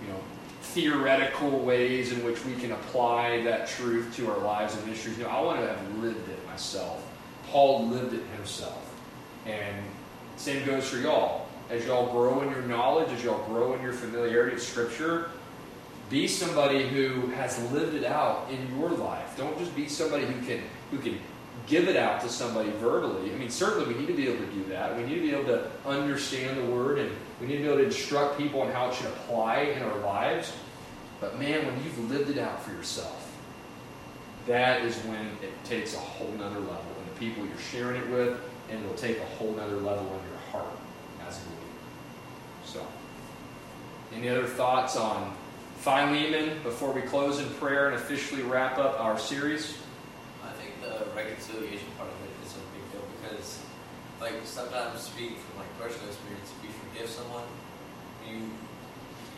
[0.00, 0.20] you know
[0.62, 5.18] theoretical ways in which we can apply that truth to our lives and ministries.
[5.18, 7.02] No, I want to have lived it myself.
[7.48, 8.94] Paul lived it himself.
[9.46, 9.76] And
[10.36, 11.48] same goes for y'all.
[11.70, 15.30] As y'all grow in your knowledge, as y'all grow in your familiarity of Scripture,
[16.08, 19.36] Be somebody who has lived it out in your life.
[19.36, 21.18] Don't just be somebody who can who can
[21.66, 23.32] give it out to somebody verbally.
[23.32, 24.96] I mean, certainly we need to be able to do that.
[24.96, 27.10] We need to be able to understand the word and
[27.40, 29.98] we need to be able to instruct people on how it should apply in our
[29.98, 30.52] lives.
[31.20, 33.32] But man, when you've lived it out for yourself,
[34.46, 36.84] that is when it takes a whole nother level.
[37.00, 38.38] And the people you're sharing it with,
[38.70, 40.76] and it'll take a whole nother level in your heart
[41.26, 41.62] as a believer.
[42.64, 42.86] So,
[44.14, 45.34] any other thoughts on
[45.78, 49.76] Philemon before we close in prayer and officially wrap up our series?
[50.44, 53.60] I think the reconciliation part of it is a big deal because,
[54.20, 57.44] like, sometimes speaking from like personal experience, if you forgive someone,
[58.26, 58.50] you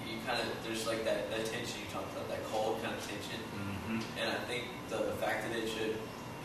[0.08, 3.00] you kind of there's like that, that tension you talked about, that cold kind of
[3.06, 3.40] tension,
[3.88, 4.20] Mm-hmm.
[4.20, 5.96] and I think the fact that it should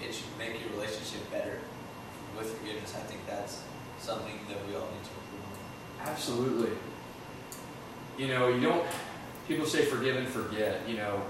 [0.02, 1.60] it should make your relationship better
[2.38, 2.96] with forgiveness.
[2.96, 3.62] I think that's
[4.00, 6.08] something that we all need to improve on.
[6.08, 6.72] Absolutely.
[8.18, 8.86] You know, you don't.
[9.48, 10.82] People say forgive and forget.
[10.88, 11.22] You know,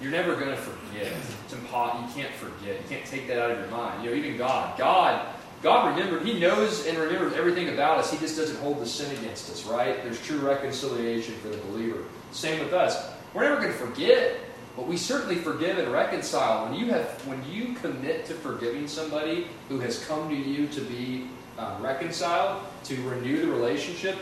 [0.00, 1.12] you're never going to forget.
[1.44, 2.06] It's impossible.
[2.08, 2.80] You can't forget.
[2.80, 4.04] You can't take that out of your mind.
[4.04, 4.76] You know, even God.
[4.78, 5.26] God.
[5.62, 6.26] God remembered.
[6.26, 8.10] He knows and remembers everything about us.
[8.12, 9.64] He just doesn't hold the sin against us.
[9.64, 10.02] Right?
[10.02, 12.04] There's true reconciliation for the believer.
[12.32, 13.10] Same with us.
[13.32, 14.36] We're never going to forget,
[14.76, 16.66] but we certainly forgive and reconcile.
[16.66, 20.80] When you have, when you commit to forgiving somebody who has come to you to
[20.82, 21.28] be
[21.58, 24.18] uh, reconciled, to renew the relationship,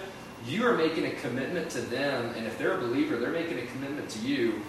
[0.46, 3.66] you are making a commitment to them, and if they're a believer, they're making a
[3.66, 4.60] commitment to you.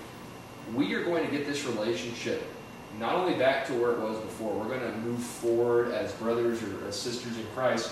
[0.75, 2.43] We are going to get this relationship
[2.99, 6.61] not only back to where it was before, we're going to move forward as brothers
[6.61, 7.91] or as sisters in Christ,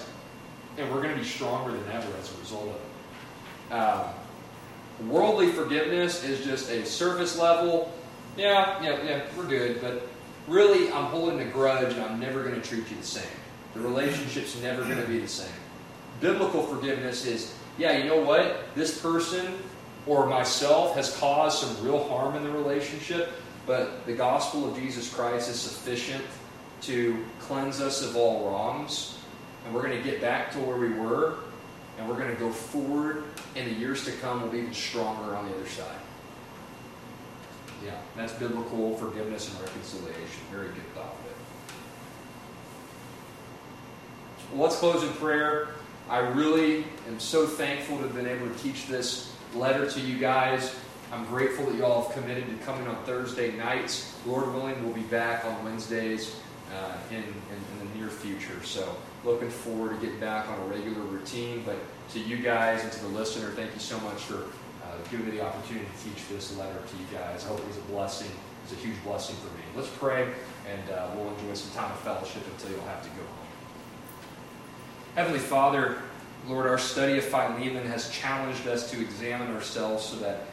[0.77, 3.73] and we're going to be stronger than ever as a result of it.
[3.73, 7.91] Um, worldly forgiveness is just a surface level.
[8.37, 10.07] Yeah, yeah, yeah, we're good, but
[10.47, 13.23] really, I'm holding a grudge, and I'm never going to treat you the same.
[13.73, 15.49] The relationship's never going to be the same.
[16.21, 18.75] Biblical forgiveness is yeah, you know what?
[18.75, 19.57] This person
[20.05, 23.31] or myself has caused some real harm in the relationship,
[23.65, 26.23] but the gospel of Jesus Christ is sufficient
[26.81, 29.17] to cleanse us of all wrongs.
[29.65, 31.35] And we're going to get back to where we were,
[31.97, 33.23] and we're going to go forward
[33.55, 34.41] in the years to come.
[34.41, 35.99] We'll be even stronger on the other side.
[37.85, 40.41] Yeah, that's biblical forgiveness and reconciliation.
[40.51, 41.35] Very good thought of it.
[44.51, 45.69] Well, let's close in prayer.
[46.11, 50.17] I really am so thankful to have been able to teach this letter to you
[50.17, 50.75] guys.
[51.09, 54.13] I'm grateful that you all have committed to coming on Thursday nights.
[54.25, 56.35] Lord willing, we'll be back on Wednesdays
[56.77, 58.61] uh, in, in, in the near future.
[58.61, 58.93] So,
[59.23, 61.63] looking forward to getting back on a regular routine.
[61.65, 61.77] But
[62.11, 64.47] to you guys and to the listener, thank you so much for
[64.83, 67.45] uh, giving me the opportunity to teach this letter to you guys.
[67.45, 68.27] I hope it was a blessing.
[68.27, 69.63] It was a huge blessing for me.
[69.77, 70.27] Let's pray,
[70.69, 73.23] and uh, we'll enjoy some time of fellowship until you'll have to go.
[75.15, 75.97] Heavenly Father,
[76.47, 80.45] Lord, our study of Philemon has challenged us to examine ourselves so that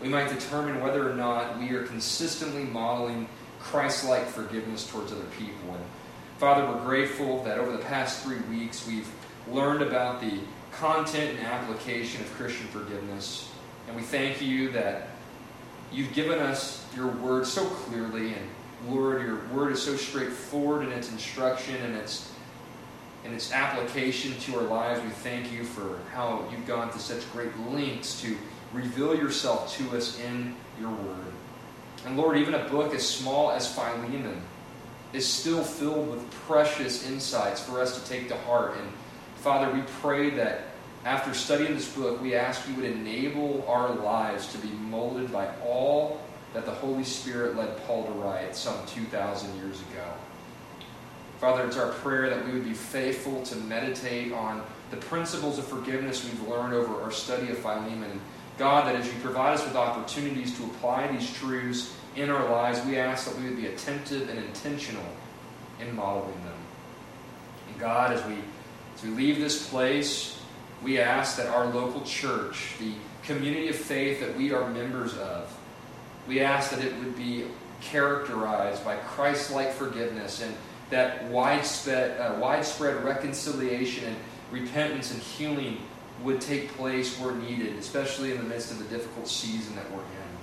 [0.00, 3.28] we might determine whether or not we are consistently modeling
[3.58, 5.74] Christ like forgiveness towards other people.
[5.74, 5.84] And
[6.38, 9.10] Father, we're grateful that over the past three weeks we've
[9.50, 10.38] learned about the
[10.70, 13.50] content and application of Christian forgiveness.
[13.88, 15.08] And we thank you that
[15.92, 18.34] you've given us your word so clearly.
[18.34, 22.30] And Lord, your word is so straightforward in its instruction and its
[23.24, 25.02] and its application to our lives.
[25.02, 28.36] We thank you for how you've gone to such great lengths to
[28.72, 31.32] reveal yourself to us in your word.
[32.04, 34.42] And Lord, even a book as small as Philemon
[35.14, 38.76] is still filled with precious insights for us to take to heart.
[38.78, 38.90] And
[39.36, 40.66] Father, we pray that
[41.04, 45.48] after studying this book, we ask you would enable our lives to be molded by
[45.64, 46.20] all
[46.52, 50.04] that the Holy Spirit led Paul to write some 2,000 years ago.
[51.44, 55.66] Father, it's our prayer that we would be faithful to meditate on the principles of
[55.66, 58.18] forgiveness we've learned over our study of Philemon.
[58.56, 62.82] God, that as you provide us with opportunities to apply these truths in our lives,
[62.86, 65.04] we ask that we would be attentive and intentional
[65.82, 66.56] in modeling them.
[67.68, 68.36] And God, as we,
[68.96, 70.40] as we leave this place,
[70.82, 75.54] we ask that our local church, the community of faith that we are members of,
[76.26, 77.44] we ask that it would be
[77.82, 80.54] characterized by Christ like forgiveness and
[80.94, 84.16] that widespread, uh, widespread reconciliation and
[84.52, 85.78] repentance and healing
[86.22, 89.98] would take place where needed, especially in the midst of the difficult season that we're
[89.98, 90.34] in.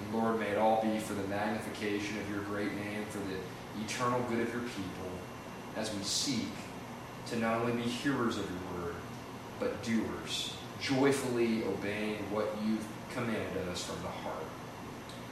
[0.00, 3.84] And Lord, may it all be for the magnification of your great name, for the
[3.84, 5.10] eternal good of your people,
[5.76, 6.48] as we seek
[7.26, 8.94] to not only be hearers of your word,
[9.60, 14.46] but doers, joyfully obeying what you've commanded us from the heart.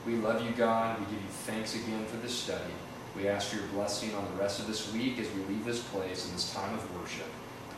[0.05, 1.01] We love you, God.
[1.01, 2.75] We give you thanks again for this study.
[3.17, 5.83] We ask for your blessing on the rest of this week as we leave this
[5.83, 7.27] place in this time of worship,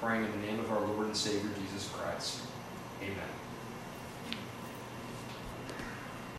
[0.00, 2.40] praying in the name of our Lord and Savior Jesus Christ.
[3.02, 3.33] Amen.